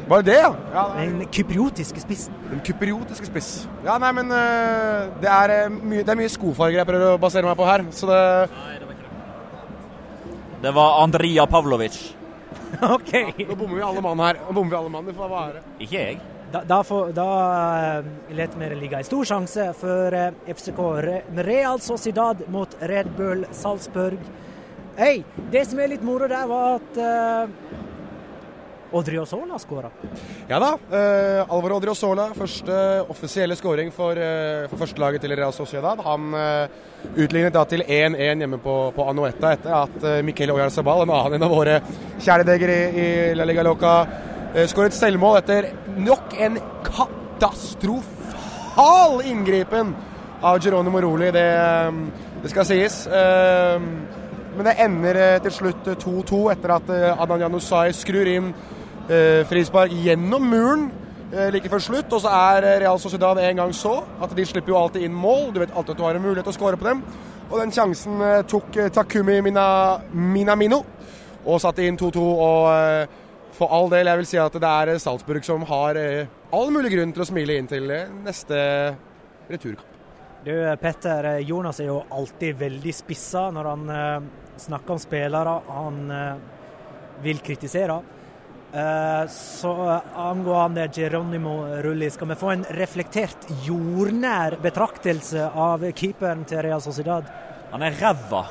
Var 0.08 0.22
det 0.22 0.32
det, 0.32 0.38
ja? 0.40 0.52
ja 0.74 0.84
Den 0.96 1.26
kypriotiske 1.32 2.00
spissen. 2.00 2.34
Den 2.50 2.60
kypriotiske 2.64 3.28
spiss. 3.28 3.50
Ja, 3.84 3.98
nei, 4.00 4.12
men 4.16 4.32
uh, 4.32 5.08
det, 5.20 5.28
er, 5.28 5.68
mye, 5.68 6.00
det 6.00 6.14
er 6.14 6.20
mye 6.22 6.32
skofarger 6.32 6.80
jeg 6.80 6.88
prøver 6.88 7.16
å 7.16 7.20
basere 7.20 7.48
meg 7.48 7.58
på 7.58 7.68
her, 7.68 7.84
så 7.92 8.08
det 8.08 8.22
Det 10.62 10.72
var 10.74 11.02
Andrija 11.04 11.44
Pavlovic. 11.46 12.17
OK. 12.94 13.12
Nå 13.48 13.54
bommer 13.54 13.76
vi 13.76 13.82
alle 13.82 14.02
mann 14.04 14.20
her. 14.20 14.40
Nå 14.46 14.52
bommer 14.52 14.70
vi 14.70 14.76
alle 14.76 14.92
mann, 14.92 15.06
det 15.06 15.16
får 15.16 15.30
være. 15.32 15.62
Ikke 15.78 16.02
jeg. 16.02 16.18
Da, 16.52 16.62
da, 16.64 16.78
får, 16.84 17.10
da 17.12 17.28
uh, 18.00 18.06
lar 18.32 18.54
vi 18.56 18.68
det 18.68 18.76
ligge 18.80 19.00
en 19.02 19.04
stor 19.04 19.26
sjanse 19.28 19.66
for 19.76 20.14
uh, 20.16 20.30
FCK 20.48 20.78
Re 21.04 21.18
Real 21.44 21.80
Sociedad 21.84 22.40
mot 22.48 22.76
Red 22.80 23.10
Bull 23.16 23.44
Salzburg. 23.52 24.22
Hey, 24.96 25.20
det 25.52 25.66
som 25.68 25.78
er 25.78 25.92
litt 25.92 26.06
moro 26.06 26.26
der, 26.30 26.48
var 26.48 26.78
at 26.78 27.02
uh, 27.04 27.84
Odriozola 28.92 29.58
skåra. 29.58 29.90
Ja 30.48 30.58
da. 30.62 30.78
Uh, 30.88 31.52
Alvaro 31.52 31.76
Odriozola, 31.76 32.30
første 32.36 33.04
offisielle 33.12 33.56
skåring 33.58 33.92
for, 33.94 34.16
uh, 34.16 34.68
for 34.70 34.76
førstelaget 34.84 35.20
til 35.24 35.36
Real 35.36 35.52
Sociedad. 35.52 35.98
Han 36.06 36.34
uh, 36.34 36.66
utlignet 37.14 37.54
da 37.54 37.64
til 37.68 37.82
1-1 37.84 38.38
hjemme 38.44 38.58
på, 38.64 38.92
på 38.96 39.08
Anoeta 39.10 39.52
etter 39.56 39.72
at 39.82 39.96
uh, 40.04 40.24
Miquel 40.26 40.50
Oyarzabal, 40.54 41.02
en 41.04 41.14
annen 41.18 41.42
av 41.44 41.50
våre 41.52 41.76
kjæledegger 42.24 42.68
i, 42.72 42.80
i 42.88 43.34
La 43.38 43.44
Liga 43.48 43.62
Loca, 43.66 43.94
uh, 44.56 44.66
skåret 44.70 44.94
selvmål 44.96 45.34
etter 45.42 45.62
nok 45.98 46.26
en 46.38 46.54
katastrofal 46.88 48.04
inngripen 49.28 49.94
av 50.40 50.58
Geronimo 50.62 51.00
Roli, 51.00 51.30
det, 51.30 51.48
det 52.42 52.50
skal 52.52 52.66
sies. 52.66 53.06
Eh, 53.06 53.80
men 54.56 54.66
det 54.66 54.76
ender 54.82 55.20
eh, 55.22 55.38
til 55.44 55.54
slutt 55.54 55.90
2-2 56.02 56.40
etter 56.54 56.74
at 56.76 56.90
Adan 57.18 57.44
Janusai 57.46 57.92
skrur 57.96 58.30
inn 58.30 58.52
eh, 58.52 58.77
frispark 59.48 59.92
gjennom 60.04 60.44
muren 60.50 60.88
eh, 61.32 61.48
like 61.52 61.70
før 61.70 61.82
slutt. 61.82 62.12
Og 62.12 62.22
så 62.24 62.32
er 62.32 62.66
eh, 62.66 62.78
Real 62.84 63.00
Sociedad 63.00 63.40
en 63.42 63.62
gang 63.62 63.74
så 63.76 64.00
at 64.20 64.34
de 64.36 64.46
slipper 64.46 64.74
jo 64.74 64.80
alltid 64.80 65.06
inn 65.06 65.16
mål. 65.16 65.50
Du 65.52 65.60
vet 65.62 65.74
alltid 65.74 65.94
at 65.94 66.00
du 66.00 66.06
har 66.06 66.18
en 66.18 66.24
mulighet 66.24 66.48
til 66.48 66.54
å 66.54 66.58
skåre 66.58 66.80
på 66.80 66.88
dem. 66.88 67.02
Og 67.48 67.56
den 67.62 67.72
sjansen 67.74 68.20
eh, 68.24 68.42
tok 68.48 68.76
eh, 68.76 68.92
Takumi 68.94 69.40
Mina, 69.44 69.66
Minamino 70.12 70.82
og 71.48 71.60
satte 71.62 71.86
inn 71.86 71.98
2-2. 72.00 72.24
Og 72.24 72.70
eh, 72.72 73.20
for 73.58 73.74
all 73.74 73.90
del, 73.92 74.10
jeg 74.10 74.22
vil 74.22 74.30
si 74.30 74.40
at 74.40 74.58
det 74.58 74.72
er 74.72 74.94
eh, 74.94 75.02
Salzburg 75.02 75.46
som 75.46 75.64
har 75.68 76.00
eh, 76.00 76.34
all 76.54 76.72
mulig 76.74 76.92
grunn 76.94 77.14
til 77.14 77.24
å 77.24 77.28
smile 77.28 77.58
inn 77.58 77.70
til 77.70 77.88
eh, 77.94 78.10
neste 78.24 78.58
returkamp. 79.48 79.94
Du 80.44 80.52
Petter, 80.80 81.32
eh, 81.34 81.48
Jonas 81.48 81.80
er 81.82 81.90
jo 81.90 82.02
alltid 82.14 82.60
veldig 82.60 82.92
spissa 82.94 83.48
når 83.54 83.72
han 83.72 83.90
eh, 83.94 84.28
snakker 84.68 84.94
om 84.94 85.02
spillere 85.02 85.56
han 85.66 85.98
eh, 86.14 86.46
vil 87.24 87.42
kritisere. 87.44 87.98
Eh, 88.72 89.28
så 89.28 90.00
angående 90.16 90.88
Geronimo 90.94 91.66
Rulli, 91.82 92.10
skal 92.10 92.28
vi 92.28 92.34
få 92.34 92.50
en 92.50 92.64
reflektert, 92.64 93.46
jordnær 93.64 94.58
betraktelse 94.60 95.46
av 95.54 95.86
keeperen 95.96 96.44
til 96.44 96.60
Real 96.66 96.82
Sociedad? 96.84 97.24
Han 97.72 97.82
er 97.82 97.96
ræva. 97.96 98.42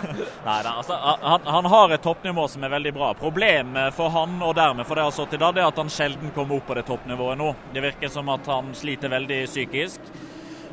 Nei 0.00 0.62
da, 0.64 0.70
altså, 0.78 0.94
han, 0.94 1.40
han 1.44 1.66
har 1.74 1.92
et 1.92 2.02
toppnivå 2.02 2.46
som 2.48 2.62
er 2.64 2.72
veldig 2.72 2.92
bra. 2.94 3.10
Problemet 3.18 3.94
for 3.98 4.14
han 4.14 4.38
og 4.46 4.54
dermed 4.56 4.86
for 4.86 4.94
det 4.96 5.08
har 5.08 5.14
stått 5.18 5.34
i 5.34 5.42
dag, 5.42 5.58
er 5.58 5.66
at 5.68 5.82
han 5.82 5.90
sjelden 5.90 6.30
kommer 6.36 6.60
opp 6.60 6.70
på 6.70 6.78
det 6.78 6.86
toppnivået 6.86 7.38
nå. 7.40 7.50
Det 7.74 7.82
virker 7.84 8.14
som 8.14 8.30
at 8.30 8.46
han 8.48 8.70
sliter 8.78 9.10
veldig 9.12 9.42
psykisk. 9.50 10.12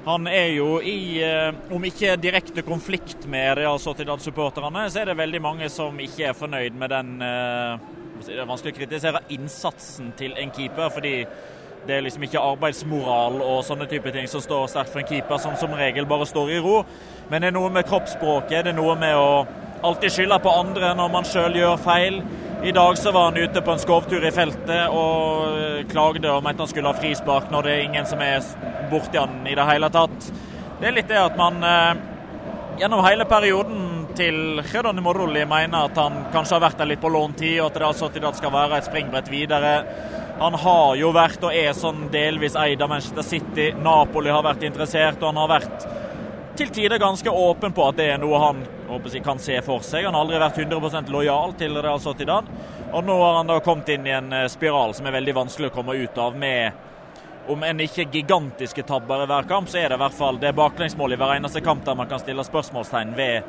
Han 0.08 0.28
er 0.28 0.53
jo 0.55 0.78
i, 0.80 1.20
eh, 1.20 1.53
om 1.76 1.84
ikke 1.84 2.14
direkte 2.16 2.64
konflikt 2.64 3.26
med 3.28 3.58
Real 3.58 3.80
Sociedad-supporterne, 3.80 4.86
så 4.88 5.01
er 5.01 5.10
det 5.10 5.18
veldig 5.20 5.41
mange 5.43 5.68
som 5.70 5.99
ikke 5.99 6.30
er 6.30 6.38
fornøyd 6.38 6.78
med 6.80 6.93
den 6.95 7.10
eh, 7.22 7.82
Det 8.24 8.38
er 8.39 8.47
vanskelig 8.47 8.72
å 8.72 8.78
kritisere 8.78 9.20
innsatsen 9.36 10.14
til 10.18 10.32
en 10.39 10.53
keeper, 10.55 10.88
fordi 10.95 11.12
det 11.88 11.97
er 11.97 12.05
liksom 12.05 12.24
ikke 12.24 12.39
arbeidsmoral 12.39 13.41
og 13.41 13.60
sånne 13.68 13.89
type 13.91 14.12
ting 14.16 14.32
som 14.32 14.41
står 14.41 14.72
sterkt 14.72 14.93
for 14.93 15.03
en 15.03 15.10
keeper, 15.12 15.43
som 15.43 15.60
som 15.60 15.76
regel 15.76 16.08
bare 16.08 16.26
står 16.26 16.55
i 16.55 16.64
ro. 16.64 16.86
Men 17.30 17.43
det 17.43 17.51
er 17.51 17.58
noe 17.60 17.70
med 17.70 17.86
kroppsspråket, 17.91 18.64
det 18.64 18.72
er 18.72 18.80
noe 18.80 18.95
med 18.95 19.16
å 19.16 19.45
alltid 19.82 20.12
skylder 20.12 20.42
på 20.44 20.54
andre 20.54 20.94
når 20.98 21.14
man 21.14 21.28
sjøl 21.28 21.56
gjør 21.58 21.80
feil. 21.82 22.22
I 22.66 22.74
dag 22.74 22.98
så 22.98 23.12
var 23.14 23.30
han 23.30 23.38
ute 23.38 23.62
på 23.62 23.72
en 23.72 23.82
skovtur 23.82 24.24
i 24.26 24.34
feltet 24.34 24.90
og 24.90 25.58
eh, 25.60 25.84
klagde 25.92 26.32
og 26.34 26.44
mente 26.46 26.66
han 26.66 26.72
skulle 26.72 26.90
ha 26.90 26.98
frispark 26.98 27.52
når 27.54 27.68
det 27.68 27.74
er 27.74 27.84
ingen 27.86 28.08
som 28.10 28.22
er 28.26 28.42
borti 28.92 29.20
han 29.22 29.44
i 29.46 29.56
det 29.58 29.68
hele 29.70 29.92
tatt. 29.94 30.32
Det 30.80 30.90
er 30.90 30.96
litt 30.96 31.12
det 31.12 31.22
at 31.22 31.38
man 31.38 31.62
eh, 31.62 32.00
gjennom 32.82 33.06
hele 33.06 33.26
perioden 33.30 34.08
til 34.18 34.62
Geronimo 34.66 35.12
Morulli 35.12 35.46
mener 35.46 35.86
at 35.86 35.98
han 36.02 36.18
kanskje 36.34 36.58
har 36.58 36.66
vært 36.66 36.82
der 36.82 36.90
litt 36.90 37.02
på 37.02 37.12
låntid, 37.14 37.60
og 37.62 37.70
at 37.70 37.78
det 37.78 37.86
altså 37.86 38.10
til 38.14 38.26
at 38.26 38.38
skal 38.40 38.54
være 38.54 38.80
et 38.80 38.90
springbrett 38.90 39.30
videre. 39.30 39.74
Han 40.42 40.58
har 40.62 40.98
jo 40.98 41.12
vært 41.14 41.46
og 41.46 41.54
er 41.54 41.78
sånn 41.78 42.08
delvis 42.14 42.58
eid 42.58 42.82
av 42.82 42.92
Manchester 42.92 43.26
City. 43.26 43.72
Napoli 43.82 44.34
har 44.34 44.46
vært 44.46 44.66
interessert, 44.66 45.22
og 45.22 45.32
han 45.32 45.42
har 45.44 45.54
vært 45.56 45.88
til 46.58 46.70
tider 46.74 46.97
ganske 46.97 47.30
åpen 47.30 47.74
på 47.74 47.86
at 47.86 47.97
det 47.99 48.08
er 48.14 48.22
noe 48.22 48.39
han 48.41 48.64
jeg, 48.88 49.22
kan 49.24 49.39
se 49.39 49.60
for 49.62 49.84
seg. 49.86 50.08
Han 50.08 50.16
har 50.16 50.26
aldri 50.26 50.39
vært 50.41 50.58
100% 50.64 51.12
lojal 51.14 51.53
til 51.60 51.78
Real 51.78 52.01
Sociedad. 52.01 52.49
Og 52.88 53.05
nå 53.05 53.18
har 53.22 53.39
han 53.39 53.51
da 53.51 53.60
kommet 53.62 53.91
inn 53.93 54.08
i 54.08 54.16
en 54.16 54.32
eh, 54.34 54.47
spiral 54.49 54.95
som 54.97 55.05
er 55.05 55.18
veldig 55.20 55.36
vanskelig 55.38 55.70
å 55.70 55.76
komme 55.76 55.97
ut 55.99 56.18
av 56.18 56.38
med 56.39 56.86
om 57.51 57.62
enn 57.64 57.80
ikke 57.84 58.08
gigantiske 58.12 58.84
tabber 58.88 59.24
i 59.24 59.28
hver 59.30 59.47
kamp, 59.47 59.70
så 59.72 59.80
er 59.80 59.91
det 59.91 59.95
i 59.95 60.01
hvert 60.01 60.18
fall 60.18 60.39
det 60.41 60.51
baklengsmålet 60.58 61.16
i 61.16 61.22
hver 61.22 61.36
eneste 61.38 61.62
kamp 61.64 61.86
der 61.86 61.95
man 61.95 62.10
kan 62.10 62.20
stille 62.20 62.43
spørsmålstegn 62.43 63.14
ved 63.16 63.47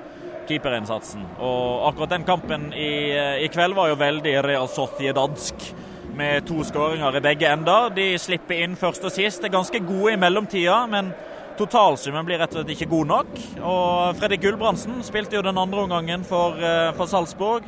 keeperinnsatsen. 0.49 1.25
Og 1.43 1.89
akkurat 1.89 2.15
den 2.15 2.27
kampen 2.29 2.69
i, 2.75 3.11
eh, 3.15 3.45
i 3.45 3.49
kveld 3.53 3.75
var 3.79 3.89
jo 3.89 3.99
veldig 3.99 4.37
Real 4.47 4.69
Sociedadsk 4.69 5.73
med 6.19 6.47
to 6.47 6.65
skåringer 6.67 7.17
i 7.17 7.25
begge 7.25 7.49
ender. 7.53 7.91
De 7.95 8.11
slipper 8.19 8.63
inn 8.65 8.77
først 8.77 9.05
og 9.05 9.15
sist. 9.15 9.41
Det 9.43 9.51
Er 9.51 9.59
ganske 9.59 9.81
gode 9.87 10.13
i 10.13 10.21
mellomtida, 10.21 10.87
men 10.91 11.15
totalsummen 11.59 12.27
blir 12.27 12.39
rett 12.41 12.55
og 12.55 12.63
slett 12.63 12.73
ikke 12.75 12.91
god 12.91 13.11
nok. 13.13 13.39
Og 13.59 14.19
Fredrik 14.19 14.43
Gulbrandsen 14.45 15.01
spilte 15.07 15.39
jo 15.39 15.45
den 15.45 15.59
andre 15.59 15.85
omgangen 15.85 16.25
for, 16.27 16.57
eh, 16.59 16.93
for 16.97 17.11
Salzburg. 17.11 17.67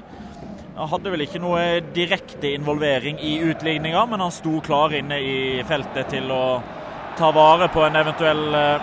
Han 0.76 0.88
hadde 0.88 1.10
vel 1.12 1.26
ikke 1.26 1.42
noe 1.42 1.80
direkte 1.94 2.54
involvering 2.54 3.18
i 3.20 3.38
utligninga, 3.44 4.06
men 4.08 4.20
han 4.20 4.30
sto 4.32 4.60
klar 4.60 4.94
inne 4.96 5.18
i 5.20 5.62
feltet 5.68 6.08
til 6.08 6.30
å 6.30 6.62
ta 7.18 7.30
vare 7.30 7.68
på 7.68 7.84
en 7.84 7.96
eventuell 7.96 8.54
eh, 8.54 8.80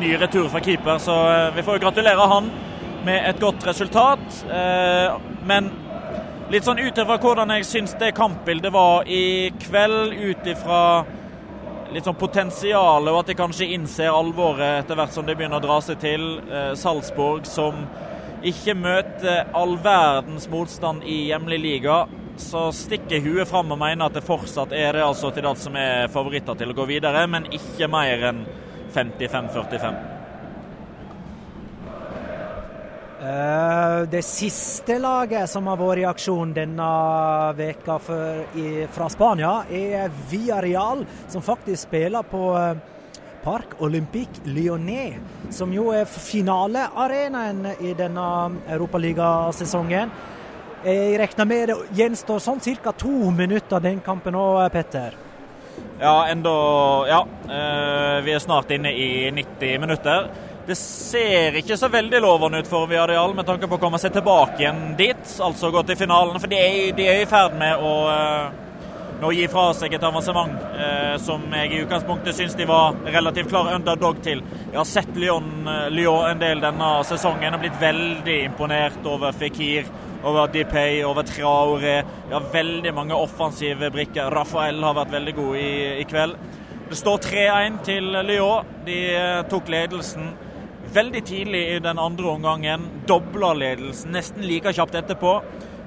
ny 0.00 0.16
retur 0.16 0.48
fra 0.48 0.60
keeper. 0.60 0.98
Så 0.98 1.16
eh, 1.30 1.50
vi 1.56 1.62
får 1.62 1.78
jo 1.78 1.86
gratulere 1.88 2.28
han 2.30 2.50
med 3.04 3.28
et 3.28 3.40
godt 3.40 3.66
resultat. 3.66 4.44
Men 5.44 5.66
litt 6.48 6.64
sånn 6.64 6.78
ut 6.80 6.96
ifra 6.96 7.18
hvordan 7.20 7.50
jeg 7.52 7.66
syns 7.68 7.92
det 8.00 8.14
kampbildet 8.16 8.72
var 8.72 9.04
i 9.04 9.50
kveld, 9.60 10.14
ut 10.16 10.46
ifra 10.48 11.04
litt 11.92 12.06
sånn 12.06 12.18
potensialet, 12.18 13.12
og 13.12 13.20
at 13.20 13.30
de 13.30 13.36
kanskje 13.38 13.70
innser 13.76 14.12
alvoret 14.12 14.80
etter 14.82 14.98
hvert 14.98 15.14
som 15.14 15.26
det 15.26 15.36
begynner 15.38 15.60
å 15.60 15.64
dra 15.64 15.78
seg 15.84 16.00
til. 16.02 16.26
Eh, 16.48 16.72
Salzburg 16.78 17.46
som 17.48 17.84
ikke 18.44 18.74
møter 18.76 19.50
all 19.56 19.76
verdens 19.80 20.48
motstand 20.52 21.04
i 21.08 21.24
hjemlig 21.30 21.60
liga, 21.62 22.04
så 22.40 22.66
stikker 22.74 23.22
huet 23.24 23.48
fram 23.48 23.70
og 23.72 23.78
mener 23.80 24.08
at 24.08 24.16
det 24.16 24.24
fortsatt 24.26 24.74
er 24.74 24.92
Real 24.96 25.14
Sociedad 25.16 25.58
som 25.60 25.76
er 25.78 26.10
favoritter 26.12 26.58
til 26.58 26.72
å 26.72 26.76
gå 26.76 26.88
videre, 26.90 27.26
men 27.30 27.46
ikke 27.54 27.88
mer 27.90 28.28
enn 28.32 28.42
55-45. 28.94 30.02
Eh, 33.24 33.73
Det 34.10 34.22
siste 34.26 34.98
laget 35.00 35.50
som 35.50 35.66
har 35.70 35.78
vært 35.80 36.02
i 36.02 36.08
aksjon 36.08 36.52
denne 36.56 36.88
veka 37.58 37.98
for, 38.02 38.42
i, 38.58 38.84
fra 38.94 39.08
Spania, 39.12 39.52
er 39.70 40.10
Villarreal, 40.30 41.04
som 41.28 41.44
faktisk 41.44 41.88
spiller 41.88 42.26
på 42.28 42.44
Park 43.44 43.74
Olympique 43.84 44.40
Lyonnais, 44.48 45.18
som 45.52 45.72
jo 45.72 45.90
er 45.92 46.06
finalearenaen 46.08 47.66
i 47.84 47.92
denne 47.98 48.28
europaligasesongen. 48.72 50.14
Jeg 50.84 51.18
regner 51.20 51.48
med 51.48 51.68
det 51.68 51.76
gjenstår 51.96 52.40
sånn 52.44 52.60
ca. 52.60 52.92
to 52.92 53.30
minutter 53.32 53.80
den 53.80 54.00
kampen 54.04 54.34
òg, 54.36 54.70
Petter. 54.72 55.14
Ja, 56.00 56.26
enda 56.28 56.50
Ja. 57.08 57.20
eh, 57.48 58.22
vi 58.24 58.32
er 58.32 58.38
snart 58.38 58.70
inne 58.70 58.92
i 58.92 59.30
90 59.30 59.78
minutter. 59.80 60.28
Det 60.64 60.76
ser 60.80 61.58
ikke 61.60 61.76
så 61.76 61.90
veldig 61.92 62.22
lovende 62.24 62.62
ut 62.64 62.68
for 62.70 62.88
Viadial 62.88 63.34
med 63.36 63.44
tanke 63.44 63.68
på 63.68 63.76
å 63.76 63.80
komme 63.82 63.98
seg 64.00 64.14
tilbake 64.14 64.62
igjen 64.62 64.94
dit, 64.96 65.24
altså 65.44 65.68
gå 65.68 65.82
til 65.84 65.98
finalen. 66.00 66.38
For 66.40 66.48
de 66.48 66.56
er, 66.56 66.76
de 66.96 67.04
er 67.04 67.18
i 67.20 67.26
ferd 67.28 67.58
med 67.60 67.82
å, 67.84 67.90
eh, 68.08 68.78
med 69.18 69.26
å 69.28 69.32
gi 69.36 69.44
fra 69.52 69.66
seg 69.76 69.92
et 69.92 70.06
avansement 70.08 70.54
eh, 70.72 71.18
som 71.20 71.44
jeg 71.52 71.68
i 71.68 71.80
utgangspunktet 71.82 72.38
syns 72.38 72.56
de 72.56 72.64
var 72.70 72.96
relativt 73.12 73.52
klar 73.52 73.68
underdog 73.74 74.22
til. 74.24 74.40
Jeg 74.70 74.78
har 74.78 74.88
sett 74.88 75.20
Lyon, 75.20 75.50
eh, 75.68 75.90
Lyon 75.92 76.30
en 76.30 76.40
del 76.40 76.64
denne 76.64 76.88
sesongen 77.10 77.58
og 77.58 77.60
blitt 77.60 77.76
veldig 77.82 78.38
imponert 78.46 79.04
over 79.04 79.36
Fikir, 79.36 79.92
over 80.24 80.48
Dipay, 80.48 81.02
over 81.04 81.28
Traore. 81.28 81.98
Har 82.32 82.48
veldig 82.54 82.94
mange 82.96 83.20
offensive 83.20 83.92
brikker. 83.92 84.32
Rafael 84.32 84.80
har 84.80 84.96
vært 84.96 85.12
veldig 85.18 85.36
god 85.42 85.60
i, 85.60 85.74
i 86.00 86.08
kveld. 86.08 86.40
Det 86.88 86.96
står 86.96 87.20
3-1 87.28 87.78
til 87.84 88.10
Lyon. 88.24 88.74
De 88.88 88.98
eh, 89.12 89.44
tok 89.52 89.68
ledelsen 89.68 90.32
veldig 90.94 91.22
tidlig 91.26 91.62
i 91.74 91.78
den 91.82 91.98
andre 91.98 92.30
omgangen. 92.30 92.88
Dobla 93.08 93.52
ledelsen 93.58 94.14
nesten 94.14 94.46
like 94.46 94.72
kjapt 94.74 94.94
etterpå. 95.00 95.36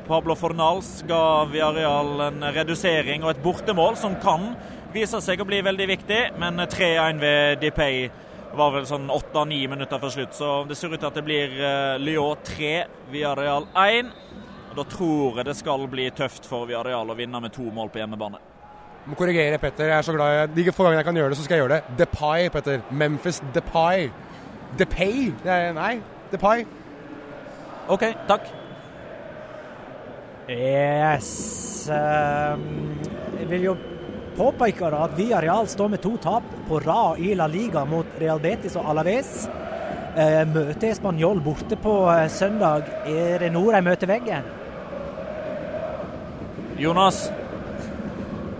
Pablo 0.07 0.35
Fornals 0.39 1.01
ga 1.07 1.45
Villarreal 1.51 2.27
en 2.29 2.47
redusering 2.55 3.25
og 3.25 3.33
et 3.33 3.43
bortemål 3.43 3.97
som 3.99 4.15
kan 4.23 4.53
vise 4.93 5.19
seg 5.23 5.41
å 5.43 5.47
bli 5.47 5.59
veldig 5.65 5.87
viktig, 5.89 6.19
men 6.39 6.61
3-1 6.63 7.19
ved 7.19 7.59
Dipay 7.63 8.05
var 8.57 8.71
vel 8.73 8.87
sånn 8.87 9.09
8-9 9.11 9.67
minutter 9.73 9.99
før 10.01 10.13
slutt. 10.13 10.35
Så 10.37 10.51
det 10.67 10.77
ser 10.79 10.93
ut 10.93 10.99
til 11.01 11.09
at 11.09 11.17
det 11.19 11.25
blir 11.27 11.57
eh, 11.59 11.95
Lyon 12.01 12.39
3, 12.47 12.71
Villarreal 13.11 13.67
1. 13.83 14.13
Og 14.71 14.77
Da 14.79 14.85
tror 14.87 15.39
jeg 15.39 15.47
det 15.49 15.57
skal 15.59 15.87
bli 15.91 16.07
tøft 16.15 16.47
for 16.47 16.67
Villarreal 16.69 17.11
å 17.11 17.17
vinne 17.17 17.43
med 17.43 17.53
to 17.55 17.67
mål 17.73 17.91
på 17.91 18.01
hjemmebane. 18.01 18.39
Jeg 19.03 19.11
må 19.11 19.19
korrigere 19.19 19.59
Petter. 19.59 19.91
Jeg 19.91 19.97
er 19.97 20.07
så 20.07 20.15
glad 20.15 20.33
jeg, 20.35 20.55
De 20.55 20.71
få 20.75 20.87
gangene 20.87 20.99
jeg 20.99 21.07
kan 21.07 21.19
gjøre 21.19 21.31
det, 21.31 21.39
så 21.39 21.45
skal 21.45 21.57
jeg 21.57 21.65
gjøre 21.65 21.75
det. 21.77 21.97
Depay, 21.99 22.49
Petter. 22.51 22.81
Memphis 22.91 23.43
Depay. 23.55 24.09
Depay? 24.77 25.31
Er, 25.45 25.73
nei, 25.77 25.99
Depay. 26.31 26.65
OK, 27.87 28.03
takk. 28.27 28.49
Yes. 30.47 31.89
ehm, 31.91 32.97
jeg 33.39 33.47
vil 33.49 33.63
jo 33.67 33.77
påpeke 34.37 34.91
at 34.95 35.15
Villarreal 35.17 35.67
står 35.67 35.89
med 35.91 36.03
to 36.03 36.13
tap 36.23 36.43
på 36.67 36.79
rad 36.83 37.19
i 37.19 37.33
La 37.35 37.47
Liga 37.51 37.83
mot 37.85 38.05
Real 38.19 38.39
Betis 38.39 38.75
og 38.79 38.87
Alaves. 38.91 39.47
Eh, 40.17 40.43
møter 40.49 40.95
Spanjol 40.97 41.41
borte 41.45 41.77
på 41.79 41.97
eh, 42.09 42.27
søndag. 42.31 42.87
Er 43.05 43.43
det 43.43 43.51
nå 43.53 43.65
de 43.71 43.81
møter 43.85 44.09
veggen? 44.09 44.47
Jonas, 46.77 47.27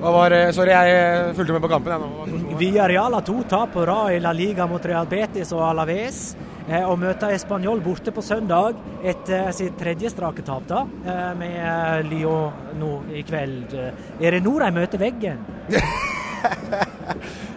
var, 0.02 0.32
eh, 0.32 0.52
sorry, 0.54 0.70
jeg 0.74 0.98
eh, 0.98 1.34
fulgte 1.38 1.54
med 1.56 1.62
på 1.64 1.70
kampen. 1.72 1.94
Jeg. 1.94 2.02
Hva? 2.02 2.58
Villarreal 2.60 3.14
har 3.18 3.22
to 3.26 3.40
tap 3.50 3.74
på 3.74 3.86
rad 3.88 4.14
i 4.16 4.20
La 4.24 4.32
Liga 4.36 4.68
mot 4.70 4.84
Real 4.86 5.06
Betis 5.10 5.52
og 5.56 5.64
Alaves. 5.72 6.36
eh, 6.70 6.84
Og 6.84 7.00
møter 7.00 7.34
Español 7.34 7.80
borte 7.82 8.12
på 8.12 8.22
søndag 8.22 8.76
etter 9.04 9.52
sitt 9.54 9.78
tredje 9.80 10.10
strake 10.12 10.44
tap, 10.46 10.68
da, 10.68 10.86
eh, 11.06 11.34
med 11.40 11.58
eh, 11.58 12.04
Lyon 12.10 12.54
nå 12.80 12.92
i 13.14 13.24
kveld. 13.24 13.74
Er 14.22 14.32
det 14.32 14.44
nå 14.44 14.60
de 14.60 14.72
møter 14.72 14.98
veggen? 15.00 15.40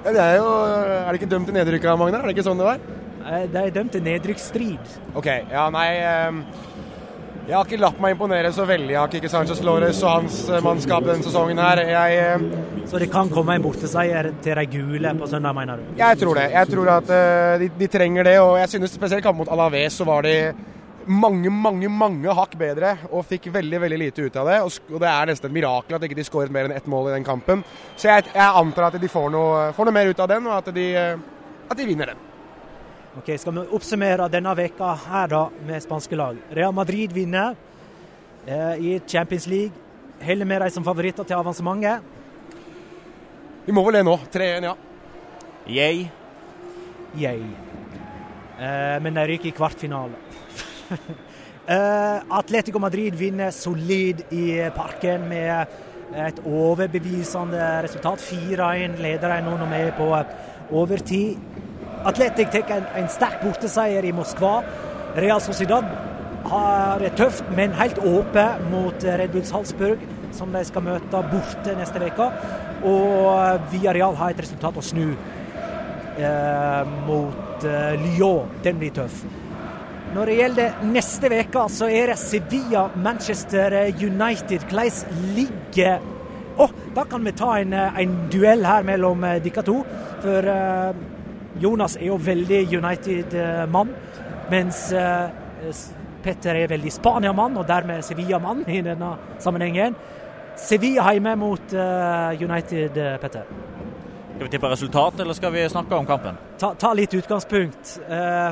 Ja, 0.00 0.12
det 0.14 0.20
er 0.22 0.36
jo 0.38 0.46
Er 0.48 1.10
det 1.12 1.18
ikke 1.20 1.28
dømt 1.28 1.46
til 1.50 1.54
nedrykk 1.54 1.84
Magnar? 1.98 2.22
Er 2.22 2.30
det 2.30 2.36
ikke 2.38 2.46
sånn 2.46 2.56
det 2.60 2.64
var? 2.64 2.78
Eh, 3.28 3.46
De 3.52 3.58
er 3.60 3.70
dømt 3.74 3.92
til 3.92 4.02
nedrykksstrid. 4.06 4.94
OK. 5.14 5.26
Ja, 5.52 5.66
nei 5.74 5.88
eh, 6.00 6.30
Jeg 7.50 7.58
har 7.58 7.66
ikke 7.66 7.82
latt 7.82 7.96
meg 7.98 8.12
imponere 8.14 8.52
så 8.54 8.62
veldig 8.62 8.94
av 8.94 9.08
Kike 9.10 9.26
Sanchez 9.26 9.58
Lores 9.66 9.98
og 10.04 10.10
hans 10.12 10.34
eh, 10.46 10.60
mannskap 10.62 11.02
denne 11.02 11.26
sesongen 11.26 11.58
her. 11.58 11.80
Jeg 11.82 12.20
eh, 12.22 12.44
Så 12.86 13.00
det 13.02 13.08
kan 13.10 13.26
komme 13.26 13.56
en 13.58 13.64
borteseier 13.64 14.28
til 14.44 14.54
de 14.54 14.64
gule 14.70 15.10
på 15.18 15.26
søndag, 15.26 15.56
mener 15.58 15.80
du? 15.80 15.88
Jeg 15.98 16.20
tror 16.20 16.38
det. 16.38 16.44
Jeg 16.52 16.70
tror 16.70 16.92
at 16.94 17.10
eh, 17.16 17.56
de, 17.64 17.70
de 17.80 17.90
trenger 17.90 18.30
det. 18.30 18.36
Og 18.38 18.54
jeg 18.60 18.70
synes 18.76 18.94
spesielt 18.94 19.26
kampen 19.26 19.42
mot 19.42 19.50
Alaves 19.50 19.98
så 19.98 20.06
var 20.06 20.22
de 20.28 20.36
mange, 21.10 21.50
mange 21.50 21.90
mange 21.90 22.38
hakk 22.38 22.54
bedre 22.60 22.94
og 23.10 23.26
fikk 23.26 23.50
veldig 23.58 23.82
veldig 23.82 24.02
lite 24.04 24.30
ut 24.30 24.40
av 24.44 24.54
det. 24.54 24.62
Og, 24.68 24.96
det 25.02 25.10
er 25.10 25.34
nesten 25.34 25.50
et 25.50 25.58
mirakel 25.58 25.98
at 25.98 26.06
ikke 26.06 26.22
de 26.22 26.30
skåret 26.30 26.54
mer 26.54 26.70
enn 26.70 26.78
ett 26.78 26.86
mål 26.86 27.10
i 27.10 27.16
den 27.18 27.26
kampen. 27.26 27.66
Så 27.96 28.12
jeg, 28.12 28.30
jeg 28.30 28.58
antar 28.62 28.92
at 28.92 29.02
de 29.02 29.10
får 29.10 29.26
noe, 29.34 29.70
får 29.74 29.90
noe 29.90 29.98
mer 29.98 30.14
ut 30.14 30.22
av 30.22 30.30
den, 30.36 30.46
og 30.46 30.60
at 30.62 30.70
de, 30.78 30.90
at 31.66 31.82
de 31.82 31.90
vinner 31.90 32.14
den. 32.14 32.29
Ok, 33.18 33.32
Skal 33.42 33.54
vi 33.56 33.62
oppsummere 33.74 34.28
denne 34.30 34.52
veka 34.54 34.92
her 35.08 35.30
da 35.32 35.40
med 35.66 35.82
spanske 35.82 36.14
lag? 36.14 36.36
Real 36.54 36.70
Madrid 36.70 37.10
vinner 37.10 37.56
eh, 38.46 38.74
i 38.78 39.00
Champions 39.02 39.48
League. 39.50 39.74
Heller 40.22 40.46
med 40.46 40.60
dem 40.62 40.70
som 40.70 40.84
favoritter 40.86 41.26
til 41.26 41.34
avansementet. 41.34 42.04
Vi 43.66 43.74
må 43.74 43.82
vel 43.82 43.98
det 43.98 44.04
nå. 44.06 44.14
3-1, 44.30 44.68
ja. 44.68 44.74
Yay. 45.66 46.04
Yay. 47.18 47.42
Eh, 48.60 48.96
men 49.02 49.18
de 49.18 49.24
ryker 49.32 49.50
i 49.50 49.56
kvartfinale. 49.58 50.14
eh, 51.74 52.22
Atletico 52.38 52.78
Madrid 52.78 53.18
vinner 53.18 53.50
solid 53.50 54.22
i 54.30 54.46
parken 54.76 55.26
med 55.32 55.74
et 56.14 56.38
overbevisende 56.46 57.72
resultat. 57.88 58.22
4-1 58.22 59.02
leder 59.02 59.34
de 59.34 59.42
nå 59.48 59.58
når 59.58 59.74
vi 59.74 59.82
er 59.88 59.98
på 59.98 60.12
overtid. 60.78 61.59
Atletic 62.08 62.52
tar 62.52 62.70
en, 62.76 62.86
en 62.96 63.08
sterk 63.12 63.42
borteseier 63.44 64.06
i 64.08 64.12
Moskva. 64.16 64.60
Real 65.20 65.42
Sociedad 65.44 65.84
har 66.50 67.02
det 67.02 67.12
tøft, 67.18 67.44
men 67.56 67.74
helt 67.76 67.98
åpent 67.98 68.70
mot 68.72 69.04
Red 69.04 69.34
Bulls 69.34 69.52
Halsburg, 69.52 70.00
som 70.32 70.54
de 70.54 70.62
skal 70.64 70.86
møte 70.86 71.24
borte 71.32 71.74
neste 71.76 72.00
uke. 72.00 72.30
Og 72.88 73.68
Villarreal 73.72 74.16
har 74.16 74.32
et 74.32 74.40
resultat 74.40 74.80
å 74.80 74.84
snu 74.84 75.10
eh, 75.10 76.96
mot 77.04 77.68
eh, 77.68 77.92
Lyon. 78.00 78.48
Den 78.64 78.80
blir 78.80 78.94
tøff. 78.96 79.20
Når 80.10 80.26
det 80.26 80.38
gjelder 80.40 80.80
neste 80.90 81.28
uke, 81.30 81.66
så 81.70 81.86
er 81.86 82.10
det 82.10 82.18
Sevilla-Manchester 82.18 83.76
United. 84.00 84.66
Hvordan 84.70 85.28
ligger 85.36 86.00
Å, 86.60 86.66
da 86.92 87.06
kan 87.08 87.22
vi 87.24 87.32
ta 87.32 87.54
en, 87.56 87.72
eh, 87.72 88.00
en 88.02 88.16
duell 88.28 88.66
her 88.66 88.82
mellom 88.84 89.22
eh, 89.24 89.38
dere 89.40 89.62
to. 89.64 89.78
For 90.20 90.48
eh, 90.52 90.90
Jonas 91.58 91.96
er 91.96 92.06
jo 92.10 92.18
veldig 92.20 92.60
United-mann, 92.78 93.90
mens 94.50 94.90
eh, 94.94 95.80
Petter 96.22 96.58
er 96.60 96.70
veldig 96.70 96.92
Spania-mann, 96.94 97.56
og 97.58 97.66
dermed 97.68 98.04
Sevilla-mann 98.06 98.62
i 98.68 98.82
denne 98.86 99.14
sammenhengen. 99.42 99.96
Sevilla 100.60 101.08
hjemme 101.14 101.34
mot 101.40 101.74
eh, 101.74 102.44
United, 102.44 102.96
eh, 102.96 103.18
Petter. 103.22 103.50
Skal 104.34 104.46
vi 104.46 104.52
tippe 104.54 104.70
resultat, 104.72 105.20
eller 105.20 105.36
skal 105.36 105.52
vi 105.52 105.66
snakke 105.68 105.96
om 105.96 106.06
kampen? 106.08 106.38
Ta, 106.60 106.72
ta 106.78 106.94
litt 106.96 107.12
utgangspunkt. 107.12 107.98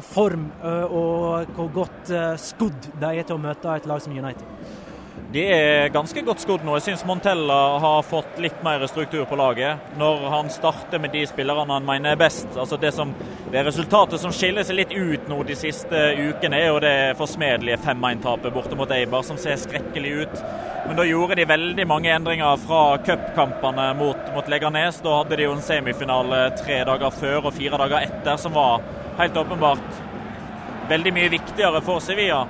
Form 0.05 0.43
og 0.61 1.55
hvor 1.57 1.71
godt 1.73 2.11
skodd 2.43 2.91
de 3.01 3.09
er 3.09 3.25
til 3.25 3.39
å 3.39 3.41
møte 3.41 3.73
et 3.73 3.89
lag 3.89 4.03
som 4.05 4.13
United. 4.13 4.45
De 5.33 5.43
er 5.45 5.91
ganske 5.93 6.23
godt 6.25 6.41
skodd 6.41 6.63
nå. 6.65 6.79
Jeg 6.79 6.87
syns 6.87 7.03
Montella 7.05 7.57
har 7.83 8.07
fått 8.09 8.39
litt 8.41 8.63
mer 8.65 8.81
struktur 8.89 9.27
på 9.29 9.37
laget. 9.37 9.91
Når 10.01 10.23
han 10.33 10.47
starter 10.49 11.03
med 11.05 11.13
de 11.13 11.27
spillerne 11.29 11.75
han 11.77 11.85
mener 11.85 12.15
er 12.15 12.21
best. 12.23 12.47
Altså 12.57 12.79
det, 12.81 12.95
som, 12.97 13.13
det 13.53 13.67
resultatet 13.67 14.23
som 14.23 14.33
skiller 14.33 14.65
seg 14.65 14.79
litt 14.79 14.95
ut 14.97 15.29
nå 15.29 15.43
de 15.45 15.57
siste 15.61 16.01
ukene, 16.17 16.57
er 16.57 16.71
jo 16.71 16.81
det 16.81 16.95
forsmedelige 17.21 17.77
5-1-tapet 17.85 18.57
borte 18.57 18.79
mot 18.81 18.95
Eibar, 18.97 19.27
som 19.29 19.37
ser 19.37 19.61
skrekkelig 19.61 20.15
ut. 20.23 20.41
Men 20.87 20.97
da 20.97 21.05
gjorde 21.05 21.37
de 21.37 21.45
veldig 21.51 21.87
mange 21.91 22.15
endringer 22.15 22.65
fra 22.65 22.83
cupkampene 23.05 23.91
mot, 24.01 24.31
mot 24.33 24.49
Leganes. 24.49 25.03
Da 25.05 25.19
hadde 25.19 25.37
de 25.37 25.45
jo 25.45 25.53
en 25.59 25.67
semifinale 25.67 26.47
tre 26.63 26.81
dager 26.89 27.13
før 27.21 27.51
og 27.51 27.59
fire 27.59 27.83
dager 27.85 28.09
etter, 28.09 28.41
som 28.41 28.57
var 28.57 28.81
helt 29.21 29.37
åpenbart 29.37 30.01
veldig 30.89 31.13
mye 31.13 31.37
viktigere 31.37 31.85
for 31.85 32.01
Sevilla 32.01 32.47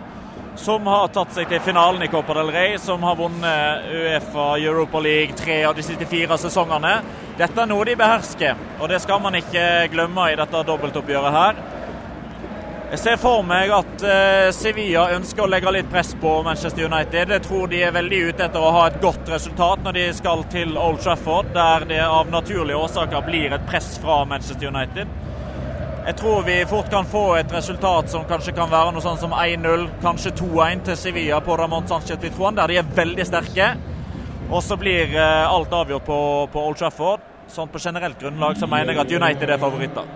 som 0.58 0.86
har 0.90 1.08
tatt 1.14 1.32
seg 1.36 1.48
til 1.50 1.62
finalen 1.62 2.02
i 2.02 2.10
Copa 2.10 2.34
del 2.36 2.50
Rey, 2.52 2.76
som 2.82 3.02
har 3.06 3.16
vunnet 3.18 3.88
Uefa 3.94 4.50
Europa 4.58 5.00
League 5.00 5.36
tre 5.38 5.62
av 5.68 5.76
de 5.78 5.84
siste 5.86 6.06
fire 6.10 6.38
sesongene. 6.40 6.98
Dette 7.38 7.62
er 7.62 7.70
noe 7.70 7.86
de 7.86 7.94
behersker, 7.98 8.58
og 8.80 8.90
det 8.90 8.98
skal 9.04 9.22
man 9.22 9.38
ikke 9.38 9.64
glemme 9.92 10.32
i 10.32 10.38
dette 10.38 10.64
dobbeltoppgjøret 10.66 11.36
her. 11.38 11.60
Jeg 12.88 13.02
ser 13.02 13.18
for 13.20 13.42
meg 13.44 13.68
at 13.76 14.02
eh, 14.08 14.46
Sevilla 14.56 15.10
ønsker 15.12 15.44
å 15.44 15.48
legge 15.52 15.72
litt 15.76 15.90
press 15.92 16.14
på 16.16 16.38
Manchester 16.46 16.86
United. 16.88 17.34
Jeg 17.36 17.44
tror 17.44 17.68
de 17.68 17.82
er 17.84 17.92
veldig 17.92 18.20
ute 18.30 18.46
etter 18.46 18.64
å 18.64 18.70
ha 18.72 18.86
et 18.88 18.96
godt 19.02 19.28
resultat 19.28 19.84
når 19.84 19.98
de 19.98 20.06
skal 20.16 20.46
til 20.48 20.72
Old 20.80 21.02
Trafford, 21.04 21.52
der 21.52 21.84
det 21.90 22.00
av 22.06 22.32
naturlige 22.32 22.80
årsaker 22.80 23.26
blir 23.28 23.52
et 23.52 23.66
press 23.68 23.98
fra 24.00 24.22
Manchester 24.30 24.72
United. 24.72 25.12
Jeg 26.08 26.16
tror 26.16 26.42
vi 26.42 26.54
fort 26.64 26.86
kan 26.88 27.04
få 27.04 27.22
et 27.36 27.50
resultat 27.52 28.06
som 28.08 28.22
kanskje 28.24 28.54
kan 28.56 28.70
være 28.72 28.94
noe 28.96 29.04
sånn 29.04 29.18
som 29.20 29.34
1-0, 29.36 29.82
kanskje 30.00 30.30
2-1 30.38 30.86
til 30.86 30.96
Sevilla 30.96 31.40
på 31.44 31.56
Ramón 31.60 31.84
Sánchez 31.90 32.16
Pitruan, 32.22 32.56
der 32.56 32.72
de 32.72 32.78
er 32.80 32.94
veldig 32.96 33.26
sterke. 33.28 33.66
Og 34.48 34.62
så 34.64 34.78
blir 34.80 35.12
eh, 35.12 35.44
alt 35.44 35.74
avgjort 35.76 36.06
på, 36.06 36.16
på 36.54 36.62
Old 36.64 36.80
Trafford. 36.80 37.26
Sånn 37.52 37.68
på 37.68 37.80
generelt 37.84 38.16
grunnlag 38.20 38.56
så 38.56 38.64
mener 38.72 38.96
jeg 38.96 39.02
at 39.04 39.12
United 39.20 39.52
er 39.52 39.60
favoritter. 39.60 40.08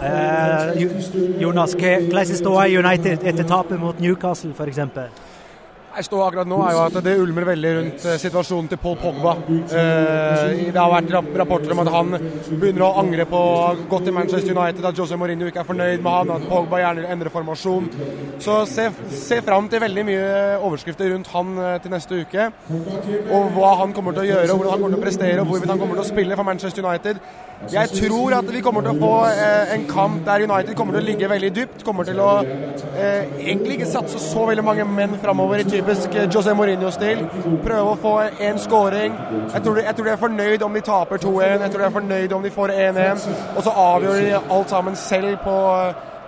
Uh, 0.00 0.72
Jonas, 1.42 1.76
hvordan 1.76 2.34
står 2.40 2.64
United 2.72 3.28
etter 3.28 3.48
tapet 3.48 3.80
mot 3.84 4.00
Newcastle 4.00 4.56
f.eks.? 4.56 4.80
Jeg 5.94 6.08
står 6.08 6.22
akkurat 6.24 6.48
nå 6.50 6.56
er 6.66 6.72
jo 6.74 6.78
at 6.88 6.96
det 7.06 7.12
ulmer 7.22 7.44
veldig 7.46 7.72
rundt 7.76 8.04
eh, 8.10 8.16
situasjonen 8.18 8.66
til 8.72 8.80
Paul 8.82 8.96
Pogba. 8.98 9.34
Eh, 9.46 10.64
det 10.74 10.80
har 10.80 10.90
vært 10.90 11.12
rapporter 11.38 11.70
om 11.70 11.82
at 11.84 11.90
han 11.94 12.16
begynner 12.50 12.82
å 12.82 12.88
angre 13.04 13.26
på 13.30 13.38
å 13.38 13.52
ha 13.60 13.68
gått 13.92 14.08
til 14.08 14.16
Manchester 14.16 14.56
United, 14.56 14.82
at 14.90 14.98
Jose 14.98 15.18
Mourinho 15.20 15.46
ikke 15.50 15.62
er 15.62 15.68
fornøyd 15.68 16.02
med 16.02 16.16
han, 16.16 16.32
at 16.34 16.48
Pogba 16.50 16.80
gjerne 16.82 17.04
vil 17.04 17.14
endre 17.14 17.32
formasjon. 17.34 17.86
Så 18.42 18.56
se, 18.70 18.88
se 19.14 19.38
fram 19.46 19.70
til 19.70 19.84
veldig 19.84 20.06
mye 20.10 20.26
overskrifter 20.56 21.14
rundt 21.14 21.30
han 21.30 21.54
eh, 21.62 21.76
til 21.84 21.94
neste 21.94 22.22
uke. 22.24 22.50
Og 23.30 23.54
hva 23.54 23.74
han 23.84 23.94
kommer 23.94 24.18
til 24.18 24.24
å 24.24 24.28
gjøre, 24.32 24.58
hvordan 24.58 24.74
han 24.74 24.84
kommer 24.84 24.96
til 24.96 25.02
å 25.02 25.06
prestere, 25.06 25.40
og 25.44 25.52
hvorvidt 25.52 25.74
han 25.76 25.84
kommer 25.84 26.00
til 26.00 26.06
å 26.08 26.10
spille 26.10 26.40
for 26.40 26.50
Manchester 26.50 26.82
United. 26.82 27.22
Jeg 27.72 27.88
tror 27.88 28.34
at 28.36 28.48
vi 28.52 28.60
kommer 28.60 28.84
til 28.84 28.92
å 28.92 29.00
få 29.00 29.12
eh, 29.30 29.72
en 29.74 29.86
kamp 29.88 30.20
der 30.26 30.44
United 30.44 30.74
kommer 30.76 30.96
til 30.96 31.02
å 31.02 31.06
ligge 31.06 31.30
veldig 31.30 31.50
dypt. 31.56 31.84
Kommer 31.86 32.04
til 32.04 32.20
å 32.20 32.30
eh, 32.44 33.30
egentlig 33.40 33.78
ikke 33.78 33.88
satse 33.88 34.20
så 34.20 34.44
veldig 34.50 34.64
mange 34.66 34.84
menn 34.88 35.16
framover 35.22 35.62
i 35.62 35.66
typisk 35.68 36.14
eh, 36.18 36.28
José 36.28 36.52
Mourinho-stil. 36.56 37.24
Prøve 37.64 37.94
å 37.94 37.98
få 38.02 38.14
én 38.44 38.60
scoring. 38.60 39.16
Jeg 39.54 39.64
tror, 39.64 39.80
de, 39.80 39.86
jeg 39.88 39.96
tror 39.96 40.10
de 40.10 40.14
er 40.14 40.22
fornøyd 40.26 40.66
om 40.66 40.76
de 40.76 40.84
taper 40.84 41.24
2-1, 41.24 41.64
jeg 41.64 41.74
tror 41.74 41.84
de 41.84 41.88
er 41.88 41.98
fornøyd 41.98 42.36
om 42.36 42.44
de 42.44 42.54
får 42.58 42.76
1-1. 42.76 43.28
Og 43.54 43.66
så 43.66 43.76
avgjør 43.88 44.20
de 44.20 44.38
alt 44.58 44.76
sammen 44.76 44.98
selv 44.98 45.36
på, 45.46 45.58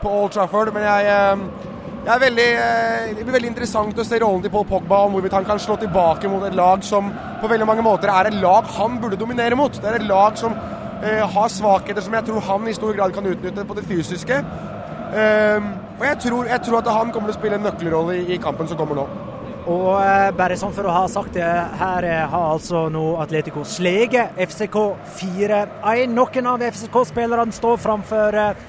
på 0.03 0.19
Old 0.23 0.37
Trafford. 0.37 0.73
Men 0.75 0.89
jeg 0.89 1.11
eh, 1.13 1.75
det, 2.07 2.21
veldig, 2.23 2.51
eh, 2.55 3.15
det 3.17 3.25
blir 3.25 3.35
veldig 3.35 3.49
interessant 3.51 3.99
å 3.99 4.05
se 4.07 4.19
rollen 4.23 4.45
til 4.45 4.53
Paul 4.55 4.67
Pogba 4.69 5.01
om 5.09 5.17
hvorvidt 5.17 5.35
han 5.35 5.47
kan 5.49 5.59
slå 5.59 5.75
tilbake 5.81 6.31
mot 6.31 6.45
et 6.47 6.55
lag 6.55 6.85
som 6.87 7.09
på 7.41 7.51
veldig 7.51 7.67
mange 7.67 7.83
måter 7.83 8.13
er 8.13 8.29
et 8.29 8.37
lag 8.39 8.69
han 8.77 9.01
burde 9.03 9.19
dominere 9.19 9.59
mot. 9.59 9.75
Det 9.75 9.91
er 9.91 9.99
et 9.99 10.07
lag 10.07 10.39
som 10.39 10.55
eh, 10.55 10.76
har 11.03 11.51
svakheter 11.53 12.01
som 12.01 12.15
jeg 12.17 12.25
tror 12.25 12.41
han 12.47 12.69
i 12.69 12.75
stor 12.75 12.95
grad 12.97 13.13
kan 13.13 13.27
utnytte 13.29 13.65
på 13.69 13.77
det 13.77 13.85
fysiske. 13.85 14.39
Eh, 15.15 15.67
og 15.99 16.05
jeg 16.05 16.19
tror, 16.25 16.45
jeg 16.51 16.61
tror 16.67 16.79
at 16.79 16.91
han 16.93 17.13
kommer 17.13 17.31
til 17.31 17.37
å 17.37 17.39
spille 17.39 17.59
en 17.61 17.65
nøkkelrolle 17.65 18.17
i, 18.27 18.39
kampen 18.43 18.69
som 18.69 18.79
kommer 18.79 18.99
nå. 18.99 19.07
Og 19.67 19.89
eh, 19.99 20.31
bare 20.37 20.59
sånn 20.59 20.75
for 20.75 20.87
å 20.87 20.95
ha 20.95 21.05
sagt 21.11 21.35
det, 21.39 21.47
her 21.81 22.07
eh, 22.07 22.25
har 22.31 22.49
altså 22.53 22.87
nå 22.93 23.05
Atletico 23.23 23.65
sleget 23.67 24.37
FCK 24.39 24.77
4-1. 25.21 26.13
Noen 26.15 26.51
av 26.53 26.67
FCK-spillerne 26.69 27.55
står 27.55 27.81
framfor 27.83 28.41
eh, 28.43 28.67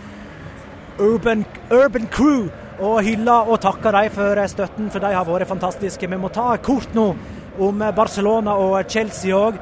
Urban, 1.04 1.46
Urban 1.70 2.08
Crew 2.14 2.48
og 2.78 3.02
hyller 3.06 3.50
og 3.50 3.62
takker 3.62 3.94
dem 3.98 4.14
for 4.14 4.42
eh, 4.42 4.50
støtten, 4.50 4.92
for 4.94 5.04
de 5.04 5.14
har 5.14 5.28
vært 5.28 5.50
fantastiske. 5.50 6.10
Vi 6.10 6.22
må 6.22 6.32
ta 6.34 6.52
kort 6.62 6.94
nå 6.98 7.10
om 7.58 7.82
eh, 7.82 7.96
Barcelona 7.98 8.58
og 8.62 8.80
Chelsea 8.90 9.38
òg. 9.38 9.58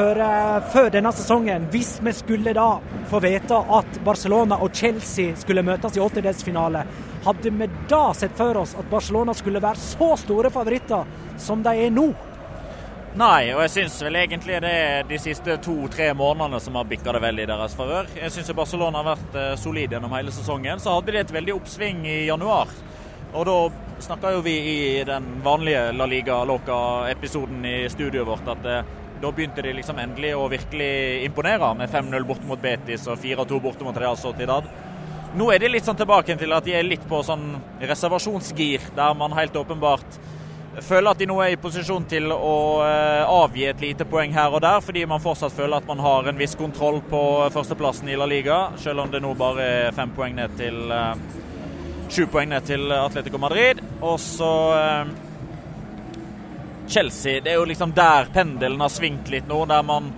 For 0.00 0.16
eh, 0.16 0.62
før 0.72 0.86
denne 0.94 1.10
sesongen, 1.12 1.66
hvis 1.68 1.98
vi 2.00 2.12
skulle 2.16 2.54
da 2.56 2.78
få 3.10 3.18
vite 3.20 3.56
at 3.76 3.98
Barcelona 4.04 4.56
og 4.64 4.72
Chelsea 4.72 5.34
skulle 5.36 5.64
møtes 5.66 5.98
i 5.98 6.00
åttendedelsfinale, 6.00 6.84
hadde 7.26 7.50
vi 7.52 7.66
da 7.90 7.98
sett 8.16 8.32
for 8.38 8.62
oss 8.62 8.72
at 8.80 8.88
Barcelona 8.88 9.34
skulle 9.36 9.60
være 9.60 9.76
så 9.76 10.08
store 10.22 10.48
favoritter 10.54 11.10
som 11.36 11.60
de 11.66 11.74
er 11.84 11.92
nå? 11.92 12.06
Nei, 13.20 13.50
og 13.52 13.60
jeg 13.66 13.72
syns 13.74 13.98
vel 14.06 14.16
egentlig 14.22 14.62
det 14.64 14.70
er 14.70 15.04
de 15.10 15.18
siste 15.20 15.58
to-tre 15.66 16.06
månedene 16.16 16.62
som 16.64 16.78
har 16.80 16.88
bikka 16.88 17.12
det 17.18 17.20
veldig 17.26 17.44
i 17.44 17.50
deres 17.50 17.76
favør. 17.76 18.08
Jeg 18.22 18.32
syns 18.32 18.54
Barcelona 18.56 19.02
har 19.02 19.10
vært 19.10 19.36
eh, 19.36 19.52
solid 19.60 19.92
gjennom 19.98 20.14
hele 20.16 20.32
sesongen. 20.32 20.80
Så 20.80 20.94
hadde 20.96 21.12
de 21.12 21.20
et 21.26 21.34
veldig 21.36 21.58
oppsving 21.58 22.06
i 22.08 22.22
januar. 22.30 22.72
Og 23.34 23.44
da 23.50 23.58
snakka 24.00 24.32
jo 24.32 24.40
vi 24.48 24.56
i 24.64 25.04
den 25.04 25.28
vanlige 25.44 25.90
La 25.92 26.08
Liga 26.08 26.40
Loca-episoden 26.48 27.68
i 27.68 27.76
studioet 27.92 28.30
vårt 28.32 28.48
at 28.56 28.70
eh, 28.70 28.96
da 29.20 29.32
begynte 29.32 29.62
de 29.62 29.74
liksom 29.76 29.98
endelig 30.00 30.32
å 30.36 30.48
virkelig 30.50 31.24
imponere 31.26 31.74
med 31.76 31.92
5-0 31.92 32.26
borte 32.28 32.48
mot 32.48 32.60
Betis 32.60 33.06
og 33.10 33.20
4-2 33.20 33.60
borte 33.62 33.84
mot 33.84 33.96
Real 33.96 34.16
Sociedad. 34.18 34.66
Nå 35.36 35.46
er 35.54 35.62
de 35.62 35.70
litt 35.70 35.86
sånn 35.86 35.98
tilbake 35.98 36.34
til 36.40 36.52
at 36.56 36.66
de 36.66 36.74
er 36.74 36.86
litt 36.86 37.04
på 37.08 37.20
sånn 37.22 37.52
reservasjonsgir, 37.84 38.90
der 38.96 39.18
man 39.18 39.36
helt 39.36 39.56
åpenbart 39.56 40.18
føler 40.80 41.10
at 41.10 41.18
de 41.18 41.26
nå 41.26 41.36
er 41.42 41.54
i 41.54 41.58
posisjon 41.60 42.04
til 42.10 42.30
å 42.32 42.54
eh, 42.86 43.22
avgi 43.26 43.66
et 43.68 43.82
lite 43.82 44.06
poeng 44.08 44.32
her 44.34 44.54
og 44.54 44.62
der, 44.62 44.80
fordi 44.84 45.02
man 45.08 45.22
fortsatt 45.22 45.54
føler 45.54 45.80
at 45.80 45.88
man 45.88 46.02
har 46.02 46.30
en 46.30 46.38
viss 46.38 46.54
kontroll 46.58 47.00
på 47.10 47.22
førsteplassen 47.54 48.10
i 48.10 48.18
La 48.18 48.28
Liga, 48.30 48.60
selv 48.80 49.04
om 49.04 49.10
det 49.10 49.22
nå 49.22 49.34
bare 49.38 49.66
er 49.88 49.96
fem 49.96 50.12
poeng 50.16 50.36
ned 50.38 50.58
til 50.60 50.82
eh, 50.94 51.14
Sju 52.10 52.24
poeng 52.26 52.48
ned 52.50 52.64
til 52.66 52.90
Atletico 52.90 53.38
Madrid. 53.38 53.78
Og 54.02 54.16
så 54.18 54.54
eh, 54.74 55.10
Chelsea. 56.90 57.40
Det 57.40 57.52
er 57.52 57.60
jo 57.60 57.68
liksom 57.70 57.94
der 57.94 58.28
pendelen 58.34 58.80
har 58.82 58.90
svingt 58.92 59.30
litt 59.30 59.48
nå, 59.48 59.62
der 59.70 59.82
man 59.86 60.10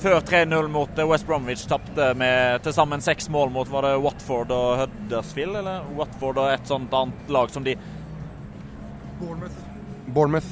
før 0.00 0.20
3-0 0.24 0.68
mot 0.72 1.00
West 1.10 1.26
Bromwich 1.28 1.66
tapte 1.68 2.12
med 2.16 2.62
til 2.64 2.72
sammen 2.72 3.02
seks 3.04 3.28
mål 3.28 3.50
mot 3.52 3.68
var 3.68 3.84
det 3.84 3.96
Watford 4.00 4.52
og 4.54 4.84
Huddersfield, 4.84 5.58
eller 5.60 5.90
Watford 5.98 6.40
og 6.40 6.52
et 6.54 6.70
sånt 6.70 6.94
annet 6.96 7.32
lag 7.34 7.52
som 7.52 7.66
de 7.66 7.74
Bournemouth. 9.20 9.58
Bournemouth. 10.06 10.46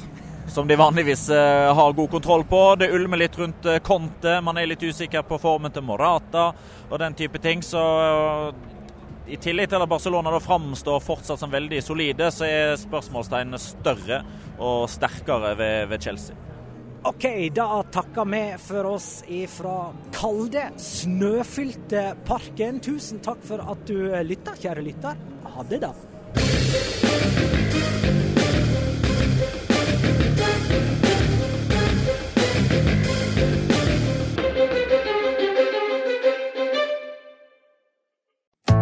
Som 0.47 0.67
de 0.67 0.75
vanligvis 0.75 1.29
uh, 1.29 1.73
har 1.73 1.93
god 1.93 2.11
kontroll 2.11 2.43
på. 2.43 2.75
Det 2.75 2.91
ulmer 2.93 3.17
litt 3.17 3.37
rundt 3.37 3.65
uh, 3.65 3.77
Conte. 3.85 4.39
Man 4.41 4.57
er 4.57 4.69
litt 4.69 4.83
usikker 4.83 5.25
på 5.25 5.37
formen 5.41 5.73
til 5.73 5.85
Morata 5.85 6.51
og 6.89 6.99
den 7.01 7.17
type 7.17 7.41
ting. 7.41 7.61
Så 7.65 7.81
uh, 7.81 8.53
i 9.29 9.37
tillegg 9.41 9.69
til 9.69 9.83
at 9.83 9.89
Barcelona 9.89 10.33
da 10.33 10.41
framstår 10.41 11.01
fortsatt 11.05 11.41
som 11.41 11.51
veldig 11.53 11.81
solide, 11.85 12.29
så 12.33 12.47
er 12.47 12.77
spørsmålstegnene 12.81 13.59
større 13.61 14.23
og 14.57 14.87
sterkere 14.91 15.53
ved, 15.59 15.89
ved 15.91 16.05
Chelsea. 16.07 16.37
OK, 17.07 17.25
da 17.55 17.67
takker 17.93 18.27
vi 18.27 18.41
for 18.59 18.89
oss 18.89 19.09
ifra 19.31 19.93
kalde, 20.15 20.65
snøfylte 20.83 22.09
parken. 22.27 22.81
Tusen 22.83 23.23
takk 23.23 23.45
for 23.47 23.63
at 23.63 23.85
du 23.87 24.09
lytta, 24.27 24.57
kjære 24.59 24.83
lytter. 24.89 25.23
Ha 25.55 25.69
det, 25.69 25.83
da. 25.85 27.48